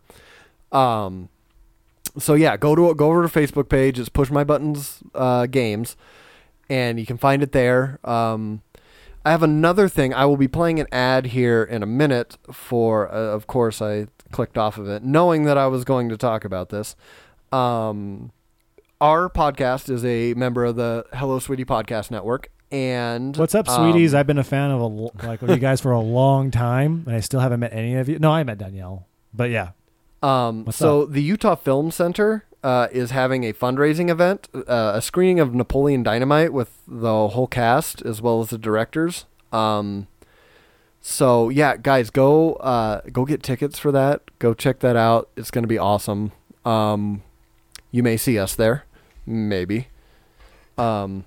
[0.72, 1.28] Um,
[2.18, 3.98] so yeah, go to go over to Facebook page.
[3.98, 5.96] It's Push My Buttons uh, Games,
[6.68, 7.98] and you can find it there.
[8.04, 8.62] Um,
[9.24, 10.14] I have another thing.
[10.14, 12.38] I will be playing an ad here in a minute.
[12.52, 16.16] For uh, of course, I clicked off of it, knowing that I was going to
[16.16, 16.96] talk about this.
[17.52, 18.32] Um,
[19.00, 22.50] our podcast is a member of the Hello Sweetie Podcast Network.
[22.70, 24.12] And What's up, um, sweeties?
[24.14, 24.86] I've been a fan of a,
[25.26, 28.08] like of you guys for a long time, and I still haven't met any of
[28.08, 28.18] you.
[28.18, 29.70] No, I met Danielle, but yeah,
[30.22, 35.00] Um, What's so the Utah Film Center uh, is having a fundraising event, uh, a
[35.02, 39.26] screening of Napoleon Dynamite with the whole cast as well as the directors.
[39.52, 40.08] Um,
[41.00, 44.22] so yeah, guys, go uh, go get tickets for that.
[44.40, 45.28] Go check that out.
[45.36, 46.32] It's going to be awesome.
[46.64, 47.22] Um,
[47.92, 48.84] you may see us there,
[49.24, 49.86] maybe.
[50.76, 51.24] Um,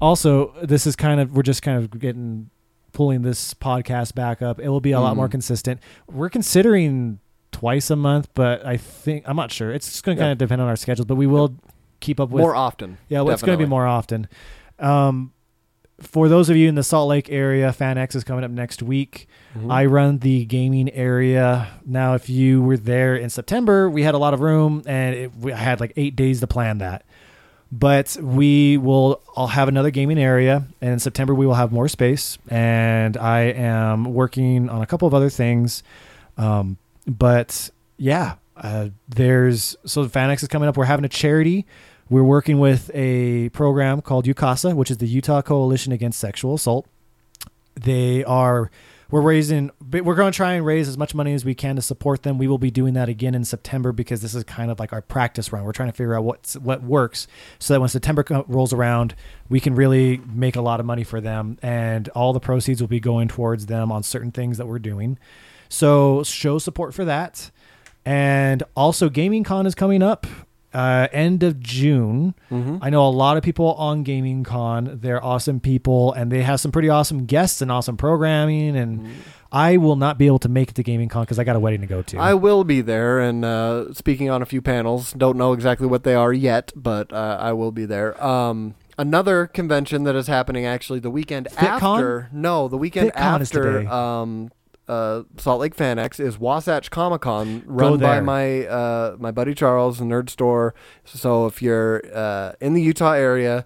[0.00, 2.50] also this is kind of we're just kind of getting
[2.92, 5.32] pulling this podcast back up it will be a lot more Mhm.
[5.32, 5.80] consistent
[6.10, 7.18] we're considering
[7.52, 10.38] twice a month but i think i'm not sure it's just going to kind of
[10.38, 11.54] depend on our schedules but we will
[12.00, 12.96] keep up with more often.
[13.08, 14.28] yeah well, it's going to be more often
[14.78, 15.32] um,
[16.00, 19.26] for those of you in the salt lake area FanX is coming up next week
[19.58, 19.72] Mhm.
[19.72, 21.68] I run the gaming area.
[21.86, 25.32] Now, if you were there in September, we had a lot of room and it,
[25.34, 27.02] we, I had like eight days to plan that.
[27.70, 30.66] But we will all have another gaming area.
[30.80, 32.38] And in September, we will have more space.
[32.48, 35.82] And I am working on a couple of other things.
[36.38, 40.76] Um, but yeah, uh, there's so FanX is coming up.
[40.76, 41.66] We're having a charity.
[42.10, 46.86] We're working with a program called UCASA, which is the Utah Coalition Against Sexual Assault.
[47.74, 48.70] They are
[49.10, 51.82] we're raising we're going to try and raise as much money as we can to
[51.82, 52.36] support them.
[52.36, 55.00] We will be doing that again in september because this is kind of like our
[55.00, 55.64] practice run.
[55.64, 57.26] We're trying to figure out what's what works
[57.58, 59.14] so that when september rolls around
[59.48, 62.88] we can really make a lot of money for them and all the proceeds will
[62.88, 65.18] be going towards them on certain things that we're doing.
[65.68, 67.50] So show support for that.
[68.04, 70.26] And also gaming con is coming up
[70.74, 72.78] uh, end of june Mhm.
[72.82, 74.98] I know a lot of people on Gaming Con.
[75.02, 78.76] They're awesome people and they have some pretty awesome guests and awesome programming.
[78.76, 79.12] And Mm-hmm.
[79.50, 81.58] I will not be able to make it to Gaming Con because I got a
[81.60, 82.18] wedding to go to.
[82.18, 85.14] I will be there and uh, speaking on a few panels.
[85.14, 88.22] Don't know exactly what they are yet, but uh, I will be there.
[88.22, 91.80] Um, another convention that is happening actually the weekend FitCon?
[91.96, 92.28] after.
[92.30, 94.50] No, the weekend FitCon after um,
[94.88, 98.22] uh, Salt Lake FanX is Wasatch Comic Con, run by there.
[98.22, 100.74] my uh, my buddy Charles, Nerd Store.
[101.04, 103.64] So if you're uh, in the Utah area,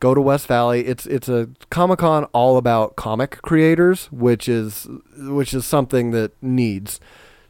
[0.00, 0.86] go to West Valley.
[0.86, 6.32] It's it's a Comic Con all about comic creators, which is which is something that
[6.42, 7.00] needs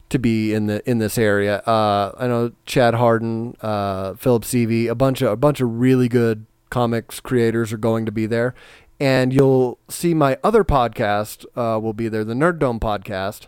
[0.09, 1.57] to be in the in this area.
[1.59, 6.07] Uh, I know Chad Harden, uh, Philip Seavey, a bunch of a bunch of really
[6.07, 8.53] good comics creators are going to be there,
[8.99, 13.47] and you'll see my other podcast uh, will be there, the Nerd Dome podcast.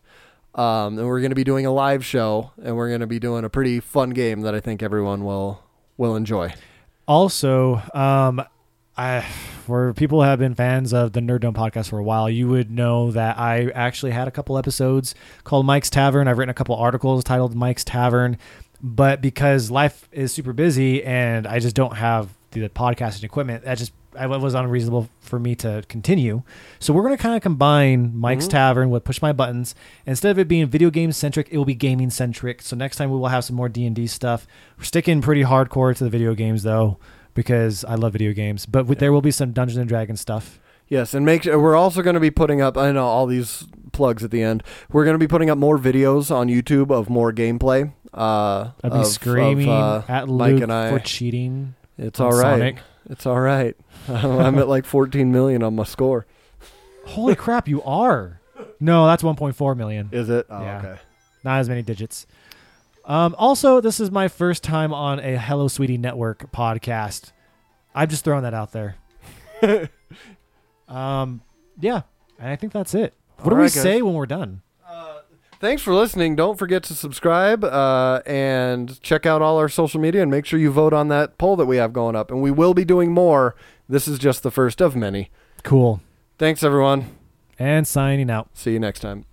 [0.55, 3.19] Um, and we're going to be doing a live show, and we're going to be
[3.19, 5.63] doing a pretty fun game that I think everyone will
[5.97, 6.53] will enjoy.
[7.07, 8.43] Also, um,
[8.97, 12.47] I for people have been fans of the Nerd Dome podcast for a while, you
[12.47, 15.13] would know that I actually had a couple episodes
[15.43, 16.27] called Mike's Tavern.
[16.27, 18.37] I've written a couple articles titled Mike's Tavern,
[18.81, 23.77] but because life is super busy and I just don't have the podcasting equipment, that
[23.77, 26.43] just it was unreasonable for me to continue.
[26.79, 29.75] So we're going to kind of combine Mike's Tavern with Push My Buttons.
[30.05, 32.61] Instead of it being video game centric, it will be gaming centric.
[32.61, 34.47] So next time we will have some more D and D stuff.
[34.77, 36.97] We're sticking pretty hardcore to the video games though,
[37.33, 38.65] because I love video games.
[38.65, 40.59] But with, there will be some Dungeons and Dragons stuff.
[40.89, 42.77] Yes, and make sure we're also going to be putting up.
[42.77, 44.63] I know all these plugs at the end.
[44.89, 47.91] We're going to be putting up more videos on YouTube of more gameplay.
[48.13, 50.89] Uh, I'd be of- screaming of, uh, at Mike Luke and I.
[50.89, 51.75] for cheating.
[51.97, 52.53] It's all right.
[52.59, 52.77] Sonic.
[53.09, 53.75] It's all right.
[54.07, 56.25] I'm at like 14 million on my score.
[57.05, 58.39] Holy crap, you are.
[58.79, 60.09] No, that's 1.4 million.
[60.11, 60.45] Is it?
[60.49, 60.77] Oh, Yeah.
[60.79, 60.99] okay.
[61.43, 62.27] Not as many digits.
[63.05, 67.31] Um, also, this is my first time on a Hello Sweetie Network podcast.
[67.95, 68.95] I'm just throwing that out there.
[70.87, 71.41] um,
[71.79, 72.01] yeah,
[72.39, 73.13] and I think that's it.
[73.39, 73.73] What do we guys.
[73.73, 74.61] say when we're done?
[75.59, 76.35] Thanks for listening.
[76.35, 80.59] Don't forget to subscribe uh, and check out all our social media and make sure
[80.59, 82.29] you vote on that poll that we have going up.
[82.29, 83.55] And we will be doing more.
[83.89, 85.31] This is just the first of many.
[85.63, 86.01] Cool.
[86.37, 87.17] Thanks, everyone.
[87.57, 88.49] And signing out.
[88.53, 89.25] See you next time.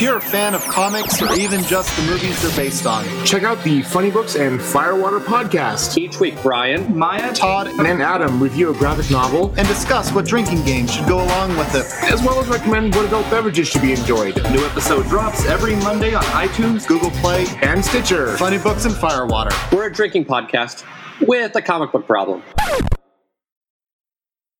[0.00, 3.42] If you're a fan of comics or even just the movies they're based on, Check
[3.42, 5.98] out the Funny Books and Firewater podcast.
[5.98, 10.64] Each week, Brian, Maya, Todd, And Adam review a graphic novel, and discuss what drinking
[10.64, 11.84] games should go along with it.
[12.10, 14.36] as well as recommend what adult beverages should be enjoyed.
[14.50, 16.86] New episode drops every Monday on iTunes.
[16.86, 18.38] Google Play, And Stitcher.
[18.38, 19.54] Funny Books, and Firewater.
[19.70, 20.82] We're a drinking podcast
[21.20, 22.42] with a comic book problem.